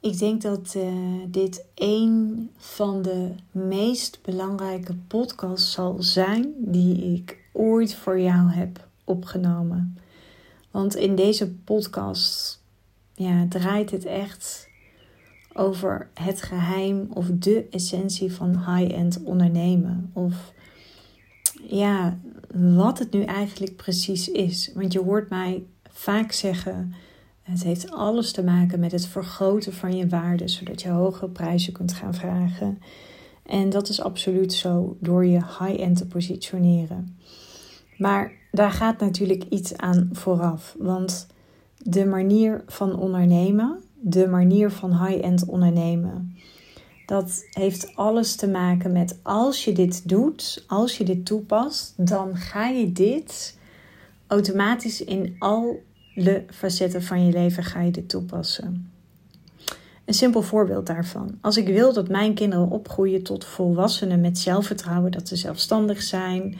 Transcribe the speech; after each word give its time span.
Ik 0.00 0.18
denk 0.18 0.42
dat 0.42 0.74
uh, 0.76 0.92
dit 1.28 1.64
een 1.74 2.50
van 2.56 3.02
de 3.02 3.34
meest 3.50 4.18
belangrijke 4.22 4.94
podcasts 4.94 5.72
zal 5.72 5.96
zijn 6.02 6.54
die 6.58 7.14
ik 7.14 7.38
ooit 7.52 7.94
voor 7.94 8.20
jou 8.20 8.50
heb 8.50 8.88
opgenomen. 9.04 9.98
Want 10.70 10.96
in 10.96 11.16
deze 11.16 11.50
podcast 11.50 12.62
ja, 13.14 13.46
draait 13.48 13.90
het 13.90 14.04
echt 14.04 14.68
over 15.52 16.08
het 16.14 16.42
geheim 16.42 17.08
of 17.12 17.26
de 17.32 17.66
essentie 17.70 18.32
van 18.32 18.50
high-end 18.50 19.22
ondernemen. 19.22 20.10
Of 20.12 20.52
ja, 21.62 22.18
wat 22.54 22.98
het 22.98 23.12
nu 23.12 23.22
eigenlijk 23.22 23.76
precies 23.76 24.28
is. 24.28 24.70
Want 24.74 24.92
je 24.92 25.00
hoort 25.00 25.28
mij 25.28 25.64
vaak 25.88 26.32
zeggen 26.32 26.94
het 27.50 27.62
heeft 27.62 27.90
alles 27.90 28.32
te 28.32 28.42
maken 28.42 28.80
met 28.80 28.92
het 28.92 29.06
vergroten 29.06 29.72
van 29.72 29.96
je 29.96 30.08
waarde, 30.08 30.48
zodat 30.48 30.82
je 30.82 30.88
hogere 30.88 31.28
prijzen 31.28 31.72
kunt 31.72 31.92
gaan 31.92 32.14
vragen. 32.14 32.78
En 33.46 33.70
dat 33.70 33.88
is 33.88 34.00
absoluut 34.00 34.52
zo 34.52 34.96
door 35.00 35.26
je 35.26 35.38
high-end 35.58 35.96
te 35.96 36.06
positioneren. 36.06 37.18
Maar 37.96 38.32
daar 38.50 38.70
gaat 38.70 39.00
natuurlijk 39.00 39.44
iets 39.48 39.76
aan 39.76 40.08
vooraf. 40.12 40.76
Want 40.78 41.26
de 41.78 42.06
manier 42.06 42.64
van 42.66 42.98
ondernemen, 42.98 43.80
de 44.00 44.28
manier 44.28 44.70
van 44.70 45.06
high-end 45.06 45.44
ondernemen, 45.44 46.36
dat 47.06 47.44
heeft 47.50 47.96
alles 47.96 48.36
te 48.36 48.48
maken 48.48 48.92
met 48.92 49.18
als 49.22 49.64
je 49.64 49.72
dit 49.72 50.08
doet, 50.08 50.64
als 50.66 50.98
je 50.98 51.04
dit 51.04 51.26
toepast, 51.26 51.94
dan 51.96 52.36
ga 52.36 52.68
je 52.68 52.92
dit 52.92 53.58
automatisch 54.26 55.04
in 55.04 55.36
al 55.38 55.82
facetten 56.50 57.02
van 57.02 57.26
je 57.26 57.32
leven 57.32 57.64
ga 57.64 57.80
je 57.80 57.90
dit 57.90 58.08
toepassen. 58.08 58.90
Een 60.04 60.14
simpel 60.14 60.42
voorbeeld 60.42 60.86
daarvan. 60.86 61.38
Als 61.40 61.56
ik 61.56 61.66
wil 61.66 61.92
dat 61.92 62.08
mijn 62.08 62.34
kinderen 62.34 62.70
opgroeien 62.70 63.22
tot 63.22 63.44
volwassenen 63.44 64.20
met 64.20 64.38
zelfvertrouwen, 64.38 65.12
dat 65.12 65.28
ze 65.28 65.36
zelfstandig 65.36 66.02
zijn, 66.02 66.56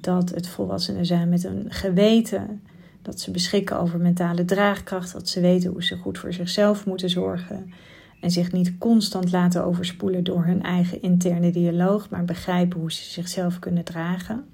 dat 0.00 0.30
het 0.30 0.48
volwassenen 0.48 1.06
zijn 1.06 1.28
met 1.28 1.44
een 1.44 1.66
geweten, 1.68 2.62
dat 3.02 3.20
ze 3.20 3.30
beschikken 3.30 3.80
over 3.80 3.98
mentale 3.98 4.44
draagkracht, 4.44 5.12
dat 5.12 5.28
ze 5.28 5.40
weten 5.40 5.70
hoe 5.70 5.84
ze 5.84 5.96
goed 5.96 6.18
voor 6.18 6.32
zichzelf 6.32 6.86
moeten 6.86 7.10
zorgen 7.10 7.72
en 8.20 8.30
zich 8.30 8.52
niet 8.52 8.78
constant 8.78 9.32
laten 9.32 9.64
overspoelen 9.64 10.24
door 10.24 10.44
hun 10.44 10.62
eigen 10.62 11.02
interne 11.02 11.50
dialoog, 11.50 12.10
maar 12.10 12.24
begrijpen 12.24 12.80
hoe 12.80 12.92
ze 12.92 13.04
zichzelf 13.04 13.58
kunnen 13.58 13.84
dragen, 13.84 14.44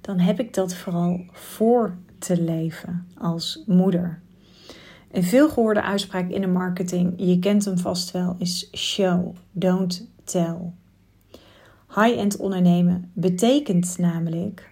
dan 0.00 0.18
heb 0.18 0.40
ik 0.40 0.54
dat 0.54 0.74
vooral 0.74 1.24
voor 1.32 1.96
te 2.18 2.42
leven 2.42 3.06
als 3.18 3.62
moeder. 3.66 4.20
Een 5.10 5.24
veelgehoorde 5.24 5.82
uitspraak 5.82 6.30
in 6.30 6.40
de 6.40 6.46
marketing, 6.46 7.14
je 7.16 7.38
kent 7.38 7.64
hem 7.64 7.78
vast 7.78 8.10
wel, 8.10 8.36
is 8.38 8.68
show, 8.76 9.36
don't 9.52 10.08
tell. 10.24 10.56
High-end 11.94 12.36
ondernemen 12.36 13.10
betekent 13.12 13.98
namelijk 13.98 14.70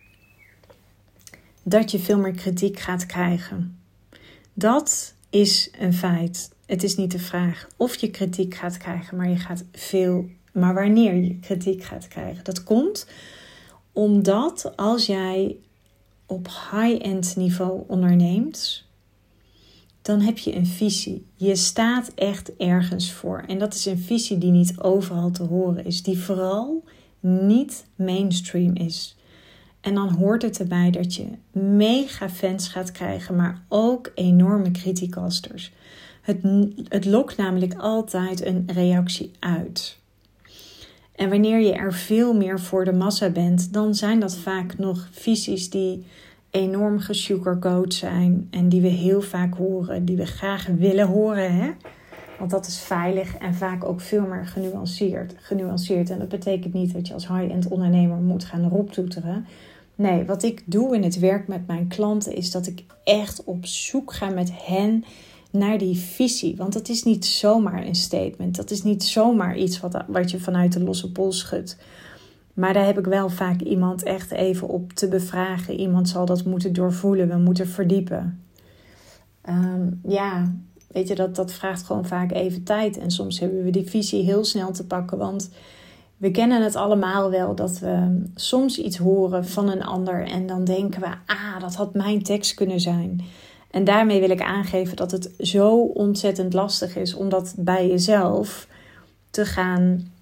dat 1.63 1.91
je 1.91 1.99
veel 1.99 2.19
meer 2.19 2.33
kritiek 2.33 2.79
gaat 2.79 3.07
krijgen. 3.07 3.79
Dat 4.53 5.15
is 5.31 5.71
een 5.79 5.95
feit. 5.95 6.55
Het 6.67 6.83
is 6.83 6.97
niet 6.97 7.11
de 7.11 7.19
vraag 7.19 7.67
of 7.77 7.95
je 7.95 8.11
kritiek 8.11 8.55
gaat 8.55 8.77
krijgen, 8.77 9.17
maar 9.17 9.29
je 9.29 9.37
gaat 9.37 9.65
veel, 9.73 10.29
maar 10.53 10.75
wanneer 10.75 11.15
je 11.15 11.39
kritiek 11.39 11.83
gaat 11.83 12.09
krijgen. 12.09 12.45
Dat 12.45 12.65
komt 12.65 13.07
omdat 13.93 14.73
als 14.77 15.07
jij 15.07 15.57
op 16.27 16.49
high-end 16.73 17.37
niveau 17.37 17.83
onderneemt, 17.87 18.85
dan 20.03 20.21
heb 20.21 20.39
je 20.39 20.57
een 20.57 20.67
visie. 20.67 21.27
Je 21.35 21.57
staat 21.57 22.13
echt 22.15 22.57
ergens 22.57 23.13
voor. 23.13 23.45
En 23.47 23.59
dat 23.59 23.75
is 23.75 23.87
een 23.87 23.99
visie 23.99 24.39
die 24.39 24.51
niet 24.51 24.81
overal 24.81 25.31
te 25.31 25.43
horen 25.43 25.85
is, 25.85 26.03
die 26.03 26.19
vooral 26.19 26.85
niet 27.21 27.87
mainstream 27.97 28.75
is. 28.75 29.17
En 29.81 29.95
dan 29.95 30.09
hoort 30.09 30.43
het 30.43 30.59
erbij 30.59 30.91
dat 30.91 31.15
je 31.15 31.27
mega 31.53 32.29
fans 32.31 32.69
gaat 32.69 32.93
krijgen, 32.93 33.37
maar 33.37 33.63
ook 33.69 34.13
enorme 34.15 34.71
criticasters. 34.71 35.73
Het, 36.23 36.39
het 36.89 37.05
lokt 37.05 37.37
namelijk 37.37 37.75
altijd 37.75 38.45
een 38.45 38.63
reactie 38.67 39.31
uit. 39.39 39.99
En 41.17 41.31
wanneer 41.31 41.61
je 41.61 41.73
er 41.73 41.93
veel 41.93 42.35
meer 42.35 42.61
voor 42.61 42.85
de 42.85 42.93
massa 42.93 43.31
bent, 43.31 43.73
dan 43.73 43.95
zijn 43.95 44.21
dat 44.21 44.37
vaak 44.37 44.79
nog 44.79 45.09
visies 45.11 45.71
die 45.71 46.07
enorm 46.51 46.99
gesugarcoat 46.99 47.95
zijn 47.95 48.49
en 48.51 48.69
die 48.69 48.81
we 48.81 48.89
heel 48.89 49.21
vaak 49.21 49.55
horen, 49.55 50.05
die 50.05 50.17
we 50.17 50.27
graag 50.27 50.67
willen 50.67 51.07
horen. 51.07 51.57
Hè? 51.57 51.71
Want 52.39 52.51
dat 52.51 52.67
is 52.67 52.79
veilig 52.79 53.37
en 53.37 53.55
vaak 53.55 53.85
ook 53.85 54.01
veel 54.01 54.27
meer 54.27 54.47
genuanceerd. 54.47 55.35
genuanceerd. 55.39 56.11
En 56.11 56.19
dat 56.19 56.29
betekent 56.29 56.75
niet 56.75 56.93
dat 56.93 57.07
je 57.07 57.15
als 57.15 57.29
high-end 57.29 57.69
ondernemer 57.69 58.17
moet 58.17 58.45
gaan 58.45 58.69
roptoeteren. 58.69 59.47
Nee, 59.95 60.25
wat 60.25 60.43
ik 60.43 60.63
doe 60.65 60.95
in 60.95 61.03
het 61.03 61.19
werk 61.19 61.49
met 61.49 61.67
mijn 61.67 61.89
klanten 61.89 62.35
is 62.35 62.51
dat 62.51 62.67
ik 62.67 62.85
echt 63.05 63.45
op 63.45 63.67
zoek 63.67 64.13
ga 64.13 64.29
met 64.29 64.51
hen 64.55 65.05
naar 65.59 65.79
die 65.79 65.97
visie. 65.97 66.57
Want 66.57 66.73
dat 66.73 66.89
is 66.89 67.03
niet 67.03 67.27
zomaar 67.27 67.87
een 67.87 67.95
statement. 67.95 68.57
Dat 68.57 68.71
is 68.71 68.83
niet 68.83 69.05
zomaar 69.05 69.57
iets 69.57 69.81
wat, 69.81 70.05
wat 70.07 70.31
je 70.31 70.41
vanuit 70.41 70.73
de 70.73 70.83
losse 70.83 71.13
pols 71.13 71.39
schudt. 71.39 71.77
Maar 72.55 72.73
daar 72.73 72.87
heb 72.87 72.99
ik 72.99 73.05
wel 73.05 73.29
vaak 73.29 73.61
iemand 73.61 74.03
echt 74.03 74.31
even 74.31 74.69
op 74.69 74.93
te 74.93 75.09
bevragen. 75.09 75.75
Iemand 75.75 76.09
zal 76.09 76.27
dat 76.27 76.45
moeten 76.45 76.73
doorvoelen. 76.73 77.29
We 77.29 77.37
moeten 77.37 77.69
verdiepen. 77.69 78.41
Ehm, 79.41 79.91
ja, 80.03 80.53
weet 80.87 81.09
je, 81.09 81.15
dat, 81.15 81.37
dat 81.37 81.53
vraagt 81.53 81.83
gewoon 81.83 82.07
vaak 82.07 82.33
even 82.33 82.63
tijd. 82.63 82.99
En 82.99 83.11
soms 83.11 83.41
hebben 83.41 83.65
we 83.65 83.71
die 83.71 83.91
visie 83.91 84.25
heel 84.25 84.45
snel 84.45 84.73
te 84.73 84.87
pakken. 84.87 85.19
Want 85.19 85.51
we 86.17 86.31
kennen 86.31 86.63
het 86.63 86.77
allemaal 86.77 87.31
wel 87.31 87.55
dat 87.55 87.79
we 87.79 88.23
soms 88.35 88.79
iets 88.79 88.97
horen 88.97 89.47
van 89.47 89.71
een 89.71 89.85
ander. 89.85 90.27
En 90.27 90.47
dan 90.47 90.65
denken 90.65 91.01
we, 91.01 91.07
ah, 91.27 91.61
dat 91.61 91.75
had 91.75 91.95
mijn 91.95 92.23
tekst 92.23 92.55
kunnen 92.55 92.81
zijn. 92.81 93.21
En 93.77 93.85
daarmee 93.85 94.21
wil 94.21 94.31
ik 94.31 94.41
aangeven 94.41 94.97
dat 94.97 95.11
het 95.11 95.31
zo 95.39 95.79
ontzettend 95.81 96.53
lastig 96.53 96.97
is 96.97 97.15
om 97.15 97.29
dat 97.29 97.55
bij 97.59 97.89
jezelf 97.89 98.69
te 99.31 99.45
gaan 99.45 100.13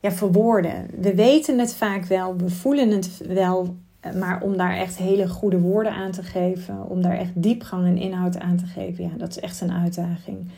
ja, 0.00 0.12
verwoorden. 0.12 0.86
We 1.00 1.14
weten 1.14 1.58
het 1.58 1.74
vaak 1.74 2.04
wel, 2.04 2.36
we 2.36 2.50
voelen 2.50 2.90
het 2.90 3.20
wel, 3.26 3.76
maar 4.14 4.42
om 4.42 4.56
daar 4.56 4.76
echt 4.76 4.96
hele 4.96 5.28
goede 5.28 5.60
woorden 5.60 5.92
aan 5.92 6.10
te 6.10 6.22
geven, 6.22 6.88
om 6.88 7.02
daar 7.02 7.18
echt 7.18 7.32
diepgang 7.34 7.86
en 7.86 7.96
inhoud 7.96 8.38
aan 8.38 8.56
te 8.56 8.66
geven, 8.66 9.04
ja, 9.04 9.10
dat 9.16 9.30
is 9.30 9.40
echt 9.40 9.60
een 9.60 9.72
uitdaging. 9.72 10.50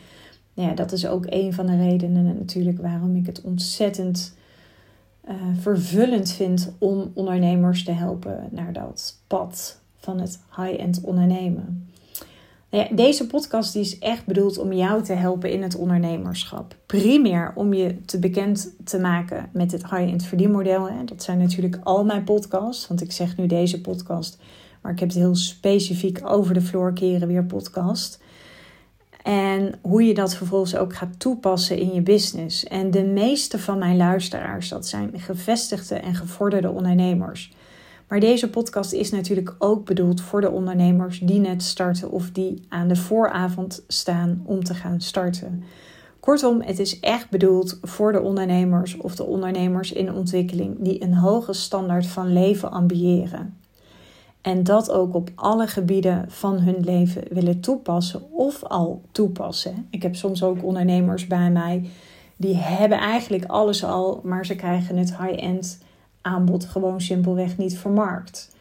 Ja, 0.53 0.73
dat 0.73 0.91
is 0.91 1.07
ook 1.07 1.25
een 1.29 1.53
van 1.53 1.65
de 1.65 1.77
redenen 1.77 2.37
natuurlijk 2.37 2.81
waarom 2.81 3.15
ik 3.15 3.25
het 3.25 3.41
ontzettend 3.41 4.35
uh, 5.29 5.33
vervullend 5.59 6.31
vind 6.31 6.73
om 6.77 7.11
ondernemers 7.13 7.83
te 7.83 7.91
helpen 7.91 8.47
naar 8.51 8.73
dat 8.73 9.17
pad 9.27 9.80
van 10.01 10.19
het 10.19 10.39
high-end 10.55 11.01
ondernemen. 11.01 11.89
Nou 12.69 12.95
deze 12.95 13.27
podcast 13.27 13.75
is 13.75 13.99
echt 13.99 14.25
bedoeld 14.25 14.57
om 14.57 14.73
jou 14.73 15.03
te 15.03 15.13
helpen 15.13 15.51
in 15.51 15.63
het 15.63 15.75
ondernemerschap. 15.75 16.75
Primair 16.85 17.51
om 17.55 17.73
je 17.73 18.05
te 18.05 18.19
bekend 18.19 18.73
te 18.83 18.99
maken 18.99 19.49
met 19.53 19.71
het 19.71 19.89
high-end 19.89 20.25
verdienmodel. 20.25 20.89
Dat 21.05 21.23
zijn 21.23 21.37
natuurlijk 21.37 21.79
al 21.83 22.05
mijn 22.05 22.23
podcasts, 22.23 22.87
want 22.87 23.01
ik 23.01 23.11
zeg 23.11 23.37
nu 23.37 23.47
deze 23.47 23.81
podcast, 23.81 24.37
maar 24.81 24.91
ik 24.91 24.99
heb 24.99 25.09
het 25.09 25.17
heel 25.17 25.35
specifiek 25.35 26.19
over 26.23 26.53
de 26.53 26.61
Floor 26.61 26.93
Keren 26.93 27.27
Weer 27.27 27.45
podcast. 27.45 28.19
En 29.23 29.73
hoe 29.81 30.03
je 30.03 30.13
dat 30.13 30.35
vervolgens 30.35 30.75
ook 30.75 30.95
gaat 30.95 31.19
toepassen 31.19 31.77
in 31.77 31.93
je 31.93 32.01
business. 32.01 32.63
En 32.63 32.91
de 32.91 33.03
meeste 33.03 33.59
van 33.59 33.77
mijn 33.77 33.97
luisteraars, 33.97 34.69
dat 34.69 34.87
zijn 34.87 35.11
gevestigde 35.15 35.95
en 35.95 36.15
gevorderde 36.15 36.69
ondernemers. 36.69 37.51
Maar 38.11 38.19
deze 38.19 38.49
podcast 38.49 38.93
is 38.93 39.11
natuurlijk 39.11 39.55
ook 39.59 39.85
bedoeld 39.85 40.21
voor 40.21 40.41
de 40.41 40.49
ondernemers 40.49 41.19
die 41.19 41.39
net 41.39 41.63
starten 41.63 42.11
of 42.11 42.29
die 42.31 42.65
aan 42.69 42.87
de 42.87 42.95
vooravond 42.95 43.83
staan 43.87 44.41
om 44.45 44.63
te 44.63 44.73
gaan 44.73 45.01
starten. 45.01 45.63
Kortom, 46.19 46.61
het 46.61 46.79
is 46.79 46.99
echt 46.99 47.29
bedoeld 47.29 47.79
voor 47.81 48.11
de 48.11 48.21
ondernemers 48.21 48.97
of 48.97 49.15
de 49.15 49.23
ondernemers 49.23 49.91
in 49.91 50.13
ontwikkeling 50.13 50.75
die 50.79 51.03
een 51.03 51.13
hoge 51.13 51.53
standaard 51.53 52.07
van 52.07 52.33
leven 52.33 52.71
ambiëren. 52.71 53.57
En 54.41 54.63
dat 54.63 54.91
ook 54.91 55.15
op 55.15 55.29
alle 55.35 55.67
gebieden 55.67 56.25
van 56.27 56.59
hun 56.59 56.79
leven 56.79 57.23
willen 57.29 57.59
toepassen 57.59 58.31
of 58.31 58.63
al 58.63 59.01
toepassen. 59.11 59.87
Ik 59.89 60.01
heb 60.01 60.15
soms 60.15 60.43
ook 60.43 60.63
ondernemers 60.63 61.27
bij 61.27 61.51
mij 61.51 61.89
die 62.35 62.55
hebben 62.55 62.97
eigenlijk 62.97 63.45
alles 63.45 63.83
al, 63.83 64.21
maar 64.23 64.45
ze 64.45 64.55
krijgen 64.55 64.97
het 64.97 65.17
high-end 65.17 65.79
aanbod 66.21 66.65
gewoon 66.65 67.01
simpelweg 67.01 67.57
niet 67.57 67.77
vermarkt. 67.77 68.55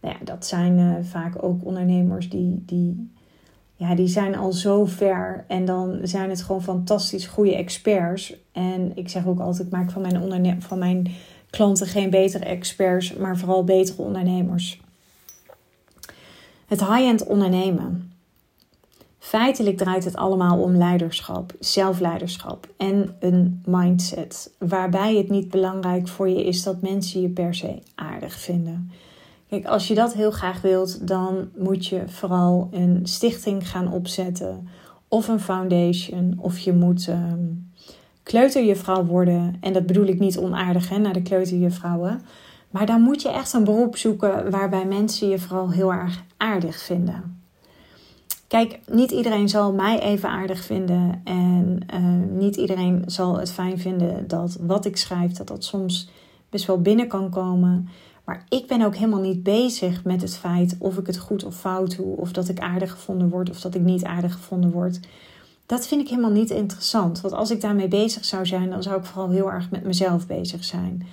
Nou 0.00 0.14
ja, 0.18 0.24
dat 0.24 0.46
zijn 0.46 0.78
uh, 0.78 0.94
vaak 1.02 1.42
ook 1.42 1.64
ondernemers 1.64 2.28
die, 2.28 2.62
die, 2.66 3.10
ja, 3.76 3.94
die 3.94 4.08
zijn 4.08 4.36
al 4.36 4.52
zo 4.52 4.84
ver. 4.84 5.44
En 5.48 5.64
dan 5.64 5.98
zijn 6.02 6.30
het 6.30 6.42
gewoon 6.42 6.62
fantastisch 6.62 7.26
goede 7.26 7.56
experts. 7.56 8.34
En 8.52 8.96
ik 8.96 9.08
zeg 9.08 9.26
ook 9.26 9.40
altijd, 9.40 9.70
maak 9.70 9.90
van 9.90 10.02
mijn, 10.02 10.20
onderne 10.20 10.56
van 10.58 10.78
mijn 10.78 11.10
klanten 11.50 11.86
geen 11.86 12.10
betere 12.10 12.44
experts, 12.44 13.14
maar 13.14 13.38
vooral 13.38 13.64
betere 13.64 14.02
ondernemers. 14.02 14.80
Het 16.66 16.80
high-end 16.80 17.26
ondernemen. 17.26 18.11
Feitelijk 19.22 19.76
draait 19.76 20.04
het 20.04 20.16
allemaal 20.16 20.58
om 20.58 20.76
leiderschap, 20.76 21.52
zelfleiderschap 21.60 22.68
en 22.76 23.16
een 23.20 23.62
mindset. 23.66 24.54
Waarbij 24.58 25.16
het 25.16 25.28
niet 25.28 25.50
belangrijk 25.50 26.08
voor 26.08 26.28
je 26.28 26.44
is 26.44 26.62
dat 26.62 26.82
mensen 26.82 27.20
je 27.20 27.28
per 27.28 27.54
se 27.54 27.78
aardig 27.94 28.32
vinden. 28.32 28.90
Kijk, 29.48 29.66
als 29.66 29.88
je 29.88 29.94
dat 29.94 30.12
heel 30.12 30.30
graag 30.30 30.60
wilt, 30.60 31.08
dan 31.08 31.48
moet 31.56 31.86
je 31.86 32.02
vooral 32.06 32.68
een 32.70 33.00
stichting 33.02 33.68
gaan 33.68 33.92
opzetten. 33.92 34.68
Of 35.08 35.28
een 35.28 35.40
foundation. 35.40 36.34
Of 36.38 36.58
je 36.58 36.72
moet 36.72 37.06
um, 37.06 37.70
kleuterjuffrouw 38.22 39.04
worden. 39.04 39.56
En 39.60 39.72
dat 39.72 39.86
bedoel 39.86 40.06
ik 40.06 40.18
niet 40.18 40.38
onaardig 40.38 40.88
hè, 40.88 40.98
naar 40.98 41.12
de 41.12 41.22
kleuterjuffrouwen. 41.22 42.20
Maar 42.70 42.86
dan 42.86 43.00
moet 43.00 43.22
je 43.22 43.30
echt 43.30 43.52
een 43.52 43.64
beroep 43.64 43.96
zoeken 43.96 44.50
waarbij 44.50 44.84
mensen 44.84 45.28
je 45.28 45.38
vooral 45.38 45.70
heel 45.70 45.92
erg 45.92 46.22
aardig 46.36 46.82
vinden. 46.82 47.41
Kijk, 48.52 48.80
niet 48.90 49.10
iedereen 49.10 49.48
zal 49.48 49.72
mij 49.72 50.00
even 50.00 50.28
aardig 50.28 50.64
vinden. 50.64 51.20
En 51.24 51.78
uh, 51.94 52.40
niet 52.40 52.56
iedereen 52.56 53.02
zal 53.06 53.38
het 53.38 53.52
fijn 53.52 53.78
vinden 53.78 54.28
dat 54.28 54.56
wat 54.60 54.84
ik 54.84 54.96
schrijf, 54.96 55.32
dat 55.32 55.48
dat 55.48 55.64
soms 55.64 56.10
best 56.50 56.66
wel 56.66 56.80
binnen 56.80 57.08
kan 57.08 57.30
komen. 57.30 57.88
Maar 58.24 58.44
ik 58.48 58.66
ben 58.66 58.82
ook 58.82 58.94
helemaal 58.94 59.20
niet 59.20 59.42
bezig 59.42 60.04
met 60.04 60.22
het 60.22 60.36
feit 60.36 60.76
of 60.78 60.98
ik 60.98 61.06
het 61.06 61.18
goed 61.18 61.44
of 61.44 61.56
fout 61.56 61.96
doe. 61.96 62.16
Of 62.16 62.32
dat 62.32 62.48
ik 62.48 62.60
aardig 62.60 62.90
gevonden 62.90 63.28
word 63.28 63.50
of 63.50 63.60
dat 63.60 63.74
ik 63.74 63.82
niet 63.82 64.04
aardig 64.04 64.32
gevonden 64.32 64.70
word. 64.70 65.00
Dat 65.66 65.86
vind 65.86 66.00
ik 66.00 66.08
helemaal 66.08 66.30
niet 66.30 66.50
interessant. 66.50 67.20
Want 67.20 67.34
als 67.34 67.50
ik 67.50 67.60
daarmee 67.60 67.88
bezig 67.88 68.24
zou 68.24 68.46
zijn, 68.46 68.70
dan 68.70 68.82
zou 68.82 68.98
ik 68.98 69.04
vooral 69.04 69.30
heel 69.30 69.52
erg 69.52 69.70
met 69.70 69.84
mezelf 69.84 70.26
bezig 70.26 70.64
zijn. 70.64 71.06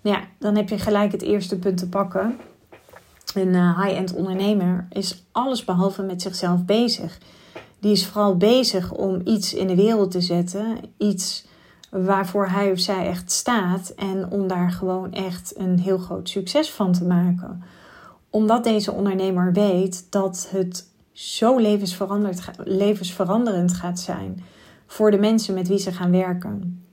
Nou 0.00 0.16
ja, 0.16 0.24
dan 0.38 0.56
heb 0.56 0.68
je 0.68 0.78
gelijk 0.78 1.12
het 1.12 1.22
eerste 1.22 1.58
punt 1.58 1.78
te 1.78 1.88
pakken. 1.88 2.36
Een 3.34 3.54
eh, 3.54 3.82
high-end 3.82 4.14
ondernemer 4.14 4.86
is 4.90 5.24
alles 5.32 5.64
behalve 5.64 6.02
met 6.02 6.22
zichzelf 6.22 6.64
bezig. 6.64 7.18
Die 7.78 7.92
is 7.92 8.06
vooral 8.06 8.36
bezig 8.36 8.92
om 8.92 9.20
iets 9.24 9.54
in 9.54 9.66
de 9.66 9.74
wereld 9.74 10.10
te 10.10 10.20
zetten, 10.20 10.78
iets 10.98 11.46
waarvoor 11.90 12.48
hij 12.48 12.70
of 12.70 12.78
zij 12.78 13.06
echt 13.06 13.32
staat 13.32 13.92
en 13.96 14.30
om 14.30 14.48
daar 14.48 14.70
gewoon 14.70 15.12
echt 15.12 15.52
een 15.56 15.78
heel 15.78 15.98
groot 15.98 16.28
succes 16.28 16.70
van 16.70 16.92
te 16.92 17.04
maken. 17.04 17.62
Omdat 18.30 18.64
deze 18.64 18.92
ondernemer 18.92 19.52
weet 19.52 20.06
dat 20.10 20.48
het 20.50 20.88
zo 21.12 21.58
levensveranderend 22.64 23.72
gaat 23.72 24.00
zijn 24.00 24.44
voor 24.86 25.10
de 25.10 25.18
mensen 25.18 25.54
met 25.54 25.68
wie 25.68 25.78
ze 25.78 25.92
gaan 25.92 26.10
werken. 26.10 26.84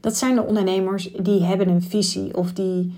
Dat 0.00 0.16
zijn 0.16 0.34
de 0.34 0.42
ondernemers 0.42 1.12
die 1.12 1.42
hebben 1.42 1.68
een 1.68 1.82
visie 1.82 2.36
of 2.36 2.52
die 2.52 2.94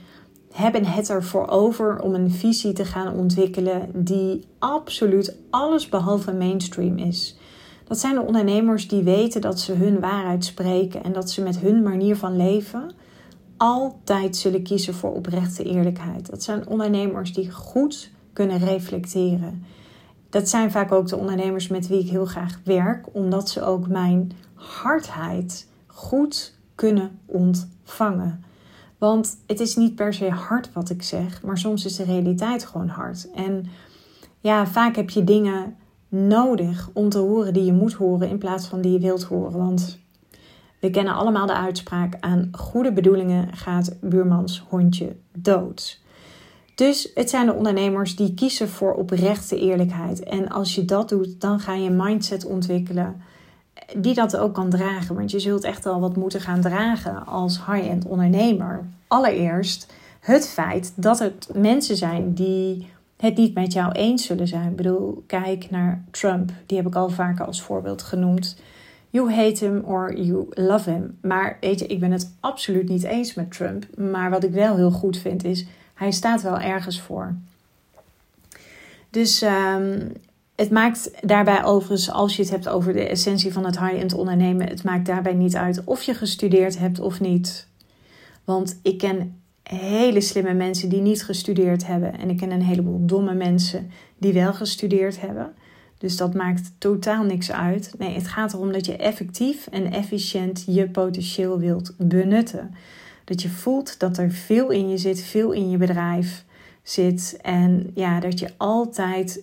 hebben 0.55 0.85
het 0.85 1.11
ervoor 1.11 1.49
over 1.49 2.01
om 2.01 2.15
een 2.15 2.31
visie 2.31 2.73
te 2.73 2.85
gaan 2.85 3.15
ontwikkelen 3.15 3.91
die 3.95 4.45
absoluut 4.59 5.37
alles 5.51 5.89
behalve 5.89 6.33
mainstream 6.33 6.99
is. 6.99 7.37
Dat 7.85 7.99
zijn 7.99 8.15
de 8.15 8.21
ondernemers 8.21 8.89
die 8.89 9.03
weten 9.03 9.41
dat 9.41 9.61
ze 9.61 9.73
hun 9.73 10.01
waarheid 10.01 10.45
spreken 10.45 11.05
en 11.05 11.13
dat 11.13 11.31
ze 11.31 11.43
met 11.43 11.59
hun 11.59 11.83
manier 11.83 12.17
van 12.17 12.37
leven 12.37 12.91
altijd 13.57 14.37
zullen 14.37 14.63
kiezen 14.63 14.95
voor 14.95 15.15
oprechte 15.15 15.65
eerlijkheid. 15.65 16.31
Dat 16.31 16.43
zijn 16.43 16.69
ondernemers 16.69 17.33
die 17.33 17.51
goed 17.51 18.11
kunnen 18.33 18.59
reflecteren. 18.59 19.65
Dat 20.31 20.49
zijn 20.49 20.71
vaak 20.71 20.93
ook 20.93 21.09
de 21.09 21.17
ondernemers 21.17 21.69
met 21.69 21.87
wie 21.87 22.01
ik 22.01 22.09
heel 22.09 22.27
graag 22.27 22.61
werk, 22.65 23.07
omdat 23.13 23.49
ze 23.49 23.63
ook 23.63 23.89
mijn 23.89 24.33
hardheid 24.55 25.67
goed 25.87 26.55
kunnen 26.75 27.19
ontvangen. 27.27 28.45
Want 29.05 29.37
het 29.47 29.61
is 29.61 29.77
niet 29.77 29.95
per 29.95 30.15
se 30.15 30.31
hard 30.31 30.73
wat 30.73 30.91
ik 30.91 31.03
zeg, 31.03 31.43
maar 31.43 31.59
soms 31.59 31.85
is 31.85 31.97
de 31.97 32.05
realiteit 32.05 32.65
gewoon 32.65 32.89
hard. 32.89 33.31
En 33.35 33.67
ja, 34.41 34.67
vaak 34.67 34.97
heb 34.97 35.11
je 35.11 35.25
dingen 35.25 35.77
nodig 36.09 36.91
om 36.93 37.09
te 37.09 37.19
horen 37.19 37.53
die 37.53 37.65
je 37.65 37.73
moet 37.73 37.93
horen 37.93 38.29
in 38.29 38.39
plaats 38.39 38.67
van 38.67 38.81
die 38.81 38.93
je 38.93 38.99
wilt 38.99 39.23
horen. 39.23 39.59
Want 39.59 39.99
we 40.81 40.91
kennen 40.91 41.15
allemaal 41.15 41.47
de 41.47 41.55
uitspraak: 41.55 42.17
aan 42.21 42.49
goede 42.53 42.93
bedoelingen 42.93 43.57
gaat 43.57 43.97
buurmans 44.01 44.65
hondje 44.69 45.17
dood. 45.33 46.01
Dus 46.75 47.11
het 47.15 47.31
zijn 47.31 47.47
de 47.47 47.55
ondernemers 47.55 48.17
die 48.17 48.35
kiezen 48.35 48.69
voor 48.69 48.95
oprechte 48.95 49.59
eerlijkheid. 49.59 50.23
En 50.23 50.49
als 50.49 50.75
je 50.75 50.85
dat 50.85 51.09
doet, 51.09 51.41
dan 51.41 51.61
ga 51.61 51.75
je 51.75 51.91
mindset 51.91 52.45
ontwikkelen 52.45 53.23
die 53.97 54.15
dat 54.15 54.37
ook 54.37 54.55
kan 54.55 54.71
dragen. 54.71 55.15
Want 55.15 55.31
je 55.31 55.39
zult 55.39 55.65
echt 55.65 55.85
wel 55.85 56.01
wat 56.01 56.17
moeten 56.17 56.41
gaan 56.41 56.61
dragen 56.61 57.27
als 57.27 57.67
high-end 57.67 58.05
ondernemer. 58.07 58.85
Allereerst 59.09 59.93
het 60.21 60.49
feit 60.49 60.93
dat 60.97 61.19
het 61.19 61.49
mensen 61.55 61.97
zijn 61.97 62.35
die 62.35 62.93
het 63.17 63.37
niet 63.37 63.55
met 63.55 63.73
jou 63.73 63.93
eens 63.93 64.27
zullen 64.27 64.49
zijn. 64.49 64.71
Ik 64.71 64.77
bedoel, 64.77 65.25
kijk 65.27 65.71
naar 65.71 66.05
Trump. 66.11 66.51
Die 66.67 66.77
heb 66.77 66.87
ik 66.87 66.95
al 66.95 67.09
vaker 67.11 67.47
als 67.47 67.63
voorbeeld 67.63 68.03
genoemd. 68.03 68.57
You 69.11 69.33
hate 69.33 69.65
him 69.65 69.83
or 69.85 70.21
you 70.21 70.47
love 70.51 70.91
him. 70.91 71.19
Maar 71.21 71.57
weet 71.61 71.79
je, 71.79 71.87
ik 71.87 72.01
ben 72.01 72.13
het 72.13 72.35
absoluut 72.41 72.89
niet 72.89 73.03
eens 73.03 73.35
met 73.35 73.53
Trump. 73.53 73.87
Maar 73.97 74.31
wat 74.31 74.45
ik 74.45 74.51
wel 74.51 74.77
heel 74.77 74.91
goed 74.91 75.19
vind 75.19 75.45
is, 75.45 75.67
hij 75.95 76.11
staat 76.11 76.43
wel 76.43 76.59
ergens 76.59 77.01
voor. 77.01 77.35
Dus 79.11 79.43
um, 79.43 80.13
het 80.57 80.71
maakt 80.71 81.11
daarbij 81.21 81.65
overigens, 81.65 82.11
als 82.11 82.37
je 82.37 82.43
het 82.43 82.51
hebt 82.51 82.69
over 82.69 82.93
de 82.93 83.09
essentie 83.09 83.53
van 83.53 83.65
het 83.65 83.79
high-end 83.79 84.15
ondernemen, 84.15 84.69
het 84.69 84.85
maakt 84.85 85.07
daarbij 85.07 85.35
niet 85.35 85.57
uit 85.57 85.85
of 85.85 86.03
je 86.03 86.15
gestudeerd 86.15 86.79
hebt 86.79 87.01
of 87.01 87.21
niet. 87.21 87.69
Want 88.45 88.79
ik 88.83 88.99
ken 88.99 89.41
hele 89.63 90.21
slimme 90.21 90.55
mensen 90.55 90.89
die 90.89 91.01
niet 91.01 91.25
gestudeerd 91.25 91.87
hebben. 91.87 92.19
En 92.19 92.31
ik 92.31 92.37
ken 92.37 92.51
een 92.51 92.63
heleboel 92.63 93.07
domme 93.07 93.35
mensen 93.35 93.91
die 94.19 94.33
wel 94.33 94.53
gestudeerd 94.53 95.21
hebben. 95.21 95.55
Dus 95.99 96.17
dat 96.17 96.35
maakt 96.35 96.73
totaal 96.79 97.25
niks 97.25 97.53
uit. 97.53 97.95
Nee, 97.99 98.15
het 98.15 98.29
gaat 98.29 98.53
erom 98.53 98.73
dat 98.73 98.87
je 98.87 98.97
effectief 98.97 99.67
en 99.67 99.93
efficiënt 99.93 100.65
je 100.67 100.89
potentieel 100.89 101.59
wilt 101.59 101.95
benutten. 101.99 102.75
Dat 103.25 103.43
je 103.43 103.49
voelt 103.49 103.99
dat 103.99 104.19
er 104.19 104.31
veel 104.31 104.71
in 104.71 104.89
je 104.89 104.99
zit, 104.99 105.21
veel 105.23 105.53
in 105.53 105.71
je 105.71 105.77
bedrijf 105.77 106.45
zit. 106.83 107.39
En 107.43 107.91
ja, 107.95 108.21
dat 108.21 108.39
je 108.39 108.51
altijd 108.57 109.41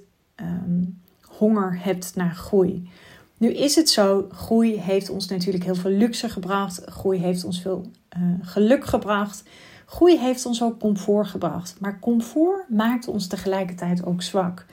honger 1.41 1.79
hebt 1.83 2.15
naar 2.15 2.35
groei. 2.35 2.89
Nu 3.37 3.53
is 3.53 3.75
het 3.75 3.89
zo, 3.89 4.27
groei 4.31 4.79
heeft 4.79 5.09
ons 5.09 5.27
natuurlijk 5.27 5.63
heel 5.63 5.75
veel 5.75 5.91
luxe 5.91 6.29
gebracht. 6.29 6.81
Groei 6.85 7.19
heeft 7.19 7.43
ons 7.43 7.61
veel 7.61 7.91
uh, 8.17 8.23
geluk 8.41 8.85
gebracht. 8.85 9.43
Groei 9.85 10.17
heeft 10.17 10.45
ons 10.45 10.63
ook 10.63 10.79
comfort 10.79 11.27
gebracht. 11.27 11.75
Maar 11.79 11.99
comfort 11.99 12.69
maakt 12.69 13.07
ons 13.07 13.27
tegelijkertijd 13.27 14.05
ook 14.05 14.21
zwak. 14.21 14.65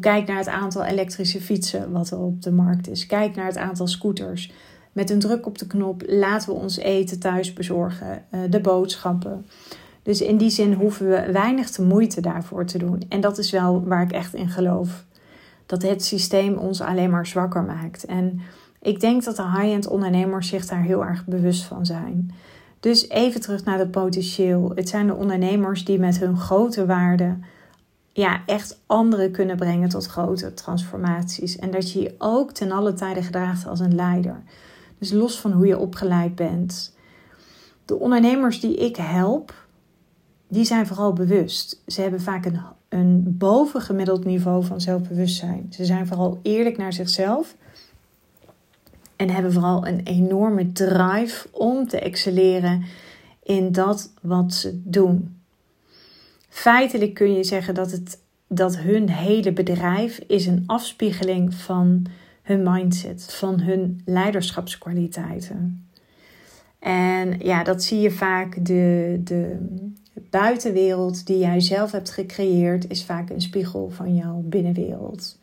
Kijk 0.00 0.26
naar 0.26 0.38
het 0.38 0.48
aantal 0.48 0.84
elektrische 0.84 1.40
fietsen 1.40 1.92
wat 1.92 2.10
er 2.10 2.18
op 2.18 2.42
de 2.42 2.52
markt 2.52 2.88
is. 2.88 3.06
Kijk 3.06 3.36
naar 3.36 3.46
het 3.46 3.56
aantal 3.56 3.86
scooters. 3.86 4.52
Met 4.92 5.10
een 5.10 5.18
druk 5.18 5.46
op 5.46 5.58
de 5.58 5.66
knop 5.66 6.02
laten 6.06 6.48
we 6.48 6.54
ons 6.54 6.76
eten 6.76 7.18
thuis 7.18 7.52
bezorgen, 7.52 8.24
eh, 8.30 8.40
de 8.50 8.60
boodschappen. 8.60 9.46
Dus 10.02 10.20
in 10.20 10.36
die 10.36 10.50
zin 10.50 10.72
hoeven 10.72 11.08
we 11.08 11.32
weinig 11.32 11.70
te 11.70 11.82
moeite 11.82 12.20
daarvoor 12.20 12.66
te 12.66 12.78
doen. 12.78 13.02
En 13.08 13.20
dat 13.20 13.38
is 13.38 13.50
wel 13.50 13.84
waar 13.84 14.02
ik 14.02 14.12
echt 14.12 14.34
in 14.34 14.48
geloof. 14.48 15.05
Dat 15.66 15.82
het 15.82 16.04
systeem 16.04 16.56
ons 16.56 16.80
alleen 16.80 17.10
maar 17.10 17.26
zwakker 17.26 17.62
maakt. 17.62 18.04
En 18.04 18.40
ik 18.80 19.00
denk 19.00 19.24
dat 19.24 19.36
de 19.36 19.42
high-end 19.42 19.86
ondernemers 19.86 20.48
zich 20.48 20.66
daar 20.66 20.82
heel 20.82 21.04
erg 21.04 21.24
bewust 21.24 21.64
van 21.64 21.86
zijn. 21.86 22.30
Dus 22.80 23.08
even 23.08 23.40
terug 23.40 23.64
naar 23.64 23.78
het 23.78 23.90
potentieel. 23.90 24.72
Het 24.74 24.88
zijn 24.88 25.06
de 25.06 25.14
ondernemers 25.14 25.84
die 25.84 25.98
met 25.98 26.18
hun 26.18 26.36
grote 26.36 26.86
waarden 26.86 27.44
ja, 28.16 28.42
echt 28.46 28.80
anderen 28.86 29.30
kunnen 29.30 29.56
brengen 29.56 29.88
tot 29.88 30.06
grote 30.06 30.54
transformaties. 30.54 31.58
En 31.58 31.70
dat 31.70 31.92
je 31.92 32.00
je 32.00 32.14
ook 32.18 32.52
ten 32.52 32.72
alle 32.72 32.92
tijde 32.92 33.22
gedraagt 33.22 33.66
als 33.66 33.80
een 33.80 33.94
leider. 33.94 34.42
Dus 34.98 35.12
los 35.12 35.40
van 35.40 35.52
hoe 35.52 35.66
je 35.66 35.78
opgeleid 35.78 36.34
bent. 36.34 36.96
De 37.84 37.98
ondernemers 37.98 38.60
die 38.60 38.76
ik 38.76 38.96
help, 38.96 39.54
die 40.48 40.64
zijn 40.64 40.86
vooral 40.86 41.12
bewust. 41.12 41.82
Ze 41.86 42.00
hebben 42.00 42.20
vaak 42.20 42.44
een, 42.44 42.60
een 42.88 43.36
bovengemiddeld 43.38 44.24
niveau 44.24 44.64
van 44.64 44.80
zelfbewustzijn. 44.80 45.66
Ze 45.70 45.84
zijn 45.84 46.06
vooral 46.06 46.38
eerlijk 46.42 46.76
naar 46.76 46.92
zichzelf 46.92 47.56
en 49.16 49.30
hebben 49.30 49.52
vooral 49.52 49.86
een 49.86 50.00
enorme 50.04 50.72
drive 50.72 51.46
om 51.50 51.88
te 51.88 52.00
excelleren 52.00 52.82
in 53.42 53.72
dat 53.72 54.12
wat 54.22 54.54
ze 54.54 54.80
doen. 54.84 55.36
Feitelijk 56.48 57.14
kun 57.14 57.32
je 57.32 57.44
zeggen 57.44 57.74
dat, 57.74 57.90
het, 57.90 58.18
dat 58.46 58.78
hun 58.78 59.08
hele 59.08 59.52
bedrijf 59.52 60.18
is 60.26 60.46
een 60.46 60.62
afspiegeling 60.66 61.54
van 61.54 62.06
hun 62.42 62.62
mindset, 62.62 63.32
van 63.32 63.60
hun 63.60 64.00
leiderschapskwaliteiten. 64.04 65.88
En 66.78 67.38
ja, 67.38 67.62
dat 67.62 67.82
zie 67.82 68.00
je 68.00 68.10
vaak. 68.10 68.64
De, 68.64 69.20
de 69.24 69.56
buitenwereld 70.30 71.26
die 71.26 71.38
jij 71.38 71.60
zelf 71.60 71.92
hebt 71.92 72.10
gecreëerd, 72.10 72.88
is 72.88 73.04
vaak 73.04 73.30
een 73.30 73.40
spiegel 73.40 73.90
van 73.90 74.14
jouw 74.14 74.42
binnenwereld. 74.44 75.38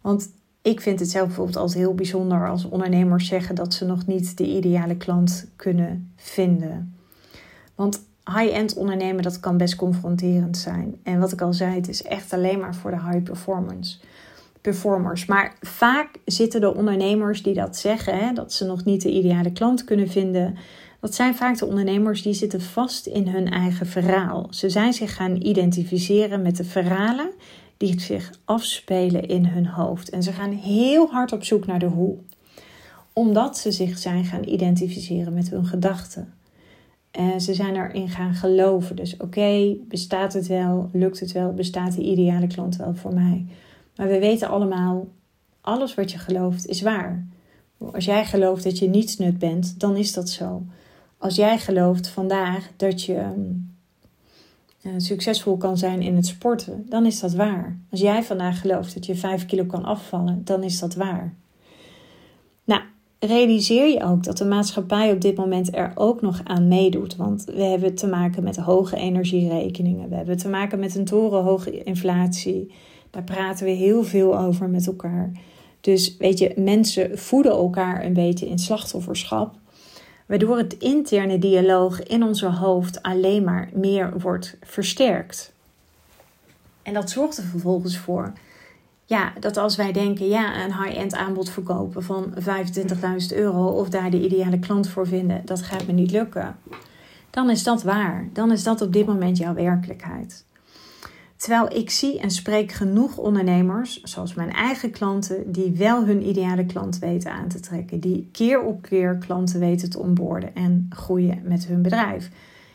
Want 0.00 0.30
ik 0.62 0.80
vind 0.80 1.00
het 1.00 1.10
zelf 1.10 1.26
bijvoorbeeld 1.26 1.56
altijd 1.56 1.78
heel 1.78 1.94
bijzonder 1.94 2.48
als 2.48 2.68
ondernemers 2.68 3.26
zeggen 3.26 3.54
dat 3.54 3.74
ze 3.74 3.84
nog 3.84 4.06
niet 4.06 4.38
de 4.38 4.46
ideale 4.46 4.96
klant 4.96 5.50
kunnen 5.56 6.12
vinden. 6.16 6.94
Want 7.74 8.00
high-end 8.24 8.74
ondernemen, 8.74 9.22
dat 9.22 9.40
kan 9.40 9.56
best 9.56 9.76
confronterend 9.76 10.56
zijn. 10.56 10.96
En 11.02 11.18
wat 11.20 11.32
ik 11.32 11.40
al 11.40 11.52
zei, 11.52 11.74
het 11.74 11.88
is 11.88 12.02
echt 12.02 12.32
alleen 12.32 12.58
maar 12.58 12.74
voor 12.74 12.90
de 12.90 13.00
high 13.00 13.22
performance. 13.22 13.98
performers. 14.60 15.26
Maar 15.26 15.54
vaak 15.60 16.08
zitten 16.24 16.60
de 16.60 16.74
ondernemers 16.74 17.42
die 17.42 17.54
dat 17.54 17.76
zeggen, 17.76 18.18
hè, 18.18 18.32
dat 18.32 18.52
ze 18.52 18.64
nog 18.64 18.84
niet 18.84 19.02
de 19.02 19.10
ideale 19.10 19.52
klant 19.52 19.84
kunnen 19.84 20.08
vinden. 20.08 20.56
Dat 21.00 21.14
zijn 21.14 21.34
vaak 21.34 21.58
de 21.58 21.66
ondernemers 21.66 22.22
die 22.22 22.32
zitten 22.32 22.60
vast 22.60 23.06
in 23.06 23.28
hun 23.28 23.50
eigen 23.50 23.86
verhaal. 23.86 24.46
Ze 24.50 24.70
zijn 24.70 24.92
zich 24.92 25.14
gaan 25.14 25.36
identificeren 25.36 26.42
met 26.42 26.56
de 26.56 26.64
verhalen 26.64 27.30
die 27.76 28.00
zich 28.00 28.32
afspelen 28.44 29.28
in 29.28 29.46
hun 29.46 29.66
hoofd. 29.66 30.10
En 30.10 30.22
ze 30.22 30.32
gaan 30.32 30.52
heel 30.52 31.08
hard 31.10 31.32
op 31.32 31.44
zoek 31.44 31.66
naar 31.66 31.78
de 31.78 31.86
hoe. 31.86 32.16
Omdat 33.12 33.58
ze 33.58 33.72
zich 33.72 33.98
zijn 33.98 34.24
gaan 34.24 34.44
identificeren 34.44 35.34
met 35.34 35.50
hun 35.50 35.66
gedachten. 35.66 36.34
En 37.10 37.40
ze 37.40 37.54
zijn 37.54 37.76
erin 37.76 38.08
gaan 38.08 38.34
geloven. 38.34 38.96
Dus 38.96 39.16
oké, 39.16 39.76
bestaat 39.88 40.32
het 40.32 40.46
wel? 40.46 40.88
Lukt 40.92 41.20
het 41.20 41.32
wel? 41.32 41.52
Bestaat 41.52 41.96
de 41.96 42.02
ideale 42.02 42.46
klant 42.46 42.76
wel 42.76 42.94
voor 42.94 43.14
mij? 43.14 43.46
Maar 43.96 44.08
we 44.08 44.18
weten 44.18 44.48
allemaal, 44.48 45.08
alles 45.60 45.94
wat 45.94 46.10
je 46.10 46.18
gelooft 46.18 46.66
is 46.66 46.82
waar. 46.82 47.26
Als 47.92 48.04
jij 48.04 48.24
gelooft 48.24 48.64
dat 48.64 48.78
je 48.78 48.88
niets 48.88 49.16
nut 49.16 49.38
bent, 49.38 49.80
dan 49.80 49.96
is 49.96 50.12
dat 50.12 50.28
zo. 50.28 50.62
Als 51.20 51.36
jij 51.36 51.58
gelooft 51.58 52.08
vandaag 52.08 52.70
dat 52.76 53.02
je 53.02 53.24
uh, 54.82 54.92
succesvol 54.96 55.56
kan 55.56 55.76
zijn 55.76 56.02
in 56.02 56.16
het 56.16 56.26
sporten, 56.26 56.86
dan 56.88 57.06
is 57.06 57.20
dat 57.20 57.32
waar. 57.32 57.78
Als 57.90 58.00
jij 58.00 58.22
vandaag 58.22 58.60
gelooft 58.60 58.94
dat 58.94 59.06
je 59.06 59.14
5 59.14 59.46
kilo 59.46 59.64
kan 59.64 59.84
afvallen, 59.84 60.40
dan 60.44 60.62
is 60.62 60.78
dat 60.78 60.94
waar. 60.94 61.34
Nou, 62.64 62.82
realiseer 63.18 63.88
je 63.88 64.04
ook 64.04 64.24
dat 64.24 64.36
de 64.36 64.44
maatschappij 64.44 65.12
op 65.12 65.20
dit 65.20 65.36
moment 65.36 65.76
er 65.76 65.92
ook 65.94 66.20
nog 66.20 66.40
aan 66.44 66.68
meedoet. 66.68 67.16
Want 67.16 67.44
we 67.44 67.62
hebben 67.62 67.94
te 67.94 68.06
maken 68.06 68.42
met 68.42 68.56
hoge 68.56 68.96
energierekeningen. 68.96 70.08
We 70.08 70.14
hebben 70.14 70.36
te 70.36 70.48
maken 70.48 70.78
met 70.78 70.94
een 70.94 71.04
torenhoge 71.04 71.82
inflatie. 71.82 72.72
Daar 73.10 73.24
praten 73.24 73.64
we 73.64 73.72
heel 73.72 74.04
veel 74.04 74.38
over 74.38 74.68
met 74.68 74.86
elkaar. 74.86 75.32
Dus 75.80 76.16
weet 76.16 76.38
je, 76.38 76.52
mensen 76.56 77.18
voeden 77.18 77.52
elkaar 77.52 78.04
een 78.04 78.12
beetje 78.12 78.48
in 78.48 78.58
slachtofferschap. 78.58 79.59
Waardoor 80.30 80.56
het 80.56 80.72
interne 80.72 81.38
dialoog 81.38 82.02
in 82.02 82.22
onze 82.22 82.46
hoofd 82.46 83.02
alleen 83.02 83.44
maar 83.44 83.68
meer 83.72 84.18
wordt 84.18 84.56
versterkt. 84.62 85.52
En 86.82 86.94
dat 86.94 87.10
zorgt 87.10 87.38
er 87.38 87.44
vervolgens 87.44 87.98
voor 87.98 88.32
ja, 89.04 89.32
dat 89.40 89.56
als 89.56 89.76
wij 89.76 89.92
denken, 89.92 90.28
ja, 90.28 90.64
een 90.64 90.82
high-end 90.82 91.14
aanbod 91.14 91.50
verkopen 91.50 92.02
van 92.02 92.34
25.000 92.34 93.36
euro 93.36 93.66
of 93.66 93.88
daar 93.88 94.10
de 94.10 94.20
ideale 94.20 94.58
klant 94.58 94.88
voor 94.88 95.06
vinden, 95.06 95.42
dat 95.44 95.62
gaat 95.62 95.86
me 95.86 95.92
niet 95.92 96.10
lukken. 96.10 96.56
Dan 97.30 97.50
is 97.50 97.62
dat 97.62 97.82
waar. 97.82 98.28
Dan 98.32 98.52
is 98.52 98.62
dat 98.62 98.80
op 98.80 98.92
dit 98.92 99.06
moment 99.06 99.36
jouw 99.36 99.54
werkelijkheid. 99.54 100.44
Terwijl 101.40 101.76
ik 101.76 101.90
zie 101.90 102.20
en 102.20 102.30
spreek 102.30 102.72
genoeg 102.72 103.16
ondernemers, 103.16 104.02
zoals 104.02 104.34
mijn 104.34 104.52
eigen 104.52 104.90
klanten, 104.90 105.52
die 105.52 105.72
wel 105.72 106.04
hun 106.04 106.26
ideale 106.26 106.66
klant 106.66 106.98
weten 106.98 107.32
aan 107.32 107.48
te 107.48 107.60
trekken. 107.60 108.00
Die 108.00 108.28
keer 108.32 108.62
op 108.62 108.82
keer 108.82 109.16
klanten 109.18 109.60
weten 109.60 109.90
te 109.90 109.98
onboorden 109.98 110.54
en 110.54 110.86
groeien 110.90 111.40
met 111.44 111.66
hun 111.66 111.82
bedrijf. 111.82 112.30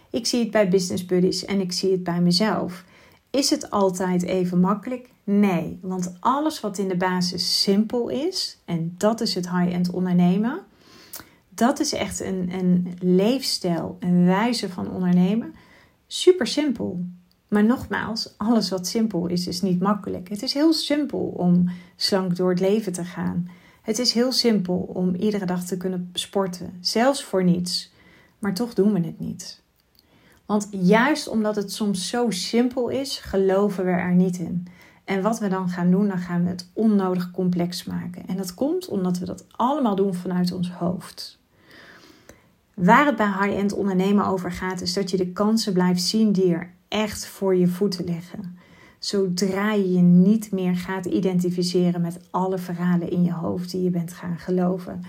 Ik 0.10 0.26
zie 0.26 0.40
het 0.40 0.52
bij 0.52 0.70
Business 0.70 1.06
Buddies 1.06 1.46
en 1.46 1.60
ik 1.60 1.72
zie 1.72 1.92
het 1.92 2.04
bij 2.04 2.22
mezelf. 2.22 2.84
Is 3.30 3.50
het 3.50 3.70
altijd 3.70 4.24
even 4.24 4.60
makkelijk? 4.60 5.10
Nee, 5.24 5.80
want 5.82 6.16
alles 6.20 6.60
wat 6.60 6.78
in 6.78 6.88
de 6.88 6.98
basis 6.98 7.62
simpel 7.62 8.10
is, 8.10 8.58
en 8.66 8.96
dat 8.98 9.22
is 9.22 9.36
het 9.36 9.50
high-end 9.50 9.92
ondernemen, 9.92 10.60
dat 11.50 11.80
is 11.80 11.94
echt 11.94 12.20
een, 12.20 12.50
een 12.54 12.98
leefstijl, 13.00 13.98
een 14.00 14.26
wijze 14.26 14.70
van 14.70 14.92
ondernemen. 14.92 15.56
Super 16.08 16.48
simpel. 16.48 17.06
Maar 17.48 17.64
nogmaals, 17.64 18.34
alles 18.38 18.70
wat 18.70 18.88
simpel 18.88 19.28
is, 19.28 19.48
is 19.48 19.62
niet 19.62 19.80
makkelijk. 19.80 20.30
Het 20.30 20.44
is 20.44 20.54
heel 20.54 20.74
simpel 20.74 21.20
om 21.20 21.70
slank 21.96 22.36
door 22.36 22.50
het 22.50 22.60
leven 22.60 22.94
te 22.94 23.04
gaan. 23.04 23.50
Het 23.82 24.00
is 24.00 24.14
heel 24.14 24.32
simpel 24.32 24.78
om 24.78 25.16
iedere 25.16 25.46
dag 25.46 25.66
te 25.66 25.78
kunnen 25.78 26.10
sporten, 26.14 26.78
zelfs 26.80 27.24
voor 27.24 27.44
niets. 27.44 27.94
Maar 28.40 28.54
toch 28.54 28.74
doen 28.74 28.94
we 28.94 29.00
het 29.00 29.20
niet. 29.20 29.62
Want 30.46 30.68
juist 30.72 31.28
omdat 31.28 31.56
het 31.56 31.72
soms 31.72 32.10
zo 32.10 32.30
simpel 32.30 32.90
is, 32.90 33.18
geloven 33.18 33.86
we 33.86 33.92
er 33.92 34.16
niet 34.16 34.38
in. 34.38 34.68
En 35.04 35.22
wat 35.22 35.40
we 35.40 35.48
dan 35.48 35.70
gaan 35.70 35.92
doen, 35.92 36.08
dan 36.08 36.18
gaan 36.18 36.44
we 36.44 36.50
het 36.50 36.70
onnodig 36.74 37.32
complex 37.32 37.84
maken. 37.84 38.28
En 38.28 38.38
dat 38.38 38.54
komt 38.54 38.88
omdat 38.88 39.18
we 39.18 39.26
dat 39.26 39.46
allemaal 39.52 39.96
doen 39.96 40.14
vanuit 40.14 40.52
ons 40.52 40.72
hoofd. 40.72 41.40
Waar 42.76 43.06
het 43.06 43.16
bij 43.16 43.32
high-end 43.42 43.74
ondernemen 43.74 44.26
over 44.26 44.52
gaat, 44.52 44.82
is 44.82 44.94
dat 44.94 45.12
je 45.12 45.18
de 45.18 45.32
kansen 45.32 45.74
blijft 45.74 46.02
zien 46.02 46.32
die 46.32 46.54
er 46.54 46.74
echt 46.88 47.28
voor 47.28 47.56
je 47.56 47.68
voeten 47.68 48.06
liggen. 48.06 48.58
Zodra 49.00 49.72
je 49.72 49.92
je 49.92 50.02
niet 50.02 50.52
meer 50.52 50.76
gaat 50.76 51.06
identificeren 51.06 52.02
met 52.02 52.20
alle 52.30 52.58
verhalen 52.58 53.10
in 53.10 53.24
je 53.24 53.34
hoofd 53.34 53.72
die 53.72 53.84
je 53.84 53.90
bent 53.90 54.14
gaan 54.14 54.38
geloven. 54.38 55.02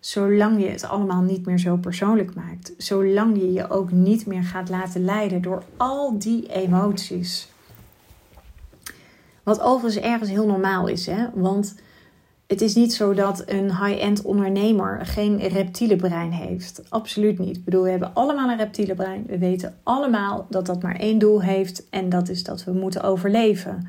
Zolang 0.00 0.60
je 0.62 0.68
het 0.68 0.84
allemaal 0.84 1.22
niet 1.22 1.46
meer 1.46 1.58
zo 1.58 1.76
persoonlijk 1.76 2.34
maakt. 2.34 2.74
Zolang 2.76 3.36
je 3.36 3.52
je 3.52 3.70
ook 3.70 3.90
niet 3.90 4.26
meer 4.26 4.42
gaat 4.42 4.68
laten 4.68 5.04
leiden 5.04 5.42
door 5.42 5.62
al 5.76 6.18
die 6.18 6.52
emoties. 6.52 7.48
Wat 9.42 9.60
overigens 9.60 10.04
ergens 10.04 10.30
heel 10.30 10.46
normaal 10.46 10.86
is, 10.86 11.06
hè? 11.06 11.26
want 11.34 11.74
het 12.48 12.60
is 12.60 12.74
niet 12.74 12.94
zo 12.94 13.14
dat 13.14 13.42
een 13.46 13.84
high-end 13.84 14.22
ondernemer 14.22 15.06
geen 15.06 15.48
reptiele 15.48 15.96
brein 15.96 16.32
heeft. 16.32 16.82
Absoluut 16.88 17.38
niet. 17.38 17.56
Ik 17.56 17.64
bedoel, 17.64 17.82
we 17.82 17.90
hebben 17.90 18.14
allemaal 18.14 18.50
een 18.50 18.56
reptiele 18.56 18.94
brein. 18.94 19.24
We 19.26 19.38
weten 19.38 19.74
allemaal 19.82 20.46
dat 20.50 20.66
dat 20.66 20.82
maar 20.82 20.96
één 20.96 21.18
doel 21.18 21.42
heeft 21.42 21.88
en 21.90 22.08
dat 22.08 22.28
is 22.28 22.42
dat 22.42 22.64
we 22.64 22.72
moeten 22.72 23.02
overleven. 23.02 23.88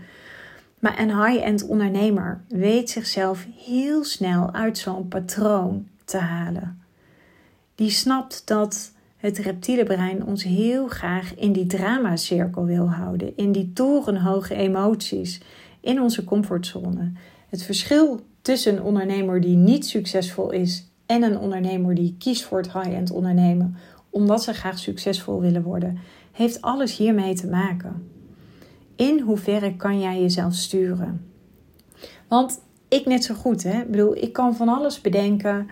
Maar 0.80 1.00
een 1.00 1.26
high-end 1.26 1.68
ondernemer 1.68 2.42
weet 2.48 2.90
zichzelf 2.90 3.48
heel 3.66 4.04
snel 4.04 4.54
uit 4.54 4.78
zo'n 4.78 5.08
patroon 5.08 5.88
te 6.06 6.18
halen. 6.18 6.82
Die 7.76 7.90
snapt 7.90 8.48
dat 8.48 8.92
het 9.18 9.38
reptiele 9.38 9.84
brein 9.84 10.26
ons 10.26 10.44
heel 10.44 10.88
graag 10.88 11.36
in 11.36 11.52
die 11.52 11.66
dramacirkel 11.66 12.66
wil 12.66 12.90
houden, 12.90 13.38
in 13.38 13.52
die 13.52 13.74
torenhoge 13.74 14.56
emoties, 14.56 15.42
in 15.80 16.02
onze 16.02 16.24
comfortzone. 16.24 17.12
Het 17.50 17.64
verschil 17.64 18.28
tussen 18.50 18.78
een 18.78 18.84
ondernemer 18.84 19.42
die 19.42 19.56
niet 19.56 19.86
succesvol 19.86 20.52
is 20.52 20.92
en 21.06 21.24
een 21.24 21.38
ondernemer 21.38 21.96
die 21.96 22.16
kiest 22.20 22.44
voor 22.44 22.58
het 22.58 22.74
high-end 22.74 23.12
ondernemen 23.12 23.78
omdat 24.10 24.44
ze 24.44 24.54
graag 24.54 24.80
succesvol 24.80 25.42
willen 25.42 25.64
worden, 25.64 25.98
heeft 26.32 26.62
alles 26.62 26.98
hiermee 26.98 27.34
te 27.34 27.48
maken. 27.48 28.10
In 28.96 29.20
hoeverre 29.20 29.76
kan 29.76 30.00
jij 30.00 30.22
jezelf 30.22 30.54
sturen? 30.54 31.26
Want 32.28 32.62
ik 32.88 33.06
net 33.06 33.24
zo 33.24 33.36
goed, 33.36 33.64
hè? 33.64 33.82
Ik 33.82 33.92
bedoel, 33.92 34.16
ik 34.16 34.34
kan 34.34 34.56
van 34.56 34.70
alles 34.70 35.02
bedenken. 35.02 35.68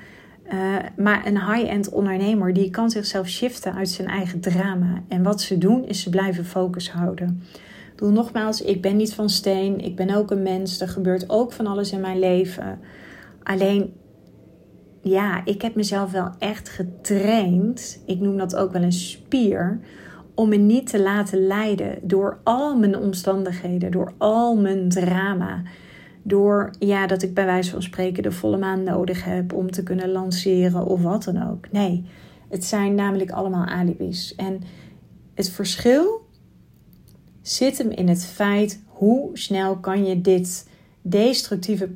Uh, 0.54 0.76
maar 0.98 1.26
een 1.26 1.54
high-end 1.54 1.90
ondernemer 1.90 2.54
die 2.54 2.70
kan 2.70 2.90
zichzelf 2.90 3.28
shiften 3.28 3.74
uit 3.74 3.90
zijn 3.90 4.08
eigen 4.08 4.40
drama. 4.40 5.04
En 5.08 5.24
wat 5.24 5.42
ze 5.42 5.58
doen 5.58 5.86
is 5.86 6.02
ze 6.02 6.10
blijven 6.10 6.46
focus 6.46 6.92
houden. 6.92 7.44
Bedoel, 7.98 8.14
nogmaals, 8.14 8.62
ik 8.62 8.82
ben 8.82 8.96
niet 8.96 9.14
van 9.14 9.30
steen. 9.30 9.80
Ik 9.80 9.96
ben 9.96 10.16
ook 10.16 10.32
een 10.32 10.44
mens. 10.44 10.82
Er 10.82 10.88
gebeurt 10.88 11.30
ook 11.30 11.52
van 11.52 11.68
alles 11.68 11.92
in 11.92 12.02
mijn 12.02 12.20
leven. 12.20 12.80
Alleen, 13.44 13.94
ja, 15.02 15.46
ik 15.46 15.62
heb 15.62 15.76
mezelf 15.76 16.12
wel 16.12 16.30
echt 16.40 16.70
getraind. 16.70 18.02
Ik 18.06 18.20
noem 18.20 18.38
dat 18.38 18.56
ook 18.56 18.72
wel 18.72 18.82
een 18.82 18.92
spier. 18.92 19.80
Om 20.34 20.50
me 20.50 20.56
niet 20.56 20.90
te 20.90 21.02
laten 21.02 21.48
leiden 21.48 22.00
door 22.02 22.40
al 22.44 22.78
mijn 22.78 22.98
omstandigheden, 22.98 23.92
door 23.92 24.14
al 24.18 24.56
mijn 24.56 24.90
drama 24.90 25.62
door 26.24 26.72
ja, 26.80 27.08
dat 27.08 27.22
ik 27.22 27.34
bij 27.34 27.46
wijze 27.46 27.72
van 27.72 27.82
spreken 27.82 28.24
de 28.24 28.32
volle 28.32 28.58
maan 28.58 28.84
nodig 28.84 29.24
heb 29.24 29.54
om 29.54 29.72
te 29.72 29.84
kunnen 29.84 30.12
lanceren 30.12 30.86
of 30.86 31.02
wat 31.02 31.24
dan 31.24 31.50
ook. 31.50 31.72
Nee, 31.72 32.06
het 32.50 32.64
zijn 32.64 32.96
namelijk 32.96 33.32
allemaal 33.32 33.66
alibis. 33.66 34.36
En 34.36 34.62
het 35.34 35.50
verschil 35.50 36.27
zit 37.50 37.78
hem 37.78 37.90
in 37.90 38.08
het 38.08 38.26
feit 38.26 38.82
hoe 38.88 39.30
snel 39.34 39.76
kan 39.78 40.06
je 40.06 40.22
dit 40.22 40.70
destructieve 41.02 41.90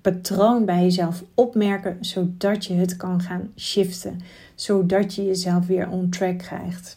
patroon 0.00 0.64
bij 0.64 0.82
jezelf 0.82 1.24
opmerken, 1.34 1.96
zodat 2.00 2.64
je 2.64 2.74
het 2.74 2.96
kan 2.96 3.20
gaan 3.20 3.52
shiften, 3.56 4.20
zodat 4.54 5.14
je 5.14 5.24
jezelf 5.24 5.66
weer 5.66 5.88
on 5.88 6.08
track 6.08 6.38
krijgt. 6.38 6.96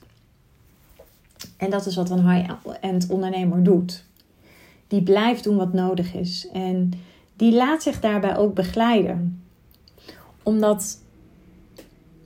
En 1.58 1.70
dat 1.70 1.86
is 1.86 1.96
wat 1.96 2.10
een 2.10 2.30
high-end 2.30 3.08
ondernemer 3.10 3.64
doet 3.64 4.08
die 4.90 5.04
blijft 5.04 5.44
doen 5.44 5.56
wat 5.56 5.74
nodig 5.74 6.14
is. 6.14 6.48
En 6.54 6.92
die 7.36 7.54
laat 7.54 7.84
zich 7.84 8.00
daarbij 8.00 8.38
ook 8.38 8.54
begeleiden. 8.54 9.44
Omdat 10.44 11.00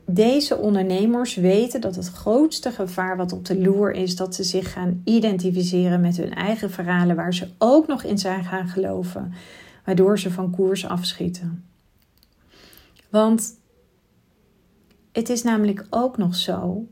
deze 0.06 0.58
ondernemers 0.58 1.36
weten 1.36 1.82
dat 1.82 1.96
het 1.96 2.10
grootste 2.10 2.72
gevaar 2.72 3.18
wat 3.18 3.32
op 3.32 3.46
de 3.46 3.62
loer 3.62 3.92
is, 3.92 4.16
dat 4.16 4.36
ze 4.36 4.44
zich 4.44 4.72
gaan 4.72 5.02
identificeren 5.04 6.02
met 6.02 6.18
hun 6.18 6.34
eigen 6.34 6.72
verhalen, 6.72 7.16
waar 7.16 7.34
ze 7.34 7.48
ook 7.58 7.88
nog 7.88 8.04
in 8.04 8.18
zijn 8.18 8.44
gaan 8.44 8.68
geloven, 8.68 9.34
waardoor 9.86 10.20
ze 10.20 10.32
van 10.32 10.52
koers 10.52 10.88
afschieten. 10.88 11.66
Want 13.10 13.60
het 15.12 15.30
is 15.30 15.44
namelijk 15.44 15.86
ook 15.90 16.18
nog 16.18 16.36
zo, 16.36 16.88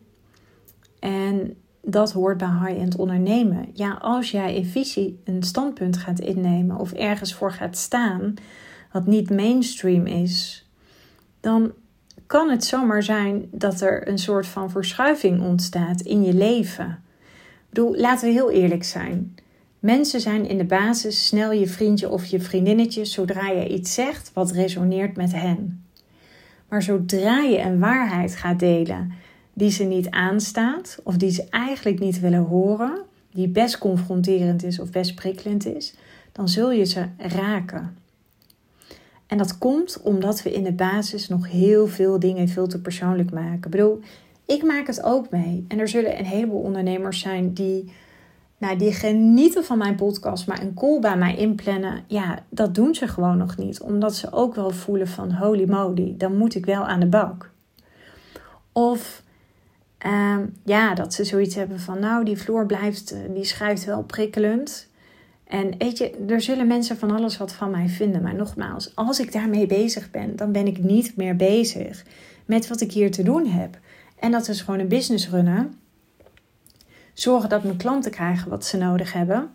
en 0.99 1.55
dat 1.81 2.11
hoort 2.11 2.37
bij 2.37 2.47
high-end 2.47 2.95
ondernemen. 2.95 3.69
Ja, 3.73 3.93
als 4.01 4.31
jij 4.31 4.55
in 4.55 4.65
visie 4.65 5.21
een 5.23 5.43
standpunt 5.43 5.97
gaat 5.97 6.19
innemen 6.19 6.77
of 6.77 6.91
ergens 6.91 7.33
voor 7.33 7.51
gaat 7.51 7.77
staan, 7.77 8.33
wat 8.91 9.05
niet 9.05 9.29
mainstream 9.29 10.05
is, 10.05 10.65
dan 11.39 11.73
kan 12.31 12.49
het 12.49 12.65
zomaar 12.65 13.03
zijn 13.03 13.47
dat 13.51 13.81
er 13.81 14.07
een 14.07 14.17
soort 14.17 14.47
van 14.47 14.69
verschuiving 14.69 15.41
ontstaat 15.41 16.01
in 16.01 16.23
je 16.23 16.33
leven. 16.33 16.89
Ik 16.89 17.65
bedoel, 17.69 17.95
laten 17.95 18.27
we 18.27 18.33
heel 18.33 18.51
eerlijk 18.51 18.83
zijn. 18.83 19.35
Mensen 19.79 20.21
zijn 20.21 20.47
in 20.47 20.57
de 20.57 20.65
basis 20.65 21.27
snel 21.27 21.51
je 21.51 21.67
vriendje 21.67 22.09
of 22.09 22.25
je 22.25 22.39
vriendinnetje 22.39 23.05
zodra 23.05 23.49
je 23.49 23.67
iets 23.67 23.93
zegt 23.93 24.31
wat 24.33 24.51
resoneert 24.51 25.15
met 25.15 25.31
hen. 25.31 25.85
Maar 26.69 26.81
zodra 26.81 27.39
je 27.39 27.59
een 27.59 27.79
waarheid 27.79 28.35
gaat 28.35 28.59
delen 28.59 29.11
die 29.53 29.71
ze 29.71 29.83
niet 29.83 30.09
aanstaat 30.09 30.99
of 31.03 31.17
die 31.17 31.31
ze 31.31 31.47
eigenlijk 31.49 31.99
niet 31.99 32.19
willen 32.19 32.43
horen, 32.43 33.01
die 33.31 33.47
best 33.47 33.77
confronterend 33.77 34.63
is 34.63 34.79
of 34.79 34.91
best 34.91 35.15
prikkelend 35.15 35.65
is, 35.65 35.95
dan 36.31 36.49
zul 36.49 36.71
je 36.71 36.85
ze 36.85 37.05
raken. 37.17 38.00
En 39.31 39.37
dat 39.37 39.57
komt 39.57 40.01
omdat 40.01 40.43
we 40.43 40.53
in 40.53 40.63
de 40.63 40.73
basis 40.73 41.27
nog 41.27 41.49
heel 41.49 41.87
veel 41.87 42.19
dingen 42.19 42.47
veel 42.47 42.67
te 42.67 42.81
persoonlijk 42.81 43.31
maken. 43.31 43.53
Ik 43.53 43.69
bedoel, 43.69 43.99
ik 44.45 44.63
maak 44.63 44.87
het 44.87 45.03
ook 45.03 45.29
mee. 45.29 45.65
En 45.67 45.79
er 45.79 45.87
zullen 45.87 46.19
een 46.19 46.25
heleboel 46.25 46.61
ondernemers 46.61 47.19
zijn 47.19 47.53
die, 47.53 47.93
nou, 48.57 48.77
die 48.77 48.93
genieten 48.93 49.63
van 49.63 49.77
mijn 49.77 49.95
podcast, 49.95 50.47
maar 50.47 50.61
een 50.61 50.73
call 50.73 50.99
bij 50.99 51.17
mij 51.17 51.35
inplannen. 51.35 52.03
Ja, 52.07 52.43
dat 52.49 52.75
doen 52.75 52.95
ze 52.95 53.07
gewoon 53.07 53.37
nog 53.37 53.57
niet. 53.57 53.81
Omdat 53.81 54.15
ze 54.15 54.31
ook 54.31 54.55
wel 54.55 54.69
voelen 54.69 55.07
van 55.07 55.31
holy 55.31 55.69
moly, 55.69 56.15
dan 56.17 56.37
moet 56.37 56.55
ik 56.55 56.65
wel 56.65 56.85
aan 56.85 56.99
de 56.99 57.07
bak. 57.07 57.51
Of 58.71 59.23
ehm, 59.97 60.45
ja, 60.63 60.93
dat 60.93 61.13
ze 61.13 61.23
zoiets 61.23 61.55
hebben 61.55 61.79
van 61.79 61.99
nou, 61.99 62.25
die 62.25 62.37
vloer 62.37 62.65
blijft, 62.65 63.11
eh, 63.11 63.19
die 63.33 63.45
schrijft 63.45 63.85
wel 63.85 64.03
prikkelend. 64.03 64.89
En 65.51 65.77
weet 65.77 65.97
je, 65.97 66.25
er 66.27 66.41
zullen 66.41 66.67
mensen 66.67 66.97
van 66.97 67.11
alles 67.11 67.37
wat 67.37 67.53
van 67.53 67.71
mij 67.71 67.87
vinden. 67.87 68.21
Maar 68.21 68.35
nogmaals, 68.35 68.95
als 68.95 69.19
ik 69.19 69.31
daarmee 69.31 69.65
bezig 69.65 70.11
ben, 70.11 70.35
dan 70.35 70.51
ben 70.51 70.67
ik 70.67 70.83
niet 70.83 71.15
meer 71.15 71.35
bezig 71.35 72.05
met 72.45 72.67
wat 72.67 72.81
ik 72.81 72.91
hier 72.91 73.11
te 73.11 73.23
doen 73.23 73.45
heb. 73.45 73.77
En 74.19 74.31
dat 74.31 74.47
is 74.47 74.61
gewoon 74.61 74.79
een 74.79 74.87
business 74.87 75.29
runnen. 75.29 75.79
Zorgen 77.13 77.49
dat 77.49 77.63
mijn 77.63 77.77
klanten 77.77 78.11
krijgen 78.11 78.49
wat 78.49 78.65
ze 78.65 78.77
nodig 78.77 79.13
hebben. 79.13 79.51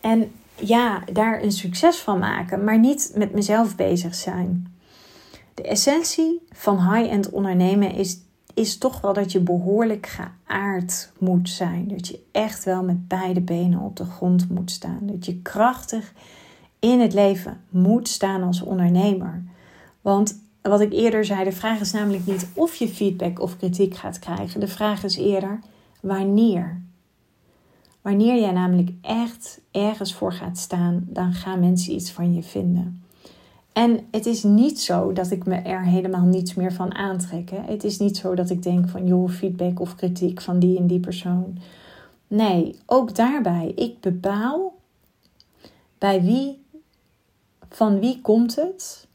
En 0.00 0.32
ja, 0.54 1.02
daar 1.12 1.42
een 1.42 1.52
succes 1.52 1.96
van 1.96 2.18
maken, 2.18 2.64
maar 2.64 2.78
niet 2.78 3.12
met 3.14 3.32
mezelf 3.32 3.76
bezig 3.76 4.14
zijn. 4.14 4.76
De 5.54 5.62
essentie 5.62 6.46
van 6.50 6.92
high-end 6.92 7.30
ondernemen 7.30 7.94
is 7.94 8.18
is 8.58 8.78
toch 8.78 9.00
wel 9.00 9.12
dat 9.12 9.32
je 9.32 9.40
behoorlijk 9.40 10.06
geaard 10.06 11.12
moet 11.18 11.48
zijn. 11.48 11.88
Dat 11.88 12.06
je 12.06 12.20
echt 12.32 12.64
wel 12.64 12.82
met 12.82 13.08
beide 13.08 13.40
benen 13.40 13.80
op 13.80 13.96
de 13.96 14.04
grond 14.04 14.48
moet 14.48 14.70
staan. 14.70 15.00
Dat 15.02 15.26
je 15.26 15.42
krachtig 15.42 16.12
in 16.78 17.00
het 17.00 17.14
leven 17.14 17.60
moet 17.68 18.08
staan 18.08 18.42
als 18.42 18.62
ondernemer. 18.62 19.42
Want 20.00 20.42
wat 20.62 20.80
ik 20.80 20.92
eerder 20.92 21.24
zei, 21.24 21.44
de 21.44 21.52
vraag 21.52 21.80
is 21.80 21.92
namelijk 21.92 22.26
niet 22.26 22.48
of 22.54 22.74
je 22.74 22.88
feedback 22.88 23.40
of 23.40 23.56
kritiek 23.56 23.96
gaat 23.96 24.18
krijgen. 24.18 24.60
De 24.60 24.68
vraag 24.68 25.04
is 25.04 25.16
eerder 25.16 25.58
wanneer. 26.00 26.80
Wanneer 28.02 28.40
jij 28.40 28.52
namelijk 28.52 28.90
echt 29.00 29.60
ergens 29.70 30.14
voor 30.14 30.32
gaat 30.32 30.58
staan, 30.58 31.06
dan 31.08 31.32
gaan 31.32 31.60
mensen 31.60 31.94
iets 31.94 32.10
van 32.10 32.34
je 32.34 32.42
vinden. 32.42 33.02
En 33.78 34.06
het 34.10 34.26
is 34.26 34.42
niet 34.42 34.80
zo 34.80 35.12
dat 35.12 35.30
ik 35.30 35.46
me 35.46 35.54
er 35.54 35.84
helemaal 35.84 36.24
niets 36.24 36.54
meer 36.54 36.72
van 36.72 36.94
aantrek. 36.94 37.50
Het 37.50 37.84
is 37.84 37.98
niet 37.98 38.16
zo 38.16 38.34
dat 38.34 38.50
ik 38.50 38.62
denk 38.62 38.88
van 38.88 39.06
joh, 39.06 39.30
feedback 39.30 39.80
of 39.80 39.94
kritiek 39.94 40.40
van 40.40 40.58
die 40.58 40.78
en 40.78 40.86
die 40.86 41.00
persoon. 41.00 41.58
Nee, 42.26 42.78
ook 42.86 43.14
daarbij. 43.14 43.72
Ik 43.74 44.00
bepaal 44.00 44.74
bij 45.98 46.22
wie, 46.22 46.62
van 47.68 48.00
wie 48.00 48.20
komt 48.20 48.56
het 48.56 49.06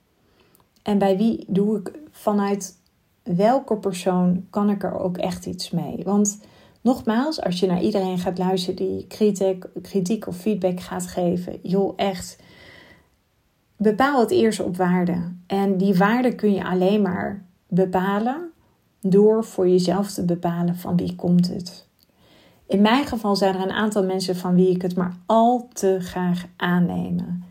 en 0.84 0.98
bij 0.98 1.18
wie 1.18 1.46
doe 1.48 1.78
ik 1.80 1.92
vanuit 2.12 2.78
welke 3.24 3.78
persoon 3.78 4.46
kan 4.50 4.70
ik 4.70 4.84
er 4.84 5.00
ook 5.00 5.18
echt 5.18 5.46
iets 5.46 5.70
mee. 5.70 6.02
Want 6.04 6.40
nogmaals, 6.82 7.42
als 7.42 7.60
je 7.60 7.68
naar 7.68 7.82
iedereen 7.82 8.20
gaat 8.20 8.38
luisteren 8.38 8.76
die 8.76 9.08
kritiek, 9.08 9.66
kritiek 9.82 10.28
of 10.28 10.36
feedback 10.36 10.80
gaat 10.80 11.08
geven, 11.08 11.60
joh, 11.62 11.94
echt 11.96 12.42
bepaal 13.78 14.20
het 14.20 14.32
eerst 14.32 14.60
op 14.60 14.78
waarde. 14.78 15.32
En 15.48 15.78
die 15.78 15.96
waarde 15.96 16.36
kun 16.36 16.54
je 16.54 16.66
alleen 16.66 17.02
maar 17.02 17.46
bepalen 17.68 18.52
door 19.02 19.44
voor 19.44 19.70
jezelf 19.70 20.12
te 20.12 20.26
bepalen 20.26 20.76
van 20.76 20.98
wie 20.98 21.16
komt 21.16 21.48
het. 21.48 21.88
In 22.68 22.82
mijn 22.82 23.06
geval 23.06 23.36
zijn 23.36 23.56
er 23.56 23.62
een 23.62 23.72
aantal 23.72 24.04
mensen 24.04 24.36
van 24.36 24.56
wie 24.56 24.70
ik 24.70 24.82
het 24.82 24.96
maar 24.96 25.16
al 25.26 25.68
te 25.74 25.98
graag 26.00 26.46
aannemen. 26.56 27.44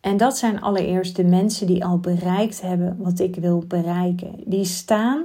En 0.00 0.16
dat 0.16 0.38
zijn 0.38 0.60
allereerst 0.60 1.16
de 1.16 1.24
mensen 1.24 1.66
die 1.66 1.84
al 1.84 1.98
bereikt 1.98 2.60
hebben 2.60 2.96
wat 2.98 3.18
ik 3.18 3.36
wil 3.36 3.64
bereiken. 3.68 4.34
Die 4.44 4.64
staan 4.64 5.24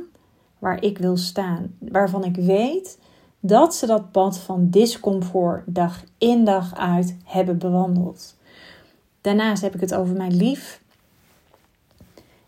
waar 0.59 0.83
ik 0.83 0.97
wil 0.97 1.17
staan. 1.17 1.75
Waarvan 1.79 2.23
ik 2.23 2.35
weet 2.35 2.99
dat 3.39 3.75
ze 3.75 3.85
dat 3.85 4.11
pad 4.11 4.37
van 4.37 4.69
discomfort 4.69 5.63
dag 5.65 6.03
in 6.17 6.45
dag 6.45 6.75
uit 6.75 7.17
hebben 7.23 7.57
bewandeld. 7.57 8.34
Daarnaast 9.25 9.61
heb 9.61 9.73
ik 9.75 9.81
het 9.81 9.95
over 9.95 10.15
mijn 10.15 10.35
lief 10.35 10.81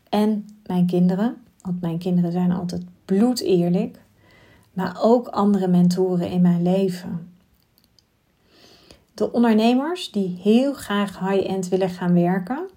en 0.10 0.48
mijn 0.66 0.86
kinderen. 0.86 1.38
Want 1.62 1.82
mijn 1.82 1.98
kinderen 1.98 2.32
zijn 2.32 2.52
altijd 2.52 2.82
bloed 3.06 3.42
eerlijk. 3.42 4.00
Maar 4.74 4.98
ook 5.02 5.28
andere 5.28 5.68
mentoren 5.68 6.30
in 6.30 6.42
mijn 6.42 6.62
leven. 6.62 7.30
De 9.13 9.32
ondernemers 9.32 10.12
die 10.12 10.40
heel 10.42 10.74
graag 10.74 11.20
high-end 11.20 11.68
willen 11.68 11.90
gaan 11.90 12.13
werken, 12.13 12.70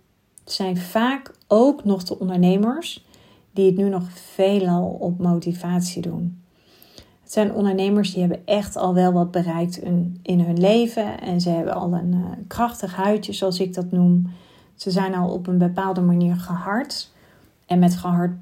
zijn 0.45 0.77
vaak 0.77 1.35
ook 1.47 1.85
nog 1.85 2.03
de 2.03 2.19
ondernemers 2.19 3.05
die 3.53 3.67
het 3.67 3.77
nu 3.77 3.89
nog 3.89 4.11
veelal 4.11 4.97
op 5.01 5.19
motivatie 5.19 6.03
doen. 6.03 6.40
Het 7.31 7.39
zijn 7.39 7.55
ondernemers 7.55 8.13
die 8.13 8.21
hebben 8.21 8.47
echt 8.47 8.77
al 8.77 8.95
wel 8.95 9.13
wat 9.13 9.31
bereikt 9.31 9.83
in 10.23 10.41
hun 10.41 10.61
leven. 10.61 11.21
En 11.21 11.41
ze 11.41 11.51
hebben 11.51 11.75
al 11.75 11.93
een 11.93 12.13
uh, 12.13 12.25
krachtig 12.47 12.95
huidje, 12.95 13.33
zoals 13.33 13.61
ik 13.61 13.75
dat 13.75 13.91
noem. 13.91 14.33
Ze 14.75 14.91
zijn 14.91 15.15
al 15.15 15.31
op 15.31 15.47
een 15.47 15.59
bepaalde 15.59 16.01
manier 16.01 16.37
gehard. 16.37 17.11
En 17.67 17.79
met 17.79 17.97
gehard 17.97 18.33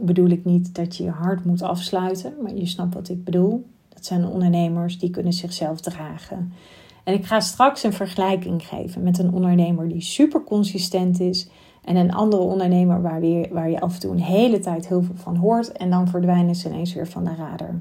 bedoel 0.00 0.28
ik 0.28 0.44
niet 0.44 0.74
dat 0.74 0.96
je 0.96 1.04
je 1.04 1.10
hart 1.10 1.44
moet 1.44 1.62
afsluiten. 1.62 2.32
Maar 2.42 2.54
je 2.54 2.66
snapt 2.66 2.94
wat 2.94 3.08
ik 3.08 3.24
bedoel. 3.24 3.66
Dat 3.88 4.04
zijn 4.04 4.26
ondernemers 4.26 4.98
die 4.98 5.10
kunnen 5.10 5.32
zichzelf 5.32 5.80
dragen. 5.80 6.52
En 7.04 7.14
ik 7.14 7.26
ga 7.26 7.40
straks 7.40 7.82
een 7.82 7.92
vergelijking 7.92 8.66
geven 8.66 9.02
met 9.02 9.18
een 9.18 9.32
ondernemer 9.32 9.88
die 9.88 10.00
super 10.00 10.44
consistent 10.44 11.20
is. 11.20 11.48
En 11.84 11.96
een 11.96 12.12
andere 12.12 12.42
ondernemer 12.42 13.02
waar, 13.02 13.20
weer, 13.20 13.48
waar 13.52 13.70
je 13.70 13.80
af 13.80 13.94
en 13.94 14.00
toe 14.00 14.12
een 14.12 14.22
hele 14.22 14.58
tijd 14.58 14.88
heel 14.88 15.02
veel 15.02 15.16
van 15.16 15.36
hoort. 15.36 15.72
En 15.72 15.90
dan 15.90 16.08
verdwijnen 16.08 16.54
ze 16.54 16.68
ineens 16.68 16.94
weer 16.94 17.08
van 17.08 17.24
de 17.24 17.34
radar. 17.34 17.80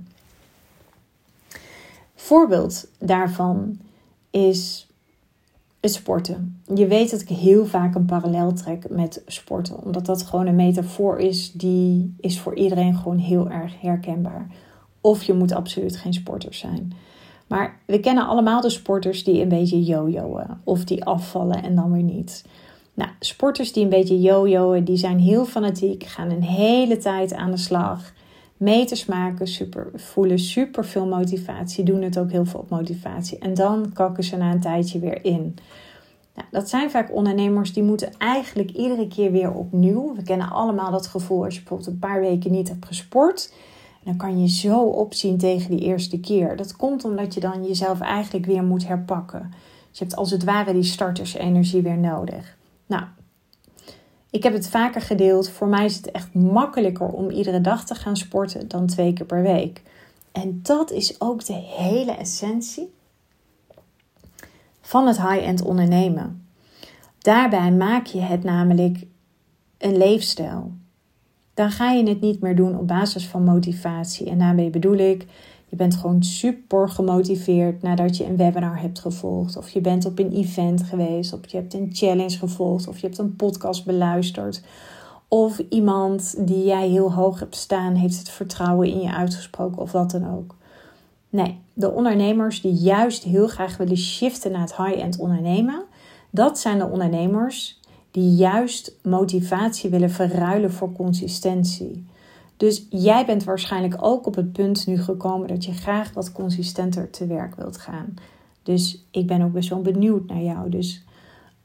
Voorbeeld 2.24 2.88
daarvan 3.00 3.80
is 4.30 4.88
het 5.80 5.94
sporten. 5.94 6.62
Je 6.76 6.88
weet 6.88 7.12
dat 7.12 7.22
ik 7.22 7.28
heel 7.28 7.66
vaak 7.66 7.96
een 7.96 8.06
parallel 8.06 8.54
trek 8.54 8.90
met 8.90 9.22
sporten, 9.28 9.84
omdat 9.84 10.06
dat 10.06 10.24
gewoon 10.24 10.48
een 10.48 10.56
metafoor 10.56 11.20
is 11.20 11.52
die 11.52 12.16
is 12.20 12.40
voor 12.40 12.56
iedereen 12.56 12.96
gewoon 12.96 13.18
heel 13.18 13.50
erg 13.50 13.82
herkenbaar. 13.82 14.48
Of 15.02 15.24
je 15.24 15.34
moet 15.34 15.52
absoluut 15.52 15.98
geen 15.98 16.14
sporter 16.14 16.54
zijn. 16.54 16.94
Maar 17.48 17.80
we 17.86 18.00
kennen 18.00 18.28
allemaal 18.28 18.62
de 18.62 18.70
sporters 18.70 19.24
die 19.24 19.42
een 19.42 19.50
beetje 19.50 19.84
jojoen 19.84 20.46
of 20.64 20.84
die 20.84 21.06
afvallen 21.06 21.64
en 21.64 21.76
dan 21.76 21.92
weer 21.92 22.04
niet. 22.04 22.46
Nou, 22.94 23.10
sporters 23.20 23.74
die 23.74 23.84
een 23.84 23.90
beetje 23.90 24.22
jojoen, 24.22 24.84
die 24.84 24.98
zijn 24.98 25.20
heel 25.20 25.46
fanatiek, 25.46 26.04
gaan 26.04 26.32
een 26.32 26.44
hele 26.44 26.98
tijd 26.98 27.34
aan 27.34 27.52
de 27.52 27.58
slag 27.58 28.14
meters 28.64 29.06
maken, 29.06 29.48
super, 29.48 29.92
voelen 29.96 30.40
super 30.40 30.86
veel 30.86 31.06
motivatie, 31.06 31.84
doen 31.84 32.02
het 32.02 32.18
ook 32.18 32.32
heel 32.32 32.46
veel 32.46 32.60
op 32.60 32.70
motivatie. 32.70 33.38
En 33.38 33.54
dan 33.54 33.94
kakken 33.94 34.24
ze 34.24 34.38
na 34.38 34.52
een 34.52 34.60
tijdje 34.60 35.00
weer 35.00 35.26
in. 35.26 35.56
Nou, 36.36 36.48
dat 36.52 36.70
zijn 36.70 36.92
vaak 36.92 37.14
ondernemers 37.14 37.74
die 37.74 37.84
moeten 37.84 38.12
eigenlijk 38.18 38.72
iedere 38.72 39.08
keer 39.08 39.32
weer 39.32 39.52
opnieuw. 39.52 40.16
We 40.16 40.24
kennen 40.24 40.50
allemaal 40.50 40.92
dat 40.92 41.08
gevoel 41.08 41.44
als 41.44 41.54
je 41.54 41.60
bijvoorbeeld 41.60 41.90
een 41.90 42.00
paar 42.00 42.20
weken 42.20 42.52
niet 42.52 42.68
hebt 42.68 42.86
gesport. 42.86 43.54
Dan 44.04 44.18
kan 44.18 44.42
je 44.42 44.50
zo 44.50 44.80
opzien 44.82 45.38
tegen 45.38 45.70
die 45.70 45.86
eerste 45.86 46.20
keer. 46.20 46.56
Dat 46.56 46.76
komt 46.76 47.06
omdat 47.06 47.34
je 47.34 47.40
dan 47.40 47.66
jezelf 47.66 48.00
eigenlijk 48.00 48.46
weer 48.46 48.64
moet 48.64 48.88
herpakken. 48.88 49.52
Dus 49.90 50.00
je 50.00 50.04
hebt 50.04 50.16
als 50.16 50.32
het 50.32 50.44
ware 50.44 50.74
die 50.74 50.84
startersenergie 50.84 51.82
weer 51.82 51.98
nodig. 51.98 52.58
Nou, 52.86 53.04
ik 54.34 54.44
heb 54.44 54.54
het 54.54 54.68
vaker 54.68 55.02
gedeeld. 55.02 55.50
Voor 55.50 55.68
mij 55.68 55.86
is 55.86 55.96
het 55.96 56.12
echt 56.12 56.34
makkelijker 56.34 57.08
om 57.08 57.30
iedere 57.30 57.62
dag 57.62 57.86
te 57.86 57.96
gaan 57.96 58.18
sporten 58.18 58.68
dan 58.68 58.88
twee 58.88 59.14
keer 59.14 59.26
per 59.26 59.42
week. 59.42 59.82
En 60.32 60.60
dat 60.64 60.92
is 60.92 61.22
ook 61.22 61.46
de 61.46 61.54
hele 61.54 62.12
essentie 62.12 62.94
van 64.82 65.08
het 65.08 65.18
high-end 65.22 65.62
ondernemen. 65.62 66.48
Daarbij 67.18 67.72
maak 67.72 68.06
je 68.06 68.20
het 68.20 68.44
namelijk 68.44 69.06
een 69.78 69.98
leefstijl. 69.98 70.72
Dan 71.54 71.72
ga 71.72 71.92
je 71.92 72.08
het 72.08 72.22
niet 72.22 72.42
meer 72.42 72.56
doen 72.56 72.78
op 72.78 72.88
basis 72.88 73.28
van 73.28 73.44
motivatie. 73.44 74.30
En 74.30 74.40
daarmee 74.40 74.70
bedoel 74.70 74.98
ik, 74.98 75.26
Je 75.74 75.80
bent 75.80 75.96
gewoon 75.96 76.24
super 76.24 76.90
gemotiveerd 76.90 77.82
nadat 77.82 78.18
je 78.18 78.26
een 78.26 78.38
webinar 78.38 78.82
hebt 78.82 79.00
gevolgd. 79.00 79.58
Of 79.58 79.70
je 79.70 79.82
bent 79.82 80.06
op 80.06 80.20
een 80.20 80.32
event 80.32 80.84
geweest. 80.84 81.34
Of 81.34 81.40
je 81.48 81.58
hebt 81.58 81.74
een 81.74 81.90
challenge 81.94 82.38
gevolgd. 82.38 82.88
Of 82.88 83.00
je 83.00 83.06
hebt 83.06 83.18
een 83.18 83.36
podcast 83.36 83.86
beluisterd. 83.86 84.62
Of 85.28 85.62
iemand 85.70 86.48
die 86.48 86.66
jij 86.66 86.88
heel 86.88 87.14
hoog 87.14 87.40
hebt 87.40 87.56
staan 87.56 87.96
heeft 87.96 88.18
het 88.18 88.30
vertrouwen 88.30 88.88
in 88.88 89.00
je 89.00 89.14
uitgesproken. 89.14 89.82
Of 89.82 89.92
wat 89.92 90.12
dan 90.12 90.36
ook. 90.38 90.56
Nee, 91.30 91.60
de 91.74 91.92
ondernemers 91.92 92.62
die 92.62 92.74
juist 92.74 93.24
heel 93.24 93.48
graag 93.48 93.78
willen 93.78 93.98
shiften 93.98 94.52
naar 94.52 94.62
het 94.62 94.76
high-end 94.76 95.18
ondernemen. 95.18 95.84
Dat 96.30 96.60
zijn 96.60 96.78
de 96.78 96.90
ondernemers 96.90 97.80
die 98.12 98.36
juist 98.36 98.96
motivatie 99.04 99.90
willen 99.90 100.12
verruilen 100.12 100.72
voor 100.72 100.92
consistentie. 100.92 102.06
Dus 102.58 102.86
jij 102.90 103.26
bent 103.26 103.44
waarschijnlijk 103.44 103.96
ook 104.00 104.28
op 104.28 104.36
het 104.36 104.52
punt 104.52 104.88
nu 104.88 105.02
gekomen 105.02 105.48
dat 105.48 105.66
je 105.66 105.74
graag 105.74 106.14
wat 106.14 106.32
consistenter 106.32 107.10
te 107.10 107.28
werk 107.28 107.56
wilt 107.56 107.78
gaan. 107.78 108.14
Dus 108.64 109.06
ik 109.12 109.28
ben 109.28 109.42
ook 109.42 109.52
best 109.52 109.70
wel 109.70 109.82
benieuwd 109.82 110.28
naar 110.28 110.42
jou. 110.42 110.70
Dus 110.70 111.04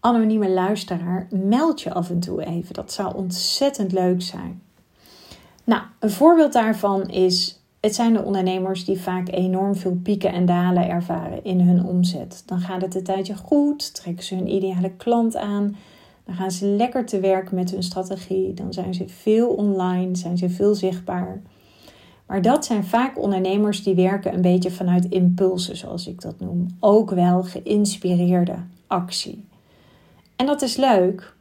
anonieme 0.00 0.50
luisteraar, 0.50 1.28
meld 1.30 1.80
je 1.80 1.92
af 1.92 2.10
en 2.10 2.20
toe 2.20 2.44
even. 2.44 2.74
Dat 2.74 2.92
zou 2.92 3.14
ontzettend 3.14 3.92
leuk 3.92 4.22
zijn. 4.22 4.62
Nou, 5.64 5.82
een 5.98 6.10
voorbeeld 6.10 6.52
daarvan 6.52 7.08
is: 7.08 7.62
het 7.80 7.94
zijn 7.94 8.12
de 8.12 8.22
ondernemers 8.22 8.84
die 8.84 9.00
vaak 9.00 9.28
enorm 9.32 9.76
veel 9.76 9.98
pieken 10.02 10.32
en 10.32 10.46
dalen 10.46 10.88
ervaren 10.88 11.44
in 11.44 11.60
hun 11.60 11.84
omzet. 11.84 12.42
Dan 12.46 12.60
gaat 12.60 12.82
het 12.82 12.94
een 12.94 13.04
tijdje 13.04 13.36
goed, 13.36 13.94
trekken 13.94 14.24
ze 14.24 14.34
hun 14.34 14.54
ideale 14.54 14.90
klant 14.90 15.36
aan 15.36 15.76
dan 16.28 16.36
gaan 16.36 16.50
ze 16.50 16.66
lekker 16.66 17.06
te 17.06 17.20
werk 17.20 17.52
met 17.52 17.70
hun 17.70 17.82
strategie. 17.82 18.54
Dan 18.54 18.72
zijn 18.72 18.94
ze 18.94 19.08
veel 19.08 19.48
online, 19.48 20.16
zijn 20.16 20.38
ze 20.38 20.50
veel 20.50 20.74
zichtbaar. 20.74 21.42
Maar 22.26 22.42
dat 22.42 22.64
zijn 22.64 22.84
vaak 22.84 23.18
ondernemers 23.18 23.82
die 23.82 23.94
werken 23.94 24.34
een 24.34 24.42
beetje 24.42 24.70
vanuit 24.70 25.08
impulsen, 25.08 25.76
zoals 25.76 26.06
ik 26.06 26.20
dat 26.20 26.40
noem. 26.40 26.66
Ook 26.80 27.10
wel 27.10 27.42
geïnspireerde 27.42 28.56
actie. 28.86 29.44
En 30.36 30.46
dat 30.46 30.62
is 30.62 30.76
leuk 30.76 31.34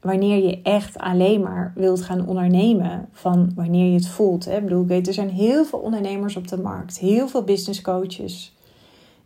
wanneer 0.00 0.44
je 0.44 0.62
echt 0.62 0.98
alleen 0.98 1.40
maar 1.40 1.72
wilt 1.74 2.02
gaan 2.02 2.26
ondernemen 2.26 3.08
van 3.12 3.52
wanneer 3.54 3.86
je 3.86 3.94
het 3.94 4.08
voelt. 4.08 4.44
Hè? 4.44 4.56
Ik 4.56 4.62
bedoel, 4.62 4.88
er 4.88 5.14
zijn 5.14 5.30
heel 5.30 5.64
veel 5.64 5.78
ondernemers 5.78 6.36
op 6.36 6.48
de 6.48 6.58
markt, 6.58 6.98
heel 6.98 7.28
veel 7.28 7.42
business 7.42 7.80
coaches. 7.80 8.54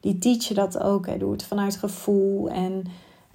Die 0.01 0.19
teachen 0.19 0.55
dat 0.55 0.81
ook. 0.81 1.07
Hè? 1.07 1.19
Doe 1.19 1.33
het 1.33 1.45
vanuit 1.45 1.77
gevoel 1.77 2.49
en 2.49 2.85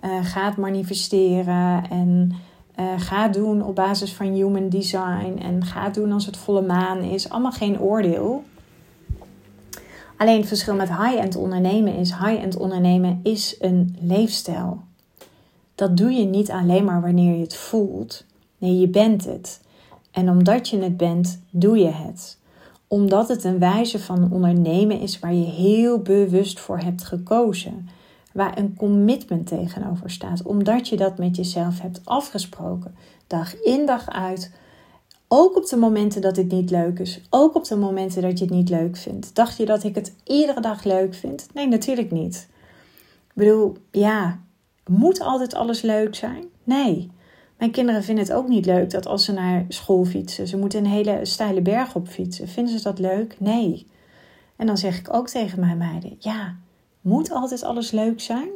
uh, 0.06 0.26
gaat 0.26 0.58
manifesteren 0.58 1.90
en 1.90 2.32
uh, 2.80 2.86
ga 2.98 3.28
doen 3.28 3.64
op 3.64 3.76
basis 3.76 4.14
van 4.14 4.34
human 4.34 4.70
design 4.70 5.40
en 5.42 5.66
ga 5.66 5.90
doen 5.90 6.12
als 6.12 6.26
het 6.26 6.38
volle 6.38 6.62
maan 6.62 7.02
is. 7.02 7.30
Allemaal 7.30 7.52
geen 7.52 7.80
oordeel. 7.80 8.44
Alleen 10.18 10.38
het 10.38 10.48
verschil 10.48 10.76
met 10.76 10.90
high-end 10.90 11.36
ondernemen 11.36 11.96
is: 11.96 12.10
high-end 12.10 12.58
ondernemen 12.58 13.20
is 13.24 13.56
een 13.60 13.98
leefstijl. 14.02 14.82
Dat 15.76 15.98
doe 15.98 16.12
je 16.12 16.26
niet 16.26 16.52
alleen 16.52 16.86
maar 16.86 17.02
wanneer 17.02 17.36
je 17.36 17.42
het 17.42 17.56
voelt. 17.56 18.26
Nee, 18.58 18.80
je 18.80 18.88
bent 18.88 19.26
het. 19.26 19.62
En 20.12 20.30
omdat 20.30 20.70
je 20.70 20.80
het 20.80 20.98
bent, 20.98 21.42
doe 21.50 21.78
je 21.78 21.92
het. 21.92 22.38
Omdat 22.88 23.28
het 23.28 23.44
een 23.44 23.60
wijze 23.60 24.00
van 24.00 24.32
ondernemen 24.32 25.00
is 25.00 25.20
waar 25.20 25.34
je 25.34 25.46
heel 25.46 26.00
bewust 26.00 26.60
voor 26.60 26.80
hebt 26.80 27.04
gekozen 27.04 27.90
waar 28.34 28.58
een 28.58 28.76
commitment 28.76 29.48
tegenover 29.48 30.10
staat, 30.10 30.44
omdat 30.44 30.88
je 30.88 30.98
dat 30.98 31.18
met 31.18 31.36
jezelf 31.36 31.82
hebt 31.82 32.02
afgesproken, 32.04 32.96
dag 33.28 33.62
in 33.62 33.86
dag 33.86 34.10
uit. 34.10 34.52
Ook 35.28 35.58
op 35.58 35.68
de 35.68 35.78
momenten 35.78 36.22
dat 36.22 36.36
het 36.36 36.52
niet 36.52 36.70
leuk 36.70 37.00
is, 37.00 37.22
ook 37.30 37.56
op 37.56 37.66
de 37.66 37.76
momenten 37.76 38.22
dat 38.22 38.40
je 38.40 38.46
het 38.46 38.54
niet 38.54 38.70
leuk 38.70 38.98
vindt. 38.98 39.36
Dacht 39.36 39.58
je 39.58 39.66
dat 39.66 39.84
ik 39.84 39.96
het 39.96 40.14
iedere 40.24 40.62
dag 40.62 40.84
leuk 40.84 41.14
vind? 41.14 41.48
Nee, 41.54 41.68
natuurlijk 41.68 42.12
niet. 42.12 42.48
Ik 43.28 43.34
bedoel, 43.34 43.78
ja, 43.92 44.40
moet 44.88 45.22
altijd 45.22 45.54
alles 45.56 45.82
leuk 45.82 46.16
zijn? 46.16 46.44
Nee. 46.64 47.12
Mijn 47.58 47.72
kinderen 47.72 48.04
vinden 48.04 48.24
het 48.24 48.34
ook 48.34 48.48
niet 48.48 48.66
leuk 48.66 48.90
dat 48.90 49.06
als 49.06 49.26
ze 49.26 49.32
naar 49.32 49.66
school 49.68 50.06
fietsen, 50.06 50.48
ze 50.48 50.58
moeten 50.58 50.80
een 50.80 50.92
hele 50.92 51.26
steile 51.26 51.62
berg 51.62 51.96
op 51.96 52.08
fietsen. 52.08 52.48
Vinden 52.48 52.78
ze 52.78 52.84
dat 52.84 53.00
leuk? 53.00 53.36
Nee. 53.40 53.88
En 54.56 54.68
dan 54.68 54.78
zeg 54.78 55.00
ik 55.00 55.14
ook 55.14 55.28
tegen 55.28 55.60
mijn 55.60 55.78
meiden: 55.78 56.16
ja, 56.20 56.56
moet 57.04 57.32
altijd 57.32 57.64
alles 57.64 57.92
leuk 57.92 58.22
zijn? 58.22 58.50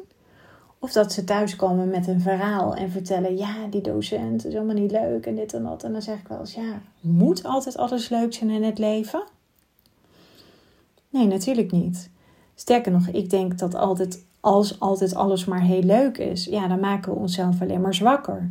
Of 0.80 0.92
dat 0.92 1.14
ze 1.14 1.24
thuiskomen 1.24 1.90
met 1.90 2.08
een 2.08 2.22
verhaal 2.22 2.76
en 2.76 2.92
vertellen: 2.92 3.38
ja, 3.38 3.68
die 3.70 3.82
docent 3.82 4.46
is 4.46 4.54
helemaal 4.54 4.76
niet 4.76 4.92
leuk 4.92 5.26
en 5.26 5.36
dit 5.36 5.54
en 5.54 5.64
dat. 5.64 5.84
En 5.84 5.92
dan 5.92 6.02
zeg 6.02 6.20
ik 6.20 6.28
wel 6.28 6.40
eens: 6.40 6.54
ja, 6.54 6.82
moet 7.00 7.44
altijd 7.44 7.78
alles 7.78 8.10
leuk 8.10 8.34
zijn 8.34 8.50
in 8.50 8.64
het 8.64 8.78
leven? 8.78 9.24
Nee, 11.10 11.26
natuurlijk 11.28 11.72
niet. 11.72 12.10
Sterker 12.56 12.92
nog, 12.92 13.08
ik 13.08 13.30
denk 13.30 13.60
dat 13.60 13.76
altijd, 13.76 14.26
als 14.40 14.80
altijd 14.80 15.16
alles 15.16 15.46
maar 15.46 15.62
heel 15.62 15.84
leuk 15.84 16.18
is, 16.18 16.46
ja, 16.46 16.68
dan 16.68 16.80
maken 16.80 17.14
we 17.14 17.20
onszelf 17.20 17.62
alleen 17.62 17.82
maar 17.82 17.96
zwakker. 17.96 18.50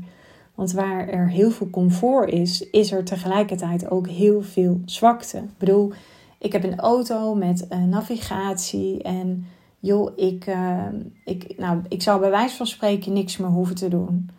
Want 0.54 0.72
waar 0.72 1.08
er 1.08 1.28
heel 1.28 1.50
veel 1.50 1.70
comfort 1.70 2.30
is, 2.30 2.70
is 2.70 2.92
er 2.92 3.04
tegelijkertijd 3.04 3.90
ook 3.90 4.08
heel 4.08 4.42
veel 4.42 4.80
zwakte. 4.84 5.36
Ik 5.36 5.58
bedoel, 5.58 5.92
ik 6.38 6.52
heb 6.52 6.64
een 6.64 6.78
auto 6.78 7.34
met 7.34 7.66
uh, 7.70 7.84
navigatie 7.84 9.02
en 9.02 9.46
joh, 9.78 10.12
ik, 10.16 10.46
uh, 10.46 10.86
ik, 11.24 11.54
nou, 11.58 11.80
ik 11.88 12.02
zou 12.02 12.20
bij 12.20 12.30
wijze 12.30 12.56
van 12.56 12.66
spreken 12.66 13.12
niks 13.12 13.36
meer 13.36 13.48
hoeven 13.48 13.74
te 13.74 13.88
doen. 13.88 14.30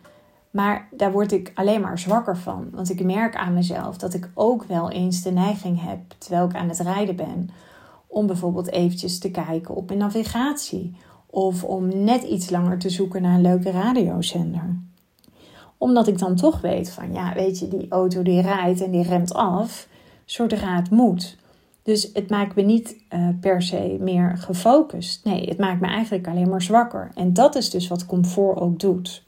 Maar 0.50 0.88
daar 0.90 1.12
word 1.12 1.32
ik 1.32 1.52
alleen 1.54 1.80
maar 1.80 1.98
zwakker 1.98 2.36
van. 2.36 2.68
Want 2.72 2.90
ik 2.90 3.04
merk 3.04 3.36
aan 3.36 3.54
mezelf 3.54 3.96
dat 3.96 4.14
ik 4.14 4.30
ook 4.34 4.64
wel 4.64 4.90
eens 4.90 5.22
de 5.22 5.30
neiging 5.30 5.82
heb, 5.82 6.00
terwijl 6.18 6.44
ik 6.44 6.54
aan 6.54 6.68
het 6.68 6.78
rijden 6.78 7.16
ben, 7.16 7.50
om 8.06 8.26
bijvoorbeeld 8.26 8.70
eventjes 8.70 9.18
te 9.18 9.30
kijken 9.30 9.74
op 9.74 9.86
mijn 9.86 9.98
navigatie. 9.98 10.96
Of 11.26 11.64
om 11.64 12.04
net 12.04 12.22
iets 12.22 12.50
langer 12.50 12.78
te 12.78 12.90
zoeken 12.90 13.22
naar 13.22 13.34
een 13.34 13.40
leuke 13.40 13.70
radiozender. 13.70 14.76
Omdat 15.78 16.08
ik 16.08 16.18
dan 16.18 16.36
toch 16.36 16.60
weet 16.60 16.90
van, 16.90 17.12
ja, 17.12 17.34
weet 17.34 17.58
je, 17.58 17.68
die 17.68 17.86
auto 17.88 18.22
die 18.22 18.40
rijdt 18.40 18.82
en 18.82 18.90
die 18.90 19.02
remt 19.02 19.34
af, 19.34 19.88
zodra 20.24 20.76
het 20.76 20.90
moet. 20.90 21.36
Dus 21.88 22.10
het 22.12 22.30
maakt 22.30 22.54
me 22.54 22.62
niet 22.62 22.96
uh, 23.10 23.28
per 23.40 23.62
se 23.62 23.96
meer 24.00 24.36
gefocust. 24.38 25.24
Nee, 25.24 25.48
het 25.48 25.58
maakt 25.58 25.80
me 25.80 25.86
eigenlijk 25.86 26.28
alleen 26.28 26.48
maar 26.48 26.62
zwakker. 26.62 27.10
En 27.14 27.32
dat 27.32 27.54
is 27.54 27.70
dus 27.70 27.88
wat 27.88 28.06
comfort 28.06 28.58
ook 28.58 28.80
doet. 28.80 29.24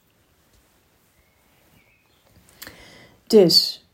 Dus 3.27 3.85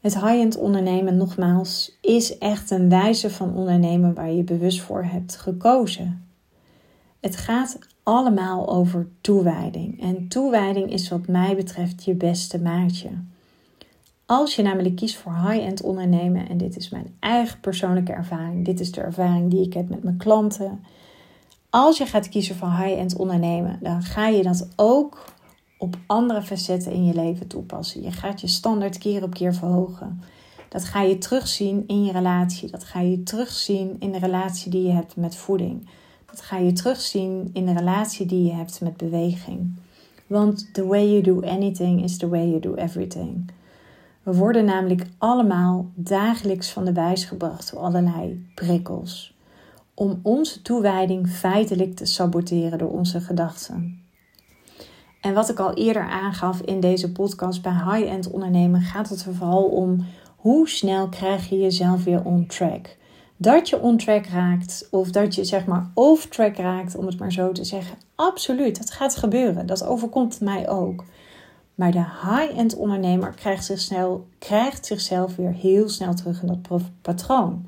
het 0.00 0.14
high-end 0.14 0.56
ondernemen, 0.56 1.16
nogmaals, 1.16 1.98
is 2.00 2.38
echt 2.38 2.70
een 2.70 2.88
wijze 2.88 3.30
van 3.30 3.54
ondernemen 3.54 4.14
waar 4.14 4.32
je 4.32 4.42
bewust 4.42 4.80
voor 4.80 5.04
hebt 5.04 5.36
gekozen. 5.36 6.26
Het 7.20 7.36
gaat 7.36 7.78
allemaal 8.02 8.68
over 8.68 9.08
toewijding. 9.20 10.02
En 10.02 10.28
toewijding 10.28 10.92
is 10.92 11.08
wat 11.08 11.26
mij 11.26 11.56
betreft 11.56 12.04
je 12.04 12.14
beste 12.14 12.60
maatje. 12.60 13.10
Als 14.30 14.56
je 14.56 14.62
namelijk 14.62 14.96
kiest 14.96 15.16
voor 15.16 15.32
high-end 15.32 15.82
ondernemen, 15.82 16.48
en 16.48 16.56
dit 16.56 16.76
is 16.76 16.88
mijn 16.88 17.14
eigen 17.20 17.60
persoonlijke 17.60 18.12
ervaring, 18.12 18.64
dit 18.64 18.80
is 18.80 18.92
de 18.92 19.00
ervaring 19.00 19.50
die 19.50 19.66
ik 19.66 19.72
heb 19.72 19.88
met 19.88 20.02
mijn 20.02 20.16
klanten. 20.16 20.84
Als 21.70 21.98
je 21.98 22.06
gaat 22.06 22.28
kiezen 22.28 22.56
voor 22.56 22.68
high-end 22.68 23.16
ondernemen, 23.16 23.78
dan 23.82 24.02
ga 24.02 24.28
je 24.28 24.42
dat 24.42 24.68
ook 24.76 25.24
op 25.78 25.96
andere 26.06 26.42
facetten 26.42 26.92
in 26.92 27.04
je 27.04 27.14
leven 27.14 27.46
toepassen. 27.46 28.02
Je 28.02 28.12
gaat 28.12 28.40
je 28.40 28.46
standaard 28.46 28.98
keer 28.98 29.22
op 29.22 29.34
keer 29.34 29.54
verhogen. 29.54 30.22
Dat 30.68 30.84
ga 30.84 31.02
je 31.02 31.18
terugzien 31.18 31.84
in 31.86 32.04
je 32.04 32.12
relatie. 32.12 32.70
Dat 32.70 32.84
ga 32.84 33.00
je 33.00 33.22
terugzien 33.22 33.96
in 33.98 34.12
de 34.12 34.18
relatie 34.18 34.70
die 34.70 34.82
je 34.82 34.92
hebt 34.92 35.16
met 35.16 35.36
voeding. 35.36 35.88
Dat 36.26 36.40
ga 36.40 36.56
je 36.56 36.72
terugzien 36.72 37.50
in 37.52 37.66
de 37.66 37.72
relatie 37.72 38.26
die 38.26 38.44
je 38.44 38.52
hebt 38.52 38.80
met 38.80 38.96
beweging. 38.96 39.74
Want 40.26 40.74
the 40.74 40.86
way 40.86 41.08
you 41.08 41.22
do 41.22 41.40
anything 41.40 42.02
is 42.02 42.16
the 42.16 42.28
way 42.28 42.48
you 42.48 42.60
do 42.60 42.74
everything. 42.74 43.50
We 44.22 44.34
worden 44.34 44.64
namelijk 44.64 45.06
allemaal 45.18 45.90
dagelijks 45.94 46.70
van 46.70 46.84
de 46.84 46.92
wijs 46.92 47.24
gebracht 47.24 47.70
door 47.70 47.80
allerlei 47.80 48.46
prikkels. 48.54 49.38
Om 49.94 50.20
onze 50.22 50.62
toewijding 50.62 51.28
feitelijk 51.28 51.96
te 51.96 52.04
saboteren 52.04 52.78
door 52.78 52.90
onze 52.90 53.20
gedachten. 53.20 54.00
En 55.20 55.34
wat 55.34 55.48
ik 55.48 55.58
al 55.58 55.74
eerder 55.74 56.08
aangaf 56.08 56.60
in 56.60 56.80
deze 56.80 57.12
podcast 57.12 57.62
bij 57.62 57.72
high-end 57.72 58.30
ondernemen, 58.30 58.80
gaat 58.80 59.08
het 59.08 59.24
er 59.24 59.34
vooral 59.34 59.64
om 59.64 60.06
hoe 60.36 60.68
snel 60.68 61.08
krijg 61.08 61.48
je 61.48 61.58
jezelf 61.58 62.04
weer 62.04 62.24
on 62.24 62.46
track. 62.46 62.96
Dat 63.36 63.68
je 63.68 63.80
on 63.80 63.96
track 63.96 64.26
raakt 64.26 64.88
of 64.90 65.10
dat 65.10 65.34
je 65.34 65.44
zeg 65.44 65.66
maar 65.66 65.90
off 65.94 66.26
track 66.26 66.56
raakt, 66.56 66.96
om 66.96 67.06
het 67.06 67.18
maar 67.18 67.32
zo 67.32 67.52
te 67.52 67.64
zeggen. 67.64 67.96
Absoluut, 68.14 68.78
dat 68.78 68.90
gaat 68.90 69.16
gebeuren. 69.16 69.66
Dat 69.66 69.84
overkomt 69.84 70.40
mij 70.40 70.68
ook. 70.68 71.04
Maar 71.80 71.92
de 71.92 72.04
high-end 72.22 72.76
ondernemer 72.76 73.32
krijgt, 73.34 73.64
zich 73.64 73.80
snel, 73.80 74.26
krijgt 74.38 74.86
zichzelf 74.86 75.36
weer 75.36 75.52
heel 75.52 75.88
snel 75.88 76.14
terug 76.14 76.42
in 76.42 76.46
dat 76.46 76.82
patroon. 77.02 77.66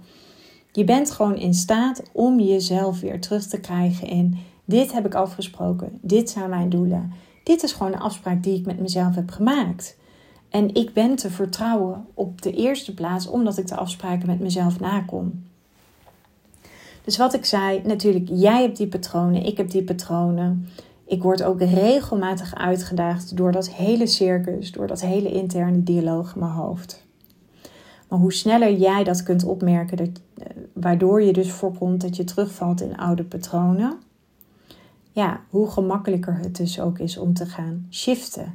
Je 0.73 0.85
bent 0.85 1.11
gewoon 1.11 1.37
in 1.37 1.55
staat 1.55 2.03
om 2.13 2.41
jezelf 2.41 3.01
weer 3.01 3.21
terug 3.21 3.47
te 3.47 3.61
krijgen 3.61 4.09
in 4.09 4.39
dit 4.65 4.93
heb 4.93 5.07
ik 5.07 5.15
afgesproken, 5.15 5.99
dit 6.01 6.31
zijn 6.31 6.51
mijn 6.51 6.69
doelen. 6.69 7.13
Dit 7.45 7.63
is 7.63 7.73
gewoon 7.73 7.93
een 7.93 8.01
afspraak 8.01 8.43
die 8.43 8.59
ik 8.59 8.67
met 8.67 8.81
mezelf 8.81 9.15
heb 9.15 9.31
gemaakt. 9.31 9.97
En 10.49 10.75
ik 10.75 10.93
ben 10.93 11.17
te 11.17 11.31
vertrouwen 11.31 12.07
op 12.15 12.43
de 12.43 12.53
eerste 12.53 12.95
plaats 12.95 13.27
omdat 13.27 13.59
ik 13.59 13.67
de 13.67 13.77
afspraken 13.77 14.27
met 14.27 14.41
mezelf 14.41 14.81
nakom. 14.81 15.45
Dus 17.05 17.17
wat 17.17 17.35
ik 17.35 17.45
zei, 17.45 17.83
natuurlijk, 17.85 18.29
jij 18.33 18.63
hebt 18.63 18.77
die 18.77 18.89
patronen, 18.89 19.45
ik 19.45 19.57
heb 19.57 19.71
die 19.71 19.85
patronen. 19.85 20.69
Ik 21.07 21.23
word 21.23 21.43
ook 21.43 21.61
regelmatig 21.61 22.55
uitgedaagd 22.55 23.37
door 23.37 23.53
dat 23.53 23.71
hele 23.71 24.07
circus, 24.07 24.73
door 24.73 24.87
dat 24.87 25.01
hele 25.01 25.33
interne 25.33 25.83
dialoog 25.83 26.35
in 26.35 26.41
mijn 26.41 26.53
hoofd. 26.53 27.05
Maar 28.09 28.19
hoe 28.19 28.33
sneller 28.33 28.73
jij 28.73 29.05
dat 29.05 29.23
kunt 29.23 29.45
opmerken, 29.45 29.97
dat, 29.97 30.09
eh, 30.35 30.47
waardoor 30.73 31.23
je 31.23 31.33
dus 31.33 31.51
voorkomt 31.51 32.01
dat 32.01 32.17
je 32.17 32.25
terugvalt 32.25 32.81
in 32.81 32.97
oude 32.97 33.25
patronen, 33.25 33.99
ja, 35.13 35.41
hoe 35.51 35.71
gemakkelijker 35.71 36.39
het 36.39 36.57
dus 36.57 36.81
ook 36.81 36.99
is 36.99 37.17
om 37.17 37.35
te 37.35 37.47
gaan 37.47 37.87
shiften. 37.91 38.55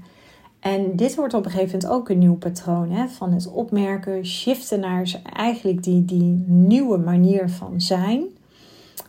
En 0.60 0.96
dit 0.96 1.16
wordt 1.16 1.34
op 1.34 1.46
een 1.46 1.52
gegeven 1.52 1.80
moment 1.80 2.00
ook 2.00 2.10
een 2.10 2.18
nieuw 2.18 2.38
patroon 2.38 2.92
hè, 2.92 3.08
van 3.08 3.34
het 3.34 3.52
opmerken, 3.52 4.26
shiften 4.26 4.80
naar 4.80 5.22
eigenlijk 5.34 5.84
die, 5.84 6.06
die 6.06 6.44
nieuwe 6.48 6.98
manier 6.98 7.50
van 7.50 7.82
zijn. 7.82 8.24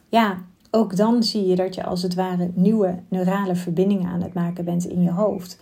Ja, 0.09 0.43
ook 0.71 0.97
dan 0.97 1.23
zie 1.23 1.47
je 1.47 1.57
dat 1.57 1.75
je 1.75 1.85
als 1.85 2.03
het 2.03 2.15
ware 2.15 2.51
nieuwe 2.55 2.99
neurale 3.09 3.55
verbindingen 3.55 4.11
aan 4.11 4.23
het 4.23 4.35
maken 4.35 4.65
bent 4.65 4.87
in 4.87 5.03
je 5.03 5.11
hoofd. 5.11 5.61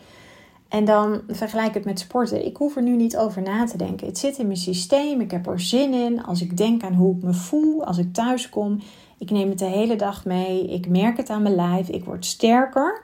En 0.68 0.84
dan 0.84 1.20
vergelijk 1.28 1.74
het 1.74 1.84
met 1.84 1.98
sporten. 1.98 2.46
Ik 2.46 2.56
hoef 2.56 2.76
er 2.76 2.82
nu 2.82 2.96
niet 2.96 3.16
over 3.16 3.42
na 3.42 3.64
te 3.64 3.76
denken. 3.76 4.06
Het 4.06 4.18
zit 4.18 4.38
in 4.38 4.46
mijn 4.46 4.58
systeem, 4.58 5.20
ik 5.20 5.30
heb 5.30 5.46
er 5.46 5.60
zin 5.60 5.94
in. 5.94 6.24
Als 6.24 6.42
ik 6.42 6.56
denk 6.56 6.82
aan 6.82 6.94
hoe 6.94 7.16
ik 7.16 7.22
me 7.22 7.32
voel, 7.32 7.84
als 7.84 7.98
ik 7.98 8.12
thuis 8.12 8.48
kom, 8.48 8.80
ik 9.18 9.30
neem 9.30 9.48
het 9.48 9.58
de 9.58 9.64
hele 9.64 9.96
dag 9.96 10.24
mee. 10.24 10.68
Ik 10.68 10.88
merk 10.88 11.16
het 11.16 11.30
aan 11.30 11.42
mijn 11.42 11.54
lijf, 11.54 11.88
ik 11.88 12.04
word 12.04 12.24
sterker. 12.24 13.02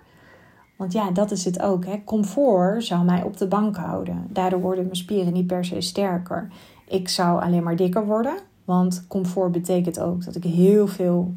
Want 0.77 0.93
ja, 0.93 1.11
dat 1.11 1.31
is 1.31 1.45
het 1.45 1.61
ook. 1.61 1.85
Hè. 1.85 2.05
Comfort 2.05 2.85
zou 2.85 3.05
mij 3.05 3.23
op 3.23 3.37
de 3.37 3.47
bank 3.47 3.77
houden. 3.77 4.27
Daardoor 4.29 4.61
worden 4.61 4.85
mijn 4.85 4.97
spieren 4.97 5.33
niet 5.33 5.47
per 5.47 5.65
se 5.65 5.81
sterker. 5.81 6.49
Ik 6.88 7.09
zou 7.09 7.43
alleen 7.43 7.62
maar 7.62 7.77
dikker 7.77 8.07
worden. 8.07 8.35
Want 8.65 9.05
comfort 9.09 9.53
betekent 9.53 10.01
ook 10.01 10.25
dat 10.25 10.35
ik 10.35 10.45
heel 10.45 10.87
veel 10.87 11.35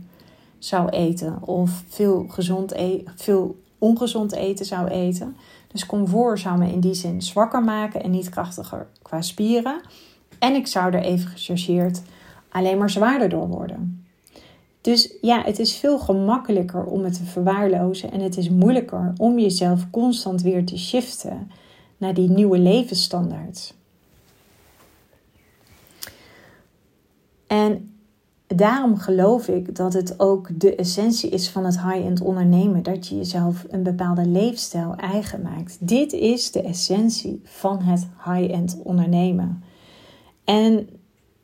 zou 0.65 0.89
eten. 0.89 1.47
Of 1.47 1.83
veel, 1.87 2.25
gezond 2.27 2.71
e 2.71 3.03
veel 3.15 3.63
ongezond 3.77 4.33
eten 4.33 4.65
zou 4.65 4.87
eten. 4.87 5.35
Dus 5.67 5.85
comfort 5.85 6.39
zou 6.39 6.57
me 6.57 6.71
in 6.71 6.79
die 6.79 6.93
zin 6.93 7.21
zwakker 7.21 7.63
maken 7.63 8.03
en 8.03 8.11
niet 8.11 8.29
krachtiger 8.29 8.87
qua 9.01 9.21
spieren. 9.21 9.81
En 10.39 10.55
ik 10.55 10.67
zou 10.67 10.93
er 10.93 11.01
even 11.01 11.29
gechargeerd 11.29 12.01
alleen 12.49 12.77
maar 12.77 12.89
zwaarder 12.89 13.29
door 13.29 13.47
worden. 13.47 14.05
Dus 14.81 15.13
ja, 15.21 15.41
het 15.43 15.59
is 15.59 15.75
veel 15.75 15.99
gemakkelijker 15.99 16.83
om 16.83 17.03
het 17.03 17.13
te 17.13 17.23
verwaarlozen 17.23 18.11
en 18.11 18.19
het 18.19 18.37
is 18.37 18.49
moeilijker 18.49 19.13
om 19.17 19.39
jezelf 19.39 19.89
constant 19.89 20.41
weer 20.41 20.65
te 20.65 20.77
shiften 20.77 21.51
naar 21.97 22.13
die 22.13 22.29
nieuwe 22.29 22.57
levensstandaard. 22.57 23.73
En 27.47 27.94
daarom 28.47 28.97
geloof 28.97 29.47
ik 29.47 29.75
dat 29.75 29.93
het 29.93 30.19
ook 30.19 30.59
de 30.59 30.75
essentie 30.75 31.29
is 31.29 31.49
van 31.49 31.65
het 31.65 31.81
high-end 31.81 32.21
ondernemen. 32.21 32.83
Dat 32.83 33.07
je 33.07 33.15
jezelf 33.15 33.65
een 33.69 33.83
bepaalde 33.83 34.25
leefstijl 34.25 34.95
eigen 34.95 35.41
maakt. 35.41 35.77
Dit 35.79 36.13
is 36.13 36.51
de 36.51 36.61
essentie 36.61 37.41
van 37.43 37.81
het 37.81 38.07
high-end 38.25 38.77
ondernemen. 38.83 39.63
En 40.43 40.89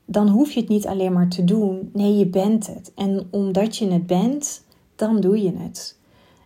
dan 0.06 0.28
hoef 0.28 0.52
je 0.52 0.60
het 0.60 0.70
niet 0.70 0.88
alleen 0.88 1.14
maar 1.14 1.28
te 1.28 1.44
doen. 1.44 1.90
Nee, 1.94 2.18
je 2.18 2.28
bent 2.28 2.68
het. 2.68 2.92
En 2.96 3.28
omdat 3.32 3.78
je 3.78 3.92
het 3.92 4.08
bent, 4.08 4.64
dan 4.96 5.20
doe 5.20 5.42
je 5.42 5.58
het. 5.58 6.00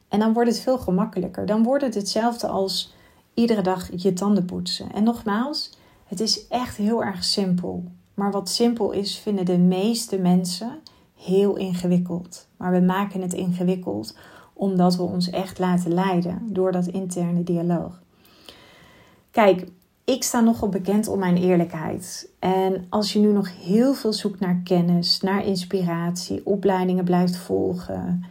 En 0.07 0.19
dan 0.19 0.33
wordt 0.33 0.49
het 0.49 0.59
veel 0.59 0.77
gemakkelijker. 0.77 1.45
Dan 1.45 1.63
wordt 1.63 1.83
het 1.83 1.95
hetzelfde 1.95 2.47
als 2.47 2.93
iedere 3.33 3.61
dag 3.61 3.89
je 3.95 4.13
tanden 4.13 4.45
poetsen. 4.45 4.91
En 4.93 5.03
nogmaals, 5.03 5.77
het 6.05 6.19
is 6.19 6.47
echt 6.47 6.77
heel 6.77 7.03
erg 7.03 7.23
simpel. 7.23 7.83
Maar 8.15 8.31
wat 8.31 8.49
simpel 8.49 8.91
is, 8.91 9.17
vinden 9.17 9.45
de 9.45 9.57
meeste 9.57 10.17
mensen 10.17 10.79
heel 11.15 11.55
ingewikkeld. 11.55 12.47
Maar 12.57 12.71
we 12.71 12.79
maken 12.79 13.21
het 13.21 13.33
ingewikkeld 13.33 14.17
omdat 14.53 14.95
we 14.95 15.03
ons 15.03 15.29
echt 15.29 15.59
laten 15.59 15.93
leiden 15.93 16.41
door 16.43 16.71
dat 16.71 16.87
interne 16.87 17.43
dialoog. 17.43 18.01
Kijk, 19.31 19.67
ik 20.05 20.23
sta 20.23 20.39
nogal 20.39 20.69
bekend 20.69 21.07
om 21.07 21.19
mijn 21.19 21.37
eerlijkheid. 21.37 22.29
En 22.39 22.85
als 22.89 23.13
je 23.13 23.19
nu 23.19 23.31
nog 23.31 23.63
heel 23.63 23.93
veel 23.93 24.13
zoekt 24.13 24.39
naar 24.39 24.61
kennis, 24.63 25.21
naar 25.21 25.45
inspiratie, 25.45 26.45
opleidingen 26.45 27.03
blijft 27.03 27.37
volgen 27.37 28.23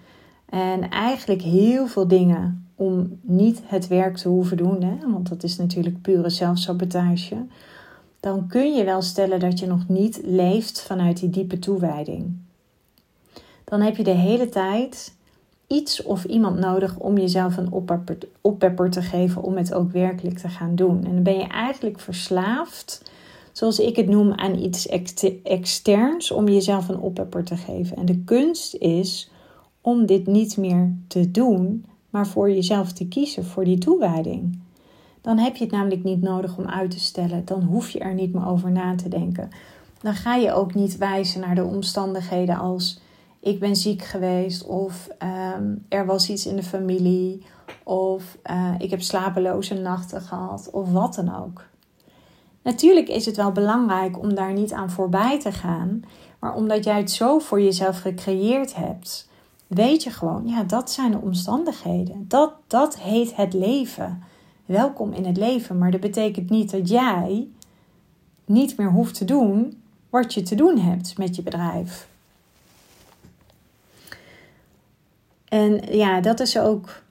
en 0.48 0.90
eigenlijk 0.90 1.42
heel 1.42 1.86
veel 1.86 2.08
dingen 2.08 2.66
om 2.74 3.18
niet 3.22 3.60
het 3.64 3.88
werk 3.88 4.16
te 4.16 4.28
hoeven 4.28 4.56
doen, 4.56 4.82
hè, 4.82 5.10
want 5.10 5.28
dat 5.28 5.42
is 5.42 5.56
natuurlijk 5.56 6.02
pure 6.02 6.30
zelfsabotage, 6.30 7.46
dan 8.24 8.46
kun 8.46 8.74
je 8.74 8.84
wel 8.84 9.02
stellen 9.02 9.40
dat 9.40 9.58
je 9.58 9.66
nog 9.66 9.88
niet 9.88 10.20
leeft 10.22 10.82
vanuit 10.82 11.20
die 11.20 11.30
diepe 11.30 11.58
toewijding. 11.58 12.36
Dan 13.64 13.80
heb 13.80 13.96
je 13.96 14.02
de 14.02 14.10
hele 14.10 14.48
tijd 14.48 15.14
iets 15.66 16.02
of 16.02 16.24
iemand 16.24 16.58
nodig 16.58 16.98
om 16.98 17.18
jezelf 17.18 17.56
een 17.56 17.72
oppepper, 18.40 18.90
te 18.90 19.02
geven 19.02 19.42
om 19.42 19.56
het 19.56 19.74
ook 19.74 19.92
werkelijk 19.92 20.38
te 20.38 20.48
gaan 20.48 20.74
doen. 20.74 21.04
En 21.04 21.14
dan 21.14 21.22
ben 21.22 21.38
je 21.38 21.46
eigenlijk 21.46 22.00
verslaafd, 22.00 23.10
zoals 23.52 23.78
ik 23.78 23.96
het 23.96 24.08
noem, 24.08 24.32
aan 24.32 24.58
iets 24.58 24.88
externs 25.42 26.30
om 26.30 26.48
jezelf 26.48 26.88
een 26.88 27.00
oppepper 27.00 27.44
te 27.44 27.56
geven. 27.56 27.96
En 27.96 28.06
de 28.06 28.22
kunst 28.24 28.74
is 28.74 29.30
om 29.80 30.06
dit 30.06 30.26
niet 30.26 30.56
meer 30.56 30.94
te 31.06 31.30
doen, 31.30 31.84
maar 32.10 32.26
voor 32.26 32.50
jezelf 32.50 32.92
te 32.92 33.08
kiezen, 33.08 33.44
voor 33.44 33.64
die 33.64 33.78
toewijding. 33.78 34.62
Dan 35.24 35.38
heb 35.38 35.56
je 35.56 35.64
het 35.64 35.72
namelijk 35.72 36.04
niet 36.04 36.22
nodig 36.22 36.56
om 36.56 36.66
uit 36.66 36.90
te 36.90 37.00
stellen. 37.00 37.44
Dan 37.44 37.62
hoef 37.62 37.90
je 37.90 37.98
er 37.98 38.14
niet 38.14 38.34
meer 38.34 38.46
over 38.46 38.70
na 38.70 38.94
te 38.94 39.08
denken. 39.08 39.50
Dan 40.00 40.14
ga 40.14 40.34
je 40.34 40.52
ook 40.52 40.74
niet 40.74 40.98
wijzen 40.98 41.40
naar 41.40 41.54
de 41.54 41.64
omstandigheden 41.64 42.58
als 42.58 43.00
ik 43.40 43.60
ben 43.60 43.76
ziek 43.76 44.02
geweest 44.02 44.66
of 44.66 45.08
ehm, 45.18 45.74
er 45.88 46.06
was 46.06 46.30
iets 46.30 46.46
in 46.46 46.56
de 46.56 46.62
familie 46.62 47.42
of 47.82 48.38
uh, 48.50 48.74
ik 48.78 48.90
heb 48.90 49.02
slapeloze 49.02 49.74
nachten 49.74 50.20
gehad 50.20 50.70
of 50.72 50.92
wat 50.92 51.14
dan 51.14 51.36
ook. 51.36 51.64
Natuurlijk 52.62 53.08
is 53.08 53.26
het 53.26 53.36
wel 53.36 53.52
belangrijk 53.52 54.18
om 54.18 54.34
daar 54.34 54.52
niet 54.52 54.72
aan 54.72 54.90
voorbij 54.90 55.40
te 55.40 55.52
gaan, 55.52 56.02
maar 56.38 56.54
omdat 56.54 56.84
jij 56.84 56.98
het 56.98 57.10
zo 57.10 57.38
voor 57.38 57.60
jezelf 57.60 58.00
gecreëerd 58.00 58.74
hebt, 58.74 59.28
weet 59.66 60.02
je 60.02 60.10
gewoon, 60.10 60.46
ja, 60.46 60.62
dat 60.62 60.90
zijn 60.90 61.10
de 61.10 61.20
omstandigheden. 61.20 62.24
Dat, 62.28 62.52
dat 62.66 62.98
heet 62.98 63.36
het 63.36 63.52
leven. 63.52 64.32
Welkom 64.66 65.12
in 65.12 65.24
het 65.24 65.36
leven, 65.36 65.78
maar 65.78 65.90
dat 65.90 66.00
betekent 66.00 66.50
niet 66.50 66.70
dat 66.70 66.88
jij 66.88 67.46
niet 68.44 68.76
meer 68.76 68.90
hoeft 68.90 69.14
te 69.14 69.24
doen 69.24 69.82
wat 70.10 70.34
je 70.34 70.42
te 70.42 70.54
doen 70.54 70.78
hebt 70.78 71.18
met 71.18 71.36
je 71.36 71.42
bedrijf. 71.42 72.08
En 75.48 75.96
ja, 75.96 76.20
dat 76.20 76.40
is 76.40 76.58
ook. 76.58 77.02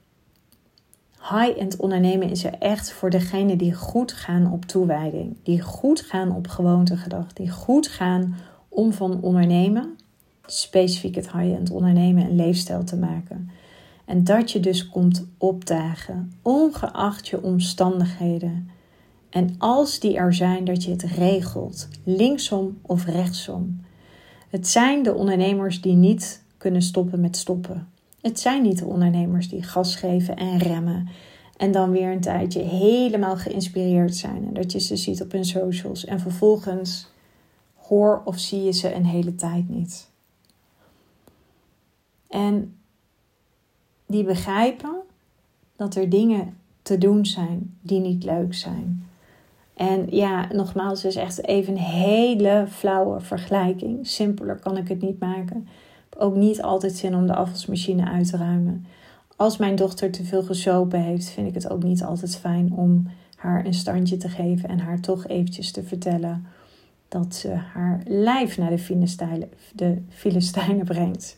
High-end 1.29 1.75
ondernemen 1.75 2.29
is 2.29 2.43
er 2.43 2.53
echt 2.59 2.91
voor 2.91 3.09
degenen 3.09 3.57
die 3.57 3.73
goed 3.73 4.11
gaan 4.11 4.51
op 4.51 4.65
toewijding. 4.65 5.35
Die 5.43 5.61
goed 5.61 6.01
gaan 6.01 6.35
op 6.35 6.47
gewoontegedrag. 6.47 7.33
Die 7.33 7.49
goed 7.49 7.87
gaan 7.87 8.35
om 8.69 8.93
van 8.93 9.21
ondernemen, 9.21 9.97
specifiek 10.45 11.15
het 11.15 11.31
high-end 11.31 11.71
ondernemen, 11.71 12.25
een 12.25 12.35
leefstijl 12.35 12.83
te 12.83 12.97
maken. 12.97 13.49
En 14.05 14.23
dat 14.23 14.51
je 14.51 14.59
dus 14.59 14.89
komt 14.89 15.27
opdagen, 15.37 16.31
ongeacht 16.41 17.27
je 17.27 17.43
omstandigheden. 17.43 18.69
En 19.29 19.55
als 19.57 19.99
die 19.99 20.15
er 20.15 20.33
zijn, 20.33 20.65
dat 20.65 20.83
je 20.83 20.91
het 20.91 21.01
regelt, 21.01 21.87
linksom 22.03 22.77
of 22.81 23.05
rechtsom. 23.05 23.81
Het 24.49 24.67
zijn 24.67 25.03
de 25.03 25.13
ondernemers 25.13 25.81
die 25.81 25.95
niet 25.95 26.43
kunnen 26.57 26.81
stoppen 26.81 27.19
met 27.19 27.37
stoppen. 27.37 27.87
Het 28.21 28.39
zijn 28.39 28.61
niet 28.61 28.79
de 28.79 28.85
ondernemers 28.85 29.49
die 29.49 29.63
gas 29.63 29.95
geven 29.95 30.35
en 30.35 30.57
remmen. 30.57 31.07
En 31.57 31.71
dan 31.71 31.91
weer 31.91 32.11
een 32.11 32.21
tijdje 32.21 32.61
helemaal 32.61 33.37
geïnspireerd 33.37 34.15
zijn. 34.15 34.45
En 34.47 34.53
dat 34.53 34.71
je 34.71 34.79
ze 34.79 34.95
ziet 34.95 35.21
op 35.21 35.31
hun 35.31 35.45
socials. 35.45 36.05
En 36.05 36.19
vervolgens 36.19 37.07
hoor 37.75 38.21
of 38.25 38.39
zie 38.39 38.63
je 38.63 38.71
ze 38.71 38.93
een 38.93 39.05
hele 39.05 39.35
tijd 39.35 39.69
niet. 39.69 40.09
En 42.27 42.75
die 44.13 44.23
begrijpen 44.23 44.95
dat 45.75 45.95
er 45.95 46.09
dingen 46.09 46.57
te 46.81 46.97
doen 46.97 47.25
zijn 47.25 47.77
die 47.81 47.99
niet 47.99 48.23
leuk 48.23 48.53
zijn. 48.53 49.07
En 49.73 50.07
ja, 50.09 50.47
nogmaals, 50.53 51.05
is 51.05 51.15
echt 51.15 51.45
even 51.45 51.73
een 51.73 51.79
hele 51.79 52.65
flauwe 52.69 53.21
vergelijking. 53.21 54.07
Simpeler 54.07 54.59
kan 54.59 54.77
ik 54.77 54.87
het 54.87 55.01
niet 55.01 55.19
maken 55.19 55.67
ook 56.17 56.35
niet 56.35 56.61
altijd 56.61 56.95
zin 56.95 57.15
om 57.15 57.27
de 57.27 57.35
afwasmachine 57.35 58.05
uit 58.05 58.29
te 58.29 58.37
ruimen. 58.37 58.85
Als 59.35 59.57
mijn 59.57 59.75
dochter 59.75 60.11
te 60.11 60.23
veel 60.23 60.43
gesopen 60.43 60.99
heeft, 60.99 61.29
vind 61.29 61.47
ik 61.47 61.53
het 61.53 61.69
ook 61.69 61.83
niet 61.83 62.03
altijd 62.03 62.37
fijn 62.37 62.73
om 62.73 63.07
haar 63.35 63.65
een 63.65 63.73
standje 63.73 64.17
te 64.17 64.29
geven 64.29 64.69
en 64.69 64.79
haar 64.79 64.99
toch 64.99 65.27
eventjes 65.27 65.71
te 65.71 65.83
vertellen 65.83 66.45
dat 67.07 67.35
ze 67.35 67.49
haar 67.49 68.01
lijf 68.05 68.57
naar 68.57 68.69
de 68.69 69.47
de 69.73 70.01
Filistijnen 70.09 70.85
brengt. 70.85 71.37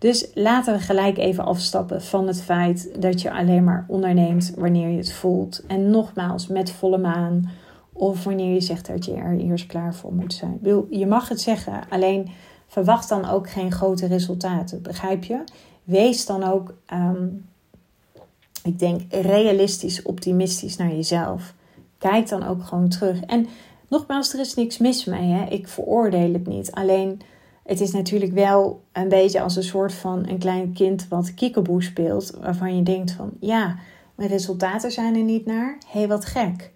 Dus 0.00 0.30
laten 0.34 0.74
we 0.74 0.80
gelijk 0.80 1.18
even 1.18 1.44
afstappen 1.44 2.02
van 2.02 2.26
het 2.26 2.42
feit 2.42 3.02
dat 3.02 3.20
je 3.20 3.32
alleen 3.32 3.64
maar 3.64 3.84
onderneemt 3.88 4.52
wanneer 4.56 4.88
je 4.88 4.96
het 4.96 5.12
voelt. 5.12 5.62
En 5.66 5.90
nogmaals, 5.90 6.46
met 6.46 6.70
volle 6.70 6.98
maan. 6.98 7.50
Of 7.92 8.24
wanneer 8.24 8.54
je 8.54 8.60
zegt 8.60 8.86
dat 8.86 9.04
je 9.04 9.14
er 9.14 9.38
eerst 9.38 9.66
klaar 9.66 9.94
voor 9.94 10.14
moet 10.14 10.32
zijn. 10.32 10.58
Je 10.90 11.06
mag 11.06 11.28
het 11.28 11.40
zeggen, 11.40 11.82
alleen 11.88 12.28
verwacht 12.66 13.08
dan 13.08 13.28
ook 13.28 13.50
geen 13.50 13.72
grote 13.72 14.06
resultaten. 14.06 14.82
Begrijp 14.82 15.24
je? 15.24 15.44
Wees 15.84 16.26
dan 16.26 16.44
ook, 16.44 16.74
ehm, 16.86 17.26
ik 18.64 18.78
denk, 18.78 19.00
realistisch, 19.10 20.02
optimistisch 20.02 20.76
naar 20.76 20.94
jezelf. 20.94 21.54
Kijk 21.98 22.28
dan 22.28 22.46
ook 22.46 22.64
gewoon 22.64 22.88
terug. 22.88 23.20
En 23.20 23.46
nogmaals, 23.88 24.32
er 24.32 24.40
is 24.40 24.54
niks 24.54 24.78
mis 24.78 25.04
mee. 25.04 25.30
Hè? 25.30 25.44
Ik 25.44 25.68
veroordeel 25.68 26.32
het 26.32 26.46
niet. 26.46 26.72
Alleen, 26.72 27.20
het 27.70 27.80
is 27.80 27.92
natuurlijk 27.92 28.32
wel 28.32 28.82
een 28.92 29.08
beetje 29.08 29.40
als 29.40 29.56
een 29.56 29.62
soort 29.62 29.92
van 29.92 30.28
een 30.28 30.38
klein 30.38 30.72
kind 30.72 31.08
wat 31.08 31.34
kiekeboe 31.34 31.82
speelt. 31.82 32.30
Waarvan 32.40 32.76
je 32.76 32.82
denkt 32.82 33.10
van, 33.10 33.30
ja, 33.40 33.76
mijn 34.14 34.28
resultaten 34.28 34.90
zijn 34.90 35.14
er 35.14 35.22
niet 35.22 35.46
naar. 35.46 35.78
Hey, 35.86 36.08
wat 36.08 36.24
gek. 36.24 36.70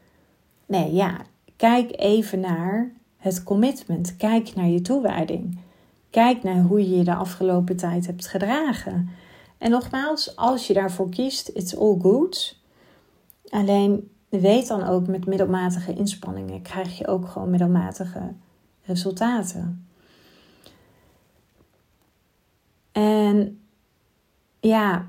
Nee, 0.67 0.93
ja, 0.93 1.17
kijk 1.57 2.01
even 2.01 2.41
naar 2.41 2.93
het 3.17 3.43
commitment. 3.43 4.17
Kijk 4.17 4.55
naar 4.55 4.67
je 4.67 4.81
toewijding. 4.81 5.59
Kijk 6.11 6.43
naar 6.43 6.63
hoe 6.63 6.81
je 6.91 6.97
je 6.97 7.05
de 7.05 7.15
afgelopen 7.15 7.77
tijd 7.77 8.07
hebt 8.07 8.27
gedragen. 8.27 9.09
En 9.59 9.71
nogmaals, 9.71 10.37
als 10.37 10.67
je 10.67 10.75
daarvoor 10.75 11.09
kiest, 11.09 11.49
it's 11.49 11.77
all 11.77 11.99
good. 12.01 12.59
Alleen 13.49 14.11
weet 14.29 14.69
dan 14.69 14.85
ook 14.85 15.07
met 15.07 15.27
middelmatige 15.27 15.95
inspanningen 15.95 16.63
krijg 16.63 16.99
je 16.99 17.07
ook 17.07 17.29
gewoon 17.29 17.51
middelmatige 17.51 18.33
resultaten. 18.83 19.87
En 22.95 23.61
ja, 24.61 25.07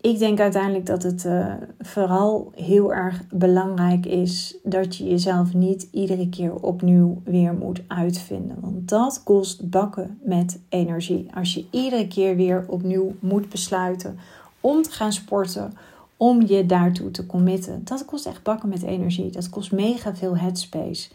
ik 0.00 0.18
denk 0.18 0.40
uiteindelijk 0.40 0.86
dat 0.86 1.02
het 1.02 1.24
uh, 1.24 1.54
vooral 1.78 2.52
heel 2.54 2.94
erg 2.94 3.22
belangrijk 3.30 4.06
is 4.06 4.56
dat 4.62 4.96
je 4.96 5.04
jezelf 5.04 5.54
niet 5.54 5.88
iedere 5.92 6.28
keer 6.28 6.54
opnieuw 6.54 7.20
weer 7.24 7.54
moet 7.54 7.82
uitvinden. 7.86 8.56
Want 8.60 8.88
dat 8.88 9.22
kost 9.24 9.70
bakken 9.70 10.18
met 10.22 10.60
energie. 10.68 11.28
Als 11.34 11.54
je 11.54 11.66
iedere 11.70 12.08
keer 12.08 12.36
weer 12.36 12.64
opnieuw 12.68 13.14
moet 13.20 13.48
besluiten 13.48 14.18
om 14.60 14.82
te 14.82 14.90
gaan 14.90 15.12
sporten, 15.12 15.72
om 16.16 16.46
je 16.46 16.66
daartoe 16.66 17.10
te 17.10 17.26
committen. 17.26 17.84
Dat 17.84 18.04
kost 18.04 18.26
echt 18.26 18.42
bakken 18.42 18.68
met 18.68 18.82
energie. 18.82 19.30
Dat 19.30 19.50
kost 19.50 19.72
mega 19.72 20.14
veel 20.14 20.36
headspace. 20.36 21.10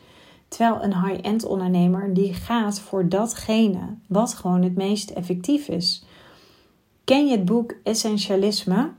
Terwijl 0.47 0.83
een 0.83 1.05
high-end 1.05 1.45
ondernemer 1.45 2.13
die 2.13 2.33
gaat 2.33 2.79
voor 2.79 3.09
datgene 3.09 3.79
wat 4.07 4.33
gewoon 4.33 4.61
het 4.61 4.75
meest 4.75 5.09
effectief 5.09 5.67
is. 5.67 6.05
Ken 7.03 7.25
je 7.27 7.31
het 7.31 7.45
boek 7.45 7.75
Essentialisme? 7.83 8.91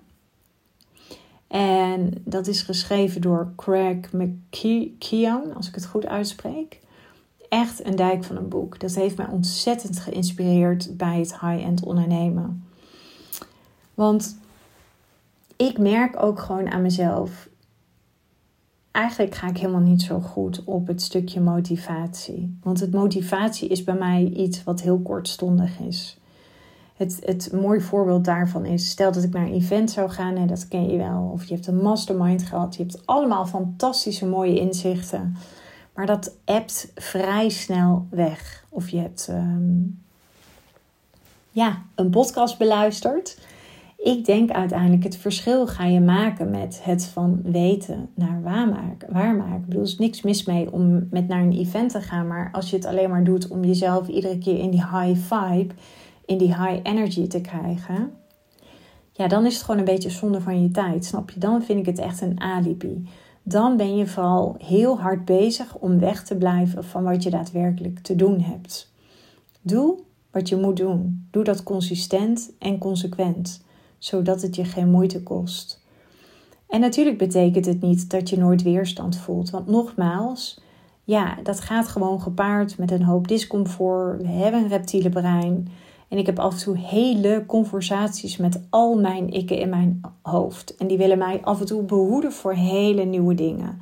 En 1.47 2.13
dat 2.25 2.47
is 2.47 2.63
geschreven 2.63 3.21
door 3.21 3.53
Craig 3.57 4.13
McKeown, 4.13 5.53
als 5.57 5.69
ik 5.69 5.75
het 5.75 5.87
goed 5.87 6.07
uitspreek. 6.07 6.81
Echt 7.49 7.87
een 7.87 7.97
dijk 7.97 8.25
van 8.25 8.37
een 8.37 8.49
boek. 8.49 8.81
Dat 8.81 8.95
heeft 8.95 9.17
mij 9.17 9.27
ontzettend 9.27 9.99
geïnspireerd 9.99 10.97
bij 10.97 11.19
het 11.19 11.41
high-end 11.41 11.85
ondernemen. 11.85 12.65
Want 13.95 14.39
ik 15.57 15.79
merk 15.79 16.23
ook 16.23 16.41
gewoon 16.41 16.71
aan 16.71 16.83
mezelf. 16.83 17.49
Eigenlijk 18.91 19.35
ga 19.35 19.49
ik 19.49 19.59
helemaal 19.59 19.81
niet 19.81 20.03
zo 20.03 20.21
goed 20.21 20.65
op 20.65 20.87
het 20.87 21.03
stukje 21.03 21.41
motivatie. 21.41 22.59
Want 22.63 22.81
het 22.81 22.93
motivatie 22.93 23.69
is 23.69 23.85
bij 23.85 23.95
mij 23.95 24.33
iets 24.37 24.65
wat 24.65 24.81
heel 24.81 24.99
kortstondig 24.99 25.79
is. 25.79 26.19
Het, 26.95 27.21
het 27.25 27.53
mooie 27.53 27.81
voorbeeld 27.81 28.25
daarvan 28.25 28.65
is, 28.65 28.89
stel 28.89 29.13
dat 29.13 29.23
ik 29.23 29.33
naar 29.33 29.47
een 29.47 29.55
event 29.55 29.91
zou 29.91 30.11
gaan, 30.11 30.37
en 30.37 30.47
dat 30.47 30.69
ken 30.69 30.91
je 30.91 30.97
wel, 30.97 31.31
of 31.33 31.45
je 31.45 31.55
hebt 31.55 31.67
een 31.67 31.83
mastermind 31.83 32.43
gehad, 32.43 32.77
je 32.77 32.83
hebt 32.83 33.07
allemaal 33.07 33.47
fantastische 33.47 34.27
mooie 34.27 34.61
inzichten, 34.61 35.37
maar 35.95 36.07
dat 36.07 36.37
appt 36.45 36.93
vrij 36.95 37.49
snel 37.49 38.07
weg. 38.11 38.65
Of 38.69 38.89
je 38.89 38.99
hebt 38.99 39.29
ehm, 39.29 39.83
ja, 41.51 41.83
een 41.95 42.11
podcast 42.11 42.59
beluisterd. 42.59 43.39
Ik 43.97 44.25
denk 44.25 44.51
uiteindelijk 44.51 45.03
het 45.03 45.17
verschil 45.17 45.67
ga 45.67 45.85
je 45.85 46.01
maken 46.01 46.51
met 46.51 46.81
het 46.83 47.05
van 47.05 47.41
weten 47.43 48.09
naar 48.15 48.43
waarmaken. 48.43 49.13
waarmaken. 49.13 49.55
Ik 49.55 49.65
bedoel, 49.65 49.83
er 49.83 49.89
is 49.89 49.99
niks 49.99 50.23
mis 50.23 50.45
mee 50.45 50.73
om 50.73 51.09
met 51.11 51.29
naar 51.29 51.41
een 51.41 51.59
event 51.59 51.91
te 51.91 52.01
gaan, 52.01 52.27
maar 52.27 52.49
als 52.53 52.71
je 52.71 52.77
het 52.77 52.85
alleen 52.85 53.11
maar 53.11 53.25
doet 53.25 53.49
om 53.49 53.65
jezelf 53.65 54.09
iedere 54.09 54.39
keer 54.39 54.59
in 54.59 54.71
die 54.71 54.87
high 54.87 55.35
vibe 55.35 55.75
in 56.27 56.39
die 56.39 56.55
high 56.55 56.81
energy 56.83 57.27
te 57.27 57.41
krijgen, 57.41 58.13
ja, 59.13 59.29
dan 59.29 59.47
is 59.47 59.55
het 59.55 59.63
gewoon 59.63 59.79
een 59.79 59.87
beetje 59.87 60.11
zonde 60.11 60.41
van 60.41 60.63
je 60.63 60.71
tijd, 60.71 61.05
snap 61.05 61.31
je? 61.31 61.41
Dan 61.41 61.63
vind 61.63 61.79
ik 61.79 61.87
het 61.87 61.99
echt 61.99 62.21
een 62.21 62.41
alibi. 62.41 63.09
Dan 63.43 63.77
ben 63.77 63.97
je 63.97 64.07
vooral 64.07 64.57
heel 64.59 65.01
hard 65.01 65.25
bezig 65.25 65.77
om 65.77 65.99
weg 65.99 66.25
te 66.25 66.37
blijven 66.37 66.85
van 66.85 67.05
wat 67.05 67.23
je 67.23 67.31
daadwerkelijk 67.31 67.99
te 67.99 68.17
doen 68.17 68.41
hebt. 68.41 68.93
Doe 69.61 69.99
wat 70.35 70.49
je 70.49 70.57
moet 70.57 70.77
doen. 70.77 71.27
Doe 71.31 71.45
dat 71.45 71.63
consistent 71.63 72.53
en 72.59 72.79
consequent, 72.79 73.65
zodat 73.99 74.43
het 74.43 74.57
je 74.57 74.65
geen 74.65 74.91
moeite 74.91 75.23
kost. 75.23 75.83
En 76.69 76.81
natuurlijk 76.81 77.19
betekent 77.19 77.67
het 77.67 77.81
niet 77.81 78.11
dat 78.11 78.31
je 78.31 78.39
nooit 78.39 78.63
weerstand 78.63 79.17
voelt, 79.17 79.51
want 79.51 79.67
nogmaals, 79.67 80.61
ja, 81.05 81.37
dat 81.43 81.61
gaat 81.61 81.89
gewoon 81.89 82.23
gepaard 82.23 82.79
met 82.79 82.91
een 82.91 83.03
hoop 83.03 83.29
discomfort. 83.29 84.23
We 84.23 84.29
hebben 84.29 84.63
een 84.63 84.69
reptiele 84.69 85.09
brein. 85.09 85.69
En 86.09 86.19
ik 86.19 86.27
heb 86.27 86.39
af 86.39 86.53
en 86.53 86.59
toe 86.59 86.79
hele 86.79 87.45
conversaties 87.47 88.37
met 88.37 88.61
al 88.71 88.99
mijn 88.99 89.31
ikken 89.31 89.59
in 89.59 89.69
mijn 89.69 90.01
hoofd. 90.23 90.77
En 90.77 90.87
die 90.87 90.99
willen 90.99 91.19
mij 91.19 91.41
af 91.43 91.61
en 91.61 91.67
toe 91.67 91.83
behoeden 91.83 92.33
voor 92.33 92.53
hele 92.53 93.05
nieuwe 93.05 93.35
dingen. 93.35 93.81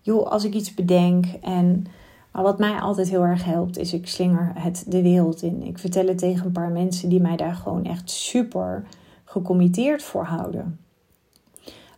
Joh, 0.00 0.26
als 0.26 0.44
ik 0.44 0.54
iets 0.54 0.74
bedenk 0.74 1.26
en 1.40 1.86
maar 2.34 2.42
wat 2.42 2.58
mij 2.58 2.80
altijd 2.80 3.08
heel 3.10 3.22
erg 3.22 3.44
helpt, 3.44 3.78
is 3.78 3.92
ik 3.92 4.08
slinger 4.08 4.52
het 4.54 4.84
de 4.88 5.02
wereld 5.02 5.42
in. 5.42 5.62
Ik 5.62 5.78
vertel 5.78 6.06
het 6.06 6.18
tegen 6.18 6.46
een 6.46 6.52
paar 6.52 6.70
mensen 6.70 7.08
die 7.08 7.20
mij 7.20 7.36
daar 7.36 7.54
gewoon 7.54 7.84
echt 7.84 8.10
super 8.10 8.84
gecommitteerd 9.24 10.02
voor 10.02 10.24
houden. 10.24 10.78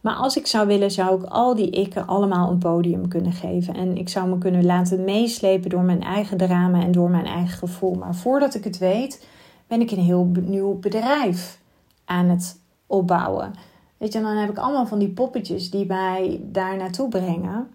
Maar 0.01 0.15
als 0.15 0.37
ik 0.37 0.47
zou 0.47 0.67
willen, 0.67 0.91
zou 0.91 1.23
ik 1.23 1.29
al 1.29 1.55
die 1.55 1.71
ikken 1.71 2.07
allemaal 2.07 2.51
een 2.51 2.59
podium 2.59 3.09
kunnen 3.09 3.33
geven. 3.33 3.75
En 3.75 3.97
ik 3.97 4.09
zou 4.09 4.29
me 4.29 4.39
kunnen 4.39 4.65
laten 4.65 5.05
meeslepen 5.05 5.71
door 5.71 5.83
mijn 5.83 6.03
eigen 6.03 6.37
drama 6.37 6.81
en 6.81 6.93
door 6.93 7.11
mijn 7.11 7.27
eigen 7.27 7.59
gevoel. 7.59 7.95
Maar 7.95 8.15
voordat 8.15 8.55
ik 8.55 8.65
het 8.65 8.79
weet, 8.79 9.27
ben 9.67 9.81
ik 9.81 9.91
een 9.91 10.05
heel 10.05 10.31
nieuw 10.41 10.79
bedrijf 10.79 11.61
aan 12.05 12.29
het 12.29 12.61
opbouwen. 12.87 13.53
Weet 13.97 14.13
je, 14.13 14.21
dan 14.21 14.37
heb 14.37 14.51
ik 14.51 14.59
allemaal 14.59 14.87
van 14.87 14.99
die 14.99 15.09
poppetjes 15.09 15.71
die 15.71 15.87
mij 15.87 16.41
daar 16.43 16.77
naartoe 16.77 17.09
brengen. 17.09 17.69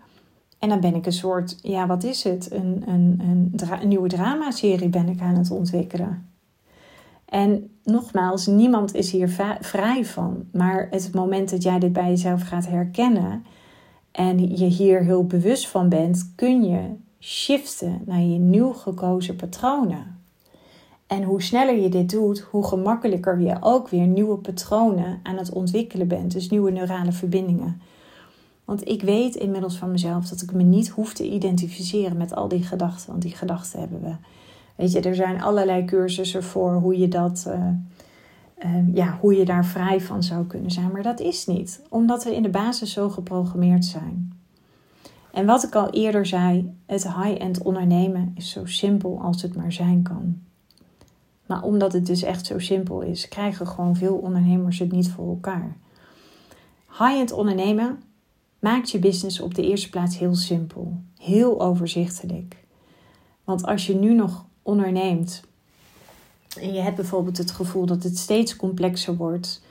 En 0.59 0.69
dan 0.69 0.79
ben 0.79 0.95
ik 0.95 1.05
een 1.05 1.13
soort, 1.13 1.59
ja, 1.61 1.87
wat 1.87 2.03
is 2.03 2.23
het? 2.23 2.51
Een, 2.51 2.83
een, 2.85 3.19
een, 3.21 3.53
een 3.81 3.87
nieuwe 3.87 4.07
dramaserie 4.07 4.89
ben 4.89 5.09
ik 5.09 5.21
aan 5.21 5.35
het 5.35 5.51
ontwikkelen. 5.51 6.29
En 7.25 7.69
nogmaals, 7.83 8.45
niemand 8.45 8.93
is 8.93 9.11
hier 9.11 9.57
vrij 9.59 10.05
van. 10.05 10.45
Maar 10.51 10.87
het 10.89 11.13
moment 11.13 11.49
dat 11.49 11.63
jij 11.63 11.79
dit 11.79 11.93
bij 11.93 12.07
jezelf 12.07 12.41
gaat 12.41 12.67
herkennen 12.67 13.45
en 14.11 14.57
je 14.57 14.65
hier 14.65 15.03
heel 15.03 15.25
bewust 15.25 15.67
van 15.67 15.89
bent, 15.89 16.31
kun 16.35 16.63
je 16.63 16.95
shiften 17.19 18.01
naar 18.05 18.21
je 18.21 18.39
nieuw 18.39 18.73
gekozen 18.73 19.35
patronen. 19.35 20.20
En 21.11 21.23
hoe 21.23 21.41
sneller 21.41 21.81
je 21.81 21.89
dit 21.89 22.09
doet, 22.09 22.39
hoe 22.39 22.67
gemakkelijker 22.67 23.39
je 23.39 23.57
ook 23.59 23.89
weer 23.89 24.07
nieuwe 24.07 24.37
patronen 24.37 25.19
aan 25.23 25.37
het 25.37 25.51
ontwikkelen 25.51 26.07
bent. 26.07 26.31
Dus 26.31 26.49
nieuwe 26.49 26.71
neurale 26.71 27.11
verbindingen. 27.11 27.81
Want 28.65 28.87
ik 28.87 29.01
weet 29.01 29.35
inmiddels 29.35 29.77
van 29.77 29.91
mezelf 29.91 30.27
dat 30.27 30.41
ik 30.41 30.53
me 30.53 30.63
niet 30.63 30.89
hoef 30.89 31.13
te 31.13 31.29
identificeren 31.29 32.17
met 32.17 32.35
al 32.35 32.47
die 32.47 32.63
gedachten. 32.63 33.09
Want 33.09 33.21
die 33.21 33.35
gedachten 33.35 33.79
hebben 33.79 34.01
we. 34.01 34.15
Weet 34.75 34.91
je, 34.91 35.01
er 35.01 35.15
zijn 35.15 35.41
allerlei 35.41 35.85
cursussen 35.85 36.43
voor 36.43 36.73
hoe 36.73 36.97
je 36.97 37.07
dat. 37.07 37.45
Uh, 37.47 37.67
uh, 38.65 38.95
ja, 38.95 39.17
hoe 39.19 39.35
je 39.35 39.45
daar 39.45 39.65
vrij 39.65 40.01
van 40.01 40.23
zou 40.23 40.45
kunnen 40.45 40.71
zijn. 40.71 40.91
Maar 40.91 41.03
dat 41.03 41.19
is 41.19 41.45
niet, 41.45 41.81
omdat 41.89 42.23
we 42.23 42.35
in 42.35 42.43
de 42.43 42.49
basis 42.49 42.93
zo 42.93 43.09
geprogrammeerd 43.09 43.85
zijn. 43.85 44.33
En 45.31 45.45
wat 45.45 45.63
ik 45.63 45.75
al 45.75 45.89
eerder 45.89 46.25
zei, 46.25 46.75
het 46.85 47.03
high-end 47.03 47.61
ondernemen 47.61 48.31
is 48.35 48.49
zo 48.49 48.65
simpel 48.65 49.21
als 49.21 49.41
het 49.41 49.55
maar 49.55 49.71
zijn 49.71 50.01
kan. 50.01 50.49
Maar 51.51 51.63
omdat 51.63 51.93
het 51.93 52.05
dus 52.05 52.23
echt 52.23 52.45
zo 52.45 52.59
simpel 52.59 53.01
is, 53.01 53.27
krijgen 53.27 53.67
gewoon 53.67 53.95
veel 53.95 54.15
ondernemers 54.15 54.79
het 54.79 54.91
niet 54.91 55.09
voor 55.09 55.27
elkaar. 55.27 55.77
High-end 56.89 57.31
ondernemen 57.31 58.03
maakt 58.59 58.91
je 58.91 58.99
business 58.99 59.39
op 59.39 59.55
de 59.55 59.67
eerste 59.67 59.89
plaats 59.89 60.17
heel 60.17 60.35
simpel, 60.35 61.01
heel 61.17 61.61
overzichtelijk. 61.61 62.55
Want 63.43 63.65
als 63.65 63.87
je 63.87 63.95
nu 63.95 64.13
nog 64.13 64.45
onderneemt 64.61 65.43
en 66.59 66.73
je 66.73 66.79
hebt 66.81 66.95
bijvoorbeeld 66.95 67.37
het 67.37 67.51
gevoel 67.51 67.85
dat 67.85 68.03
het 68.03 68.17
steeds 68.17 68.55
complexer 68.55 69.15
wordt, 69.15 69.61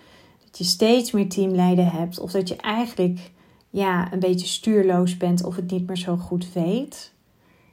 dat 0.44 0.59
je 0.59 0.64
steeds 0.64 1.11
meer 1.11 1.28
teamleden 1.28 1.86
hebt 1.86 2.18
of 2.18 2.30
dat 2.30 2.48
je 2.48 2.57
eigenlijk 2.57 3.30
ja, 3.70 4.12
een 4.12 4.20
beetje 4.20 4.46
stuurloos 4.46 5.16
bent 5.16 5.44
of 5.44 5.57
het 5.57 5.70
niet 5.70 5.86
meer 5.86 5.98
zo 5.98 6.16
goed 6.16 6.52
weet, 6.52 7.12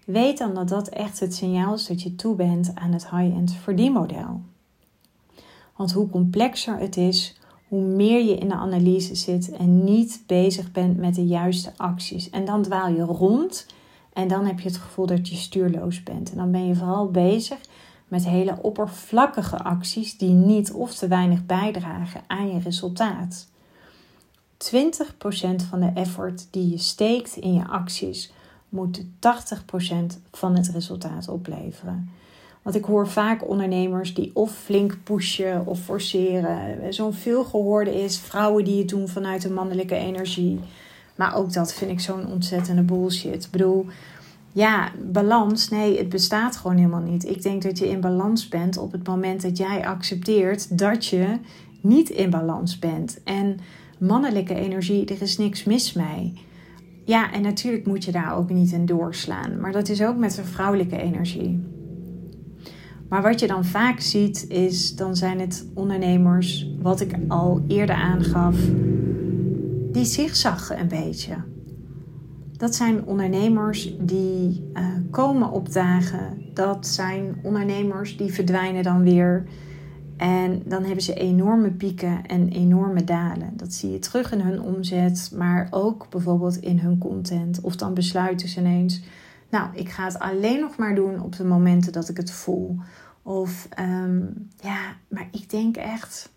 weet 0.07 0.37
dan 0.37 0.53
dat 0.53 0.69
dat 0.69 0.87
echt 0.87 1.19
het 1.19 1.35
signaal 1.35 1.73
is 1.73 1.87
dat 1.87 2.01
je 2.01 2.15
toe 2.15 2.35
bent 2.35 2.71
aan 2.73 2.91
het 2.91 3.09
high-end 3.09 3.53
verdienmodel. 3.53 4.41
Want 5.75 5.91
hoe 5.91 6.09
complexer 6.09 6.77
het 6.77 6.97
is, 6.97 7.39
hoe 7.67 7.81
meer 7.81 8.25
je 8.25 8.37
in 8.37 8.47
de 8.47 8.55
analyse 8.55 9.15
zit 9.15 9.51
en 9.51 9.83
niet 9.83 10.23
bezig 10.25 10.71
bent 10.71 10.97
met 10.97 11.15
de 11.15 11.25
juiste 11.25 11.71
acties. 11.77 12.29
En 12.29 12.45
dan 12.45 12.61
dwaal 12.61 12.89
je 12.89 13.01
rond 13.01 13.65
en 14.13 14.27
dan 14.27 14.45
heb 14.45 14.59
je 14.59 14.67
het 14.67 14.77
gevoel 14.77 15.05
dat 15.05 15.27
je 15.27 15.35
stuurloos 15.35 16.03
bent. 16.03 16.31
En 16.31 16.37
dan 16.37 16.51
ben 16.51 16.67
je 16.67 16.75
vooral 16.75 17.11
bezig 17.11 17.57
met 18.07 18.25
hele 18.25 18.57
oppervlakkige 18.61 19.63
acties 19.63 20.17
die 20.17 20.33
niet 20.33 20.71
of 20.71 20.95
te 20.95 21.07
weinig 21.07 21.45
bijdragen 21.45 22.21
aan 22.27 22.47
je 22.53 22.59
resultaat. 22.59 23.47
20% 24.57 24.67
van 25.69 25.79
de 25.79 25.91
effort 25.93 26.47
die 26.51 26.69
je 26.69 26.77
steekt 26.77 27.35
in 27.35 27.53
je 27.53 27.67
acties 27.67 28.31
moet 28.69 29.03
80% 29.03 29.05
van 30.31 30.55
het 30.55 30.69
resultaat 30.69 31.27
opleveren. 31.27 32.09
Want 32.61 32.75
ik 32.75 32.85
hoor 32.85 33.07
vaak 33.07 33.49
ondernemers 33.49 34.13
die 34.13 34.31
of 34.33 34.51
flink 34.51 34.97
pushen 35.03 35.65
of 35.65 35.79
forceren. 35.79 36.93
Zo'n 36.93 37.13
veel 37.13 37.43
gehoorde 37.43 38.03
is 38.03 38.19
vrouwen 38.19 38.63
die 38.63 38.79
het 38.79 38.89
doen 38.89 39.07
vanuit 39.07 39.41
de 39.41 39.49
mannelijke 39.49 39.95
energie. 39.95 40.59
Maar 41.15 41.35
ook 41.35 41.53
dat 41.53 41.73
vind 41.73 41.91
ik 41.91 41.99
zo'n 41.99 42.31
ontzettende 42.31 42.81
bullshit. 42.81 43.43
Ik 43.43 43.51
bedoel, 43.51 43.85
ja, 44.51 44.91
balans, 45.11 45.69
nee, 45.69 45.97
het 45.97 46.09
bestaat 46.09 46.57
gewoon 46.57 46.77
helemaal 46.77 47.01
niet. 47.01 47.25
Ik 47.25 47.41
denk 47.41 47.61
dat 47.61 47.77
je 47.77 47.89
in 47.89 48.01
balans 48.01 48.47
bent 48.47 48.77
op 48.77 48.91
het 48.91 49.07
moment 49.07 49.41
dat 49.41 49.57
jij 49.57 49.87
accepteert 49.87 50.77
dat 50.77 51.05
je 51.05 51.37
niet 51.81 52.09
in 52.09 52.29
balans 52.29 52.79
bent. 52.79 53.23
En 53.23 53.59
mannelijke 53.97 54.55
energie, 54.55 55.05
er 55.05 55.21
is 55.21 55.37
niks 55.37 55.63
mis 55.63 55.93
mee. 55.93 56.33
Ja, 57.07 57.31
en 57.31 57.41
natuurlijk 57.41 57.85
moet 57.85 58.03
je 58.03 58.11
daar 58.11 58.37
ook 58.37 58.49
niet 58.49 58.71
in 58.71 58.85
doorslaan. 58.85 59.59
Maar 59.59 59.71
dat 59.71 59.89
is 59.89 60.03
ook 60.03 60.17
met 60.17 60.35
de 60.35 60.43
vrouwelijke 60.43 60.97
energie. 60.97 61.63
Maar 63.09 63.21
wat 63.21 63.39
je 63.39 63.47
dan 63.47 63.65
vaak 63.65 63.99
ziet, 63.99 64.45
is 64.49 64.95
dan 64.95 65.15
zijn 65.15 65.39
het 65.39 65.67
ondernemers, 65.73 66.71
wat 66.81 67.01
ik 67.01 67.15
al 67.27 67.63
eerder 67.67 67.95
aangaf, 67.95 68.55
die 69.91 70.05
zigzaggen 70.05 70.79
een 70.79 70.87
beetje. 70.87 71.35
Dat 72.51 72.75
zijn 72.75 73.05
ondernemers 73.05 73.93
die 73.99 74.63
uh, 74.73 74.87
komen 75.11 75.51
opdagen. 75.51 76.41
Dat 76.53 76.87
zijn 76.87 77.39
ondernemers 77.43 78.17
die 78.17 78.33
verdwijnen 78.33 78.83
dan 78.83 79.03
weer. 79.03 79.45
En 80.17 80.61
dan 80.65 80.83
hebben 80.83 81.03
ze 81.03 81.13
enorme 81.13 81.71
pieken 81.71 82.25
en 82.25 82.49
enorme 82.49 83.03
dalen. 83.03 83.57
Dat 83.57 83.73
zie 83.73 83.91
je 83.91 83.99
terug 83.99 84.31
in 84.31 84.39
hun 84.39 84.61
omzet, 84.61 85.31
maar 85.35 85.67
ook 85.71 86.09
bijvoorbeeld 86.09 86.57
in 86.57 86.79
hun 86.79 86.97
content. 86.97 87.61
Of 87.61 87.75
dan 87.75 87.93
besluiten 87.93 88.47
ze 88.47 88.59
ineens: 88.59 89.01
Nou, 89.49 89.69
ik 89.73 89.89
ga 89.89 90.03
het 90.03 90.19
alleen 90.19 90.59
nog 90.59 90.77
maar 90.77 90.95
doen 90.95 91.21
op 91.21 91.35
de 91.35 91.43
momenten 91.43 91.91
dat 91.91 92.09
ik 92.09 92.17
het 92.17 92.31
voel. 92.31 92.77
Of 93.21 93.67
ehm, 93.69 94.21
ja, 94.61 94.95
maar 95.07 95.27
ik 95.31 95.49
denk 95.49 95.77
echt. 95.77 96.29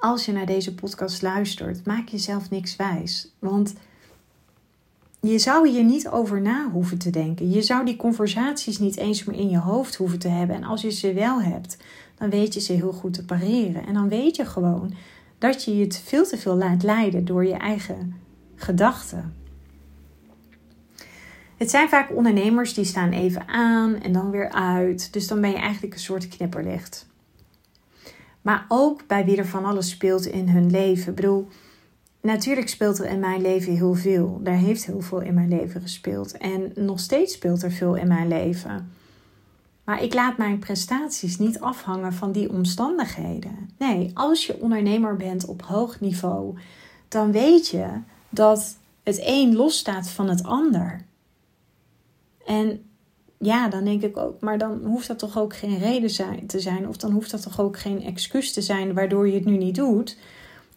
Als 0.00 0.24
je 0.24 0.32
naar 0.32 0.46
deze 0.46 0.74
podcast 0.74 1.22
luistert, 1.22 1.86
maak 1.86 2.08
jezelf 2.08 2.50
niks 2.50 2.76
wijs. 2.76 3.34
Want 3.38 3.74
je 5.20 5.38
zou 5.38 5.68
hier 5.68 5.84
niet 5.84 6.08
over 6.08 6.40
na 6.40 6.70
hoeven 6.70 6.98
te 6.98 7.10
denken. 7.10 7.50
Je 7.50 7.62
zou 7.62 7.84
die 7.84 7.96
conversaties 7.96 8.78
niet 8.78 8.96
eens 8.96 9.24
meer 9.24 9.38
in 9.38 9.48
je 9.48 9.58
hoofd 9.58 9.94
hoeven 9.94 10.18
te 10.18 10.28
hebben. 10.28 10.56
En 10.56 10.64
als 10.64 10.82
je 10.82 10.90
ze 10.90 11.12
wel 11.12 11.42
hebt, 11.42 11.76
dan 12.20 12.30
weet 12.30 12.54
je 12.54 12.60
ze 12.60 12.72
heel 12.72 12.92
goed 12.92 13.14
te 13.14 13.24
pareren. 13.24 13.86
En 13.86 13.94
dan 13.94 14.08
weet 14.08 14.36
je 14.36 14.44
gewoon 14.44 14.94
dat 15.38 15.64
je 15.64 15.76
je 15.76 15.92
veel 15.92 16.24
te 16.24 16.36
veel 16.36 16.56
laat 16.56 16.82
leiden 16.82 17.24
door 17.24 17.46
je 17.46 17.54
eigen 17.54 18.14
gedachten. 18.54 19.34
Het 21.56 21.70
zijn 21.70 21.88
vaak 21.88 22.16
ondernemers 22.16 22.74
die 22.74 22.84
staan 22.84 23.10
even 23.12 23.48
aan 23.48 24.00
en 24.00 24.12
dan 24.12 24.30
weer 24.30 24.50
uit. 24.50 25.12
Dus 25.12 25.26
dan 25.26 25.40
ben 25.40 25.50
je 25.50 25.56
eigenlijk 25.56 25.94
een 25.94 26.00
soort 26.00 26.28
knipperlicht. 26.28 27.08
Maar 28.42 28.64
ook 28.68 29.06
bij 29.06 29.24
wie 29.24 29.36
er 29.36 29.46
van 29.46 29.64
alles 29.64 29.90
speelt 29.90 30.26
in 30.26 30.48
hun 30.48 30.70
leven. 30.70 31.08
Ik 31.08 31.14
bedoel, 31.14 31.48
natuurlijk 32.20 32.68
speelt 32.68 32.98
er 32.98 33.06
in 33.06 33.20
mijn 33.20 33.40
leven 33.40 33.72
heel 33.72 33.94
veel. 33.94 34.40
Daar 34.42 34.56
heeft 34.56 34.86
heel 34.86 35.00
veel 35.00 35.20
in 35.20 35.34
mijn 35.34 35.48
leven 35.48 35.80
gespeeld. 35.80 36.36
En 36.36 36.72
nog 36.74 37.00
steeds 37.00 37.34
speelt 37.34 37.62
er 37.62 37.72
veel 37.72 37.94
in 37.94 38.08
mijn 38.08 38.28
leven. 38.28 38.98
Maar 39.90 40.02
ik 40.02 40.14
laat 40.14 40.36
mijn 40.36 40.58
prestaties 40.58 41.38
niet 41.38 41.60
afhangen 41.60 42.12
van 42.12 42.32
die 42.32 42.50
omstandigheden. 42.50 43.70
Nee, 43.78 44.10
als 44.14 44.46
je 44.46 44.60
ondernemer 44.60 45.16
bent 45.16 45.44
op 45.44 45.62
hoog 45.62 46.00
niveau, 46.00 46.58
dan 47.08 47.32
weet 47.32 47.68
je 47.68 47.86
dat 48.28 48.76
het 49.02 49.20
een 49.24 49.56
losstaat 49.56 50.08
van 50.08 50.28
het 50.28 50.42
ander. 50.42 51.04
En 52.46 52.84
ja, 53.38 53.68
dan 53.68 53.84
denk 53.84 54.02
ik 54.02 54.16
ook, 54.16 54.40
maar 54.40 54.58
dan 54.58 54.80
hoeft 54.84 55.06
dat 55.06 55.18
toch 55.18 55.38
ook 55.38 55.56
geen 55.56 55.78
reden 55.78 56.10
zijn, 56.10 56.46
te 56.46 56.60
zijn, 56.60 56.88
of 56.88 56.96
dan 56.96 57.12
hoeft 57.12 57.30
dat 57.30 57.42
toch 57.42 57.60
ook 57.60 57.78
geen 57.78 58.02
excuus 58.02 58.52
te 58.52 58.62
zijn 58.62 58.94
waardoor 58.94 59.28
je 59.28 59.34
het 59.34 59.44
nu 59.44 59.56
niet 59.56 59.74
doet. 59.74 60.18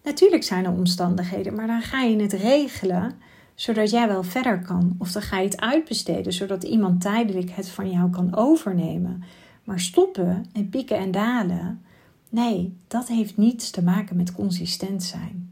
Natuurlijk 0.03 0.43
zijn 0.43 0.65
er 0.65 0.71
omstandigheden, 0.71 1.55
maar 1.55 1.67
dan 1.67 1.81
ga 1.81 2.01
je 2.01 2.21
het 2.21 2.33
regelen 2.33 3.21
zodat 3.55 3.89
jij 3.89 4.07
wel 4.07 4.23
verder 4.23 4.61
kan. 4.61 4.95
Of 4.97 5.11
dan 5.11 5.21
ga 5.21 5.37
je 5.37 5.45
het 5.45 5.61
uitbesteden 5.61 6.33
zodat 6.33 6.63
iemand 6.63 7.01
tijdelijk 7.01 7.49
het 7.49 7.69
van 7.69 7.91
jou 7.91 8.09
kan 8.09 8.35
overnemen. 8.35 9.23
Maar 9.63 9.79
stoppen 9.79 10.45
en 10.53 10.69
pieken 10.69 10.97
en 10.97 11.11
dalen, 11.11 11.81
nee, 12.29 12.73
dat 12.87 13.07
heeft 13.07 13.37
niets 13.37 13.69
te 13.69 13.83
maken 13.83 14.15
met 14.15 14.31
consistent 14.31 15.03
zijn. 15.03 15.51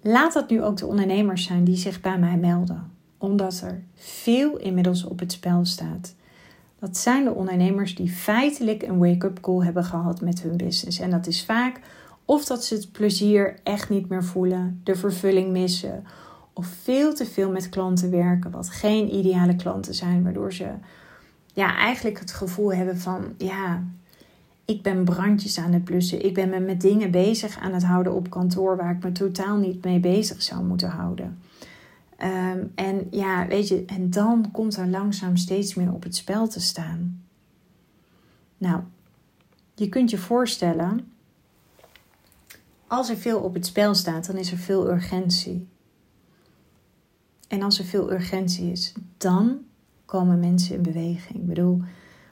Laat 0.00 0.32
dat 0.32 0.50
nu 0.50 0.62
ook 0.62 0.76
de 0.76 0.86
ondernemers 0.86 1.44
zijn 1.44 1.64
die 1.64 1.76
zich 1.76 2.00
bij 2.00 2.18
mij 2.18 2.36
melden, 2.36 2.90
omdat 3.18 3.60
er 3.60 3.82
veel 3.94 4.56
inmiddels 4.56 5.04
op 5.04 5.18
het 5.18 5.32
spel 5.32 5.64
staat. 5.64 6.14
Dat 6.78 6.96
zijn 6.96 7.24
de 7.24 7.34
ondernemers 7.34 7.94
die 7.94 8.10
feitelijk 8.10 8.82
een 8.82 8.98
wake-up 8.98 9.40
call 9.40 9.64
hebben 9.64 9.84
gehad 9.84 10.20
met 10.20 10.42
hun 10.42 10.56
business. 10.56 10.98
En 10.98 11.10
dat 11.10 11.26
is 11.26 11.44
vaak 11.44 11.80
of 12.24 12.44
dat 12.44 12.64
ze 12.64 12.74
het 12.74 12.92
plezier 12.92 13.54
echt 13.62 13.88
niet 13.88 14.08
meer 14.08 14.24
voelen, 14.24 14.80
de 14.84 14.96
vervulling 14.96 15.50
missen. 15.50 16.04
Of 16.52 16.66
veel 16.66 17.14
te 17.14 17.26
veel 17.26 17.50
met 17.50 17.68
klanten 17.68 18.10
werken, 18.10 18.50
wat 18.50 18.70
geen 18.70 19.14
ideale 19.14 19.56
klanten 19.56 19.94
zijn, 19.94 20.22
waardoor 20.22 20.52
ze 20.52 20.68
ja, 21.54 21.76
eigenlijk 21.76 22.18
het 22.18 22.32
gevoel 22.32 22.74
hebben 22.74 22.98
van 22.98 23.34
ja, 23.38 23.82
ik 24.64 24.82
ben 24.82 25.04
brandjes 25.04 25.58
aan 25.58 25.72
het 25.72 25.84
blussen. 25.84 26.24
Ik 26.24 26.34
ben 26.34 26.48
me 26.48 26.60
met 26.60 26.80
dingen 26.80 27.10
bezig 27.10 27.58
aan 27.58 27.72
het 27.72 27.84
houden 27.84 28.14
op 28.14 28.30
kantoor 28.30 28.76
waar 28.76 28.94
ik 28.94 29.02
me 29.02 29.12
totaal 29.12 29.56
niet 29.56 29.84
mee 29.84 30.00
bezig 30.00 30.42
zou 30.42 30.64
moeten 30.64 30.88
houden. 30.88 31.38
Ehm, 32.16 32.58
en 32.74 33.06
ja, 33.10 33.46
weet 33.46 33.68
je, 33.68 33.84
en 33.86 34.10
dan 34.10 34.50
komt 34.52 34.76
er 34.76 34.86
langzaam 34.86 35.36
steeds 35.36 35.74
meer 35.74 35.92
op 35.92 36.02
het 36.02 36.16
spel 36.16 36.48
te 36.48 36.60
staan. 36.60 37.22
Nou, 38.58 38.80
je 39.74 39.88
kunt 39.88 40.10
je 40.10 40.18
voorstellen 40.18 41.11
als 42.92 43.08
er 43.08 43.16
veel 43.16 43.38
op 43.38 43.54
het 43.54 43.66
spel 43.66 43.94
staat, 43.94 44.26
dan 44.26 44.36
is 44.36 44.52
er 44.52 44.58
veel 44.58 44.90
urgentie. 44.90 45.68
En 47.48 47.62
als 47.62 47.78
er 47.78 47.84
veel 47.84 48.12
urgentie 48.12 48.70
is, 48.70 48.92
dan 49.16 49.58
komen 50.04 50.40
mensen 50.40 50.74
in 50.74 50.82
beweging. 50.82 51.38
Ik 51.38 51.46
bedoel, 51.46 51.82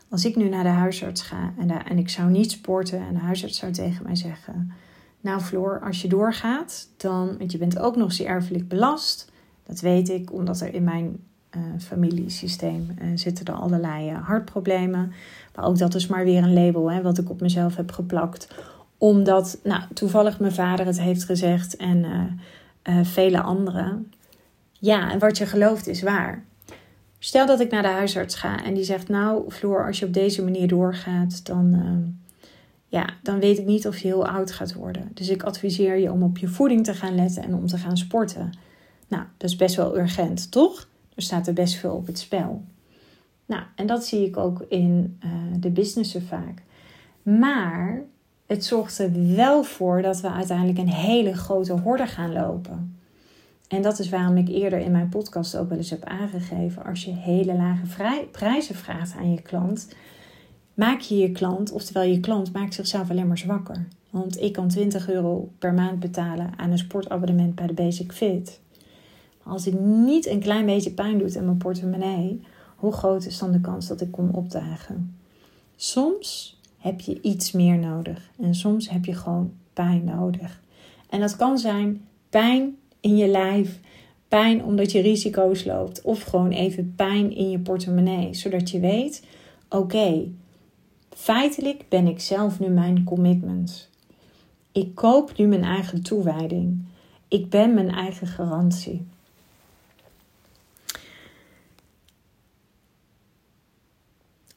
als 0.08 0.24
ik 0.24 0.36
nu 0.36 0.48
naar 0.48 0.62
de 0.62 0.68
huisarts 0.68 1.22
ga 1.22 1.52
en, 1.58 1.70
en 1.84 1.98
ik 1.98 2.08
zou 2.08 2.30
niet 2.30 2.50
sporten 2.50 2.98
en 2.98 3.14
de 3.14 3.20
huisarts 3.20 3.58
zou 3.58 3.72
tegen 3.72 4.04
mij 4.04 4.16
zeggen: 4.16 4.72
Nou, 5.20 5.40
Floor, 5.40 5.80
als 5.80 6.02
je 6.02 6.08
doorgaat, 6.08 6.88
dan, 6.96 7.38
want 7.38 7.52
je 7.52 7.58
bent 7.58 7.78
ook 7.78 7.96
nog 7.96 8.08
eens 8.08 8.22
erfelijk 8.22 8.68
belast. 8.68 9.32
Dat 9.62 9.80
weet 9.80 10.08
ik, 10.08 10.32
omdat 10.32 10.60
er 10.60 10.74
in 10.74 10.84
mijn 10.84 11.20
uh, 11.56 11.62
familiesysteem 11.78 12.96
uh, 13.02 13.06
zitten 13.14 13.44
er 13.44 13.54
allerlei 13.54 14.10
uh, 14.10 14.26
hartproblemen. 14.26 15.12
Maar 15.54 15.64
ook 15.64 15.78
dat 15.78 15.94
is 15.94 16.06
maar 16.06 16.24
weer 16.24 16.42
een 16.42 16.52
label 16.52 16.90
hè, 16.90 17.02
wat 17.02 17.18
ik 17.18 17.30
op 17.30 17.40
mezelf 17.40 17.76
heb 17.76 17.92
geplakt 17.92 18.48
omdat 19.00 19.58
nou, 19.62 19.82
toevallig 19.94 20.40
mijn 20.40 20.52
vader 20.52 20.86
het 20.86 21.00
heeft 21.00 21.24
gezegd 21.24 21.76
en 21.76 22.04
uh, 22.04 22.96
uh, 22.96 23.04
vele 23.04 23.40
anderen. 23.40 24.12
Ja, 24.72 25.10
en 25.10 25.18
wat 25.18 25.38
je 25.38 25.46
gelooft 25.46 25.86
is 25.86 26.02
waar. 26.02 26.44
Stel 27.18 27.46
dat 27.46 27.60
ik 27.60 27.70
naar 27.70 27.82
de 27.82 27.88
huisarts 27.88 28.34
ga 28.34 28.64
en 28.64 28.74
die 28.74 28.84
zegt: 28.84 29.08
Nou, 29.08 29.50
Floor, 29.50 29.86
als 29.86 29.98
je 29.98 30.06
op 30.06 30.12
deze 30.12 30.42
manier 30.42 30.68
doorgaat, 30.68 31.46
dan, 31.46 31.74
uh, 31.74 32.08
ja, 32.86 33.10
dan 33.22 33.40
weet 33.40 33.58
ik 33.58 33.66
niet 33.66 33.86
of 33.86 33.98
je 33.98 34.08
heel 34.08 34.26
oud 34.26 34.52
gaat 34.52 34.74
worden. 34.74 35.10
Dus 35.14 35.28
ik 35.28 35.42
adviseer 35.42 35.96
je 35.96 36.12
om 36.12 36.22
op 36.22 36.38
je 36.38 36.48
voeding 36.48 36.84
te 36.84 36.94
gaan 36.94 37.14
letten 37.14 37.42
en 37.42 37.54
om 37.54 37.66
te 37.66 37.78
gaan 37.78 37.96
sporten. 37.96 38.50
Nou, 39.08 39.24
dat 39.36 39.50
is 39.50 39.56
best 39.56 39.76
wel 39.76 39.98
urgent, 39.98 40.50
toch? 40.50 40.88
Er 41.14 41.22
staat 41.22 41.46
er 41.46 41.54
best 41.54 41.74
veel 41.74 41.94
op 41.94 42.06
het 42.06 42.18
spel. 42.18 42.64
Nou, 43.46 43.62
en 43.74 43.86
dat 43.86 44.06
zie 44.06 44.26
ik 44.26 44.36
ook 44.36 44.64
in 44.68 45.20
de 45.58 45.70
businessen 45.70 46.22
vaak. 46.22 46.62
Maar 47.22 48.04
het 48.50 48.64
zorgt 48.64 48.98
er 48.98 49.34
wel 49.34 49.62
voor 49.62 50.02
dat 50.02 50.20
we 50.20 50.30
uiteindelijk 50.30 50.78
een 50.78 50.88
hele 50.88 51.34
grote 51.34 51.72
horde 51.72 52.06
gaan 52.06 52.32
lopen. 52.32 52.98
En 53.68 53.82
dat 53.82 53.98
is 53.98 54.08
waarom 54.08 54.36
ik 54.36 54.48
eerder 54.48 54.78
in 54.78 54.90
mijn 54.90 55.08
podcast 55.08 55.56
ook 55.56 55.68
wel 55.68 55.78
eens 55.78 55.90
heb 55.90 56.04
aangegeven: 56.04 56.84
als 56.84 57.04
je 57.04 57.12
hele 57.12 57.54
lage 57.54 58.26
prijzen 58.30 58.74
vraagt 58.74 59.14
aan 59.16 59.32
je 59.32 59.42
klant, 59.42 59.88
maak 60.74 61.00
je 61.00 61.16
je 61.16 61.32
klant, 61.32 61.72
oftewel 61.72 62.02
je 62.02 62.20
klant, 62.20 62.52
maakt 62.52 62.74
zichzelf 62.74 63.10
alleen 63.10 63.28
maar 63.28 63.38
zwakker. 63.38 63.86
Want 64.10 64.40
ik 64.40 64.52
kan 64.52 64.68
20 64.68 65.10
euro 65.10 65.50
per 65.58 65.74
maand 65.74 66.00
betalen 66.00 66.52
aan 66.56 66.70
een 66.70 66.78
sportabonnement 66.78 67.54
bij 67.54 67.66
de 67.66 67.72
Basic 67.72 68.12
Fit. 68.12 68.60
als 69.42 69.66
ik 69.66 69.80
niet 69.80 70.26
een 70.26 70.40
klein 70.40 70.66
beetje 70.66 70.90
pijn 70.92 71.18
doet 71.18 71.34
in 71.34 71.44
mijn 71.44 71.56
portemonnee, 71.56 72.44
hoe 72.76 72.92
groot 72.92 73.24
is 73.24 73.38
dan 73.38 73.52
de 73.52 73.60
kans 73.60 73.86
dat 73.86 74.00
ik 74.00 74.10
kom 74.10 74.30
opdagen? 74.30 75.16
Soms 75.76 76.59
heb 76.80 77.00
je 77.00 77.20
iets 77.20 77.52
meer 77.52 77.78
nodig. 77.78 78.30
En 78.40 78.54
soms 78.54 78.90
heb 78.90 79.04
je 79.04 79.14
gewoon 79.14 79.52
pijn 79.72 80.04
nodig. 80.04 80.60
En 81.08 81.20
dat 81.20 81.36
kan 81.36 81.58
zijn 81.58 82.04
pijn 82.28 82.76
in 83.00 83.16
je 83.16 83.28
lijf, 83.28 83.80
pijn 84.28 84.64
omdat 84.64 84.92
je 84.92 85.00
risico's 85.00 85.64
loopt, 85.64 86.02
of 86.02 86.22
gewoon 86.22 86.50
even 86.50 86.94
pijn 86.96 87.36
in 87.36 87.50
je 87.50 87.58
portemonnee, 87.58 88.34
zodat 88.34 88.70
je 88.70 88.80
weet: 88.80 89.26
oké, 89.68 90.28
feitelijk 91.10 91.84
ben 91.88 92.06
ik 92.06 92.20
zelf 92.20 92.60
nu 92.60 92.68
mijn 92.68 93.04
commitment. 93.04 93.90
Ik 94.72 94.94
koop 94.94 95.36
nu 95.36 95.46
mijn 95.46 95.64
eigen 95.64 96.02
toewijding. 96.02 96.84
Ik 97.28 97.48
ben 97.48 97.74
mijn 97.74 97.90
eigen 97.90 98.26
garantie. 98.26 99.06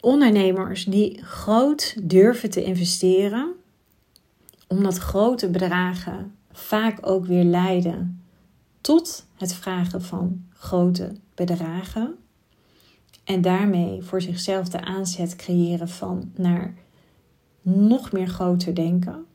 Ondernemers 0.03 0.85
die 0.85 1.23
groot 1.23 1.95
durven 2.03 2.49
te 2.49 2.63
investeren, 2.63 3.53
omdat 4.67 4.97
grote 4.97 5.49
bedragen 5.49 6.35
vaak 6.51 6.97
ook 7.01 7.25
weer 7.25 7.43
leiden 7.43 8.23
tot 8.81 9.25
het 9.35 9.53
vragen 9.53 10.01
van 10.01 10.45
grote 10.49 11.11
bedragen. 11.35 12.15
En 13.23 13.41
daarmee 13.41 14.01
voor 14.01 14.21
zichzelf 14.21 14.69
de 14.69 14.81
aanzet 14.81 15.35
creëren 15.35 15.89
van 15.89 16.31
naar 16.35 16.73
nog 17.61 18.11
meer 18.11 18.27
groter 18.27 18.75
denken. 18.75 19.25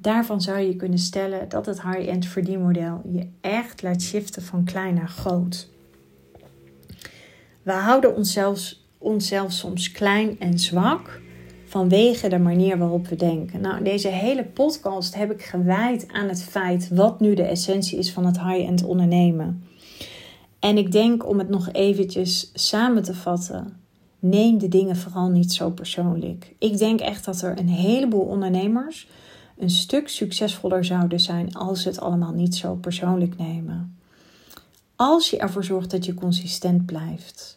Daarvan 0.00 0.40
zou 0.40 0.58
je 0.58 0.76
kunnen 0.76 0.98
stellen 0.98 1.48
dat 1.48 1.66
het 1.66 1.82
high-end 1.82 2.26
verdienmodel 2.26 3.02
je 3.12 3.28
echt 3.40 3.82
laat 3.82 4.02
shiften 4.02 4.42
van 4.42 4.64
klein 4.64 4.94
naar 4.94 5.08
groot. 5.08 5.68
We 7.62 7.72
houden 7.72 8.16
onszelf, 8.16 8.84
onszelf 8.98 9.52
soms 9.52 9.92
klein 9.92 10.38
en 10.38 10.58
zwak 10.58 11.20
vanwege 11.66 12.28
de 12.28 12.38
manier 12.38 12.78
waarop 12.78 13.08
we 13.08 13.16
denken. 13.16 13.60
Nou, 13.60 13.84
deze 13.84 14.08
hele 14.08 14.44
podcast 14.44 15.14
heb 15.14 15.32
ik 15.32 15.42
gewijd 15.42 16.08
aan 16.12 16.28
het 16.28 16.42
feit 16.42 16.88
wat 16.88 17.20
nu 17.20 17.34
de 17.34 17.42
essentie 17.42 17.98
is 17.98 18.12
van 18.12 18.26
het 18.26 18.40
high-end 18.40 18.84
ondernemen. 18.84 19.64
En 20.58 20.78
ik 20.78 20.92
denk 20.92 21.28
om 21.28 21.38
het 21.38 21.48
nog 21.48 21.72
eventjes 21.72 22.50
samen 22.54 23.02
te 23.02 23.14
vatten, 23.14 23.80
neem 24.18 24.58
de 24.58 24.68
dingen 24.68 24.96
vooral 24.96 25.28
niet 25.28 25.52
zo 25.52 25.70
persoonlijk. 25.70 26.54
Ik 26.58 26.78
denk 26.78 27.00
echt 27.00 27.24
dat 27.24 27.42
er 27.42 27.58
een 27.58 27.68
heleboel 27.68 28.24
ondernemers 28.24 29.08
een 29.58 29.70
stuk 29.70 30.08
succesvoller 30.08 30.84
zouden 30.84 31.20
zijn 31.20 31.54
als 31.54 31.82
ze 31.82 31.88
het 31.88 32.00
allemaal 32.00 32.32
niet 32.32 32.54
zo 32.54 32.74
persoonlijk 32.74 33.36
nemen. 33.38 33.98
Als 34.96 35.30
je 35.30 35.38
ervoor 35.38 35.64
zorgt 35.64 35.90
dat 35.90 36.04
je 36.04 36.14
consistent 36.14 36.86
blijft. 36.86 37.56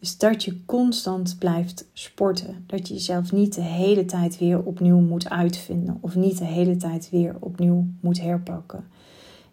Dus 0.00 0.18
dat 0.18 0.44
je 0.44 0.64
constant 0.64 1.36
blijft 1.38 1.88
sporten. 1.92 2.64
Dat 2.66 2.88
je 2.88 2.94
jezelf 2.94 3.32
niet 3.32 3.54
de 3.54 3.60
hele 3.60 4.04
tijd 4.04 4.38
weer 4.38 4.62
opnieuw 4.62 5.00
moet 5.00 5.28
uitvinden. 5.28 5.98
Of 6.00 6.14
niet 6.14 6.38
de 6.38 6.44
hele 6.44 6.76
tijd 6.76 7.10
weer 7.10 7.36
opnieuw 7.40 7.86
moet 8.00 8.20
herpakken. 8.20 8.84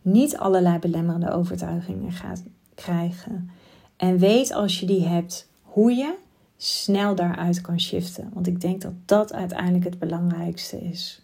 Niet 0.01 0.37
allerlei 0.37 0.79
belemmerende 0.79 1.31
overtuigingen 1.31 2.11
gaat 2.11 2.43
krijgen. 2.75 3.49
En 3.97 4.17
weet 4.17 4.51
als 4.51 4.79
je 4.79 4.85
die 4.85 5.05
hebt 5.05 5.47
hoe 5.61 5.93
je 5.93 6.15
snel 6.57 7.15
daaruit 7.15 7.61
kan 7.61 7.79
shiften. 7.79 8.29
Want 8.33 8.47
ik 8.47 8.61
denk 8.61 8.81
dat 8.81 8.93
dat 9.05 9.33
uiteindelijk 9.33 9.83
het 9.83 9.99
belangrijkste 9.99 10.77
is. 10.77 11.21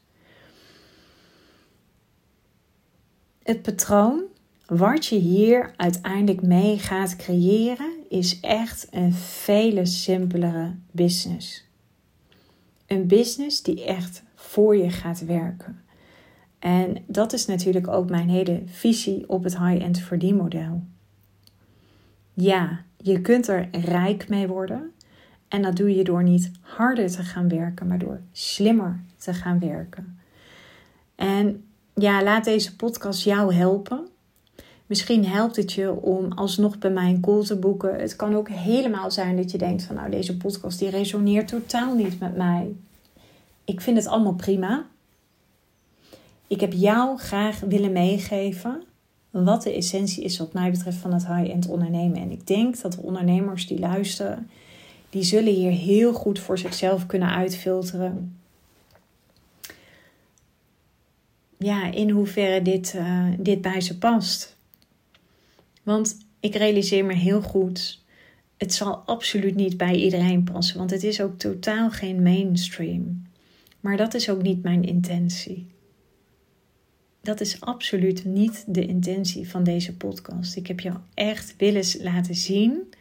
Het 3.43 3.61
patroon 3.61 4.21
wat 4.65 5.05
je 5.05 5.15
hier 5.15 5.73
uiteindelijk 5.75 6.41
mee 6.41 6.79
gaat 6.79 7.15
creëren, 7.15 7.91
is 8.13 8.39
echt 8.39 8.87
een 8.91 9.13
vele 9.13 9.85
simpelere 9.85 10.75
business. 10.91 11.65
Een 12.87 13.07
business 13.07 13.63
die 13.63 13.85
echt 13.85 14.23
voor 14.35 14.77
je 14.77 14.89
gaat 14.89 15.25
werken. 15.25 15.81
En 16.59 16.97
dat 17.07 17.33
is 17.33 17.45
natuurlijk 17.45 17.87
ook 17.87 18.09
mijn 18.09 18.29
hele 18.29 18.61
visie 18.65 19.29
op 19.29 19.43
het 19.43 19.57
high-end 19.57 19.99
verdienmodel. 19.99 20.83
Ja, 22.33 22.83
je 22.97 23.21
kunt 23.21 23.47
er 23.47 23.67
rijk 23.71 24.29
mee 24.29 24.47
worden. 24.47 24.91
En 25.47 25.61
dat 25.61 25.75
doe 25.75 25.95
je 25.95 26.03
door 26.03 26.23
niet 26.23 26.51
harder 26.61 27.11
te 27.11 27.23
gaan 27.23 27.49
werken, 27.49 27.87
maar 27.87 27.99
door 27.99 28.19
slimmer 28.31 29.03
te 29.17 29.33
gaan 29.33 29.59
werken. 29.59 30.19
En 31.15 31.63
ja, 31.95 32.23
laat 32.23 32.43
deze 32.43 32.75
podcast 32.75 33.23
jou 33.23 33.53
helpen. 33.53 34.07
Misschien 34.93 35.25
helpt 35.25 35.55
het 35.55 35.73
je 35.73 36.01
om 36.01 36.31
alsnog 36.31 36.77
bij 36.77 36.89
mij 36.89 37.09
een 37.09 37.21
call 37.21 37.43
te 37.43 37.55
boeken. 37.55 37.95
Het 37.99 38.15
kan 38.15 38.35
ook 38.35 38.49
helemaal 38.49 39.11
zijn 39.11 39.35
dat 39.35 39.51
je 39.51 39.57
denkt 39.57 39.83
van 39.83 39.95
nou 39.95 40.09
deze 40.09 40.37
podcast 40.37 40.79
die 40.79 40.89
resoneert 40.89 41.47
totaal 41.47 41.95
niet 41.95 42.19
met 42.19 42.35
mij. 42.35 42.75
Ik 43.65 43.81
vind 43.81 43.97
het 43.97 44.07
allemaal 44.07 44.33
prima. 44.33 44.85
Ik 46.47 46.59
heb 46.59 46.73
jou 46.73 47.17
graag 47.17 47.59
willen 47.59 47.91
meegeven 47.91 48.83
wat 49.29 49.63
de 49.63 49.73
essentie 49.73 50.23
is 50.23 50.37
wat 50.37 50.53
mij 50.53 50.71
betreft 50.71 50.97
van 50.97 51.13
het 51.13 51.27
high-end 51.27 51.67
ondernemen. 51.67 52.21
En 52.21 52.31
ik 52.31 52.47
denk 52.47 52.81
dat 52.81 52.93
de 52.93 53.01
ondernemers 53.01 53.67
die 53.67 53.79
luisteren, 53.79 54.49
die 55.09 55.23
zullen 55.23 55.53
hier 55.53 55.71
heel 55.71 56.13
goed 56.13 56.39
voor 56.39 56.57
zichzelf 56.57 57.05
kunnen 57.05 57.29
uitfilteren. 57.29 58.37
Ja, 61.57 61.91
in 61.91 62.09
hoeverre 62.09 62.61
dit, 62.61 62.93
uh, 62.95 63.25
dit 63.37 63.61
bij 63.61 63.81
ze 63.81 63.97
past. 63.97 64.52
Want 65.83 66.17
ik 66.39 66.55
realiseer 66.55 67.05
me 67.05 67.13
heel 67.13 67.41
goed, 67.41 68.03
het 68.57 68.73
zal 68.73 68.95
absoluut 68.95 69.55
niet 69.55 69.77
bij 69.77 69.95
iedereen 69.95 70.43
passen, 70.43 70.77
want 70.77 70.89
het 70.89 71.03
is 71.03 71.21
ook 71.21 71.39
totaal 71.39 71.91
geen 71.91 72.21
mainstream. 72.21 73.27
Maar 73.79 73.97
dat 73.97 74.13
is 74.13 74.29
ook 74.29 74.41
niet 74.41 74.63
mijn 74.63 74.83
intentie. 74.83 75.67
Dat 77.21 77.41
is 77.41 77.61
absoluut 77.61 78.25
niet 78.25 78.63
de 78.67 78.85
intentie 78.85 79.49
van 79.49 79.63
deze 79.63 79.97
podcast. 79.97 80.55
Ik 80.55 80.67
heb 80.67 80.79
jou 80.79 80.97
echt 81.13 81.55
willen 81.57 81.85
laten 82.01 82.35
zien 82.35 82.93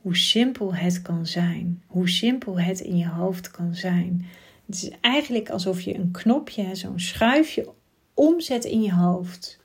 hoe 0.00 0.16
simpel 0.16 0.74
het 0.74 1.02
kan 1.02 1.26
zijn. 1.26 1.82
Hoe 1.86 2.08
simpel 2.08 2.60
het 2.60 2.80
in 2.80 2.96
je 2.96 3.08
hoofd 3.08 3.50
kan 3.50 3.74
zijn. 3.74 4.26
Het 4.66 4.74
is 4.74 4.90
eigenlijk 5.00 5.50
alsof 5.50 5.80
je 5.80 5.94
een 5.94 6.10
knopje, 6.10 6.74
zo'n 6.74 7.00
schuifje 7.00 7.68
omzet 8.14 8.64
in 8.64 8.82
je 8.82 8.92
hoofd. 8.92 9.59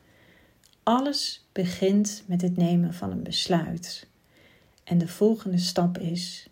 Alles 0.86 1.46
begint 1.52 2.24
met 2.26 2.42
het 2.42 2.58
nemen 2.58 2.94
van 2.94 3.12
een 3.12 3.24
besluit. 3.24 4.08
En 4.84 4.98
de 4.98 5.08
volgende 5.08 5.58
stap 5.58 5.98
is: 5.98 6.50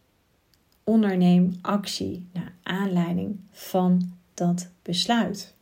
onderneem 0.83 1.57
actie 1.61 2.27
naar 2.31 2.53
aanleiding 2.63 3.39
van 3.51 4.13
dat 4.33 4.69
besluit. 4.81 5.53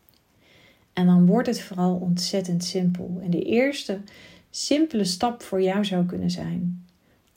En 0.93 1.05
dan 1.05 1.25
wordt 1.25 1.47
het 1.47 1.61
vooral 1.61 1.95
ontzettend 1.95 2.63
simpel. 2.63 3.19
En 3.23 3.29
de 3.29 3.41
eerste 3.41 3.99
simpele 4.49 5.03
stap 5.03 5.41
voor 5.41 5.61
jou 5.61 5.85
zou 5.85 6.05
kunnen 6.05 6.31
zijn: 6.31 6.85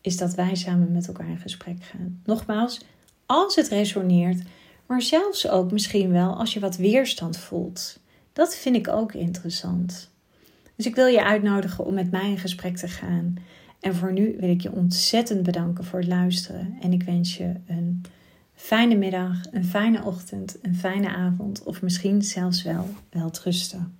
is 0.00 0.16
dat 0.16 0.34
wij 0.34 0.54
samen 0.54 0.92
met 0.92 1.06
elkaar 1.06 1.28
in 1.28 1.38
gesprek 1.38 1.84
gaan. 1.84 2.20
Nogmaals, 2.24 2.80
als 3.26 3.54
het 3.54 3.68
resoneert, 3.68 4.42
maar 4.86 5.02
zelfs 5.02 5.48
ook 5.48 5.72
misschien 5.72 6.10
wel 6.10 6.34
als 6.34 6.52
je 6.54 6.60
wat 6.60 6.76
weerstand 6.76 7.36
voelt. 7.36 7.98
Dat 8.32 8.56
vind 8.56 8.76
ik 8.76 8.88
ook 8.88 9.12
interessant. 9.12 10.12
Dus 10.76 10.86
ik 10.86 10.94
wil 10.94 11.06
je 11.06 11.24
uitnodigen 11.24 11.84
om 11.84 11.94
met 11.94 12.10
mij 12.10 12.30
in 12.30 12.38
gesprek 12.38 12.76
te 12.76 12.88
gaan. 12.88 13.34
En 13.80 13.94
voor 13.94 14.12
nu 14.12 14.36
wil 14.38 14.48
ik 14.48 14.60
je 14.60 14.72
ontzettend 14.72 15.42
bedanken 15.42 15.84
voor 15.84 15.98
het 15.98 16.08
luisteren. 16.08 16.76
En 16.80 16.92
ik 16.92 17.02
wens 17.02 17.36
je 17.36 17.54
een 17.66 18.02
fijne 18.54 18.94
middag, 18.94 19.40
een 19.50 19.64
fijne 19.64 20.04
ochtend, 20.04 20.58
een 20.62 20.76
fijne 20.76 21.08
avond 21.08 21.62
of 21.62 21.82
misschien 21.82 22.22
zelfs 22.22 22.62
wel 22.62 22.88
wel 23.10 23.30
trusten. 23.30 23.98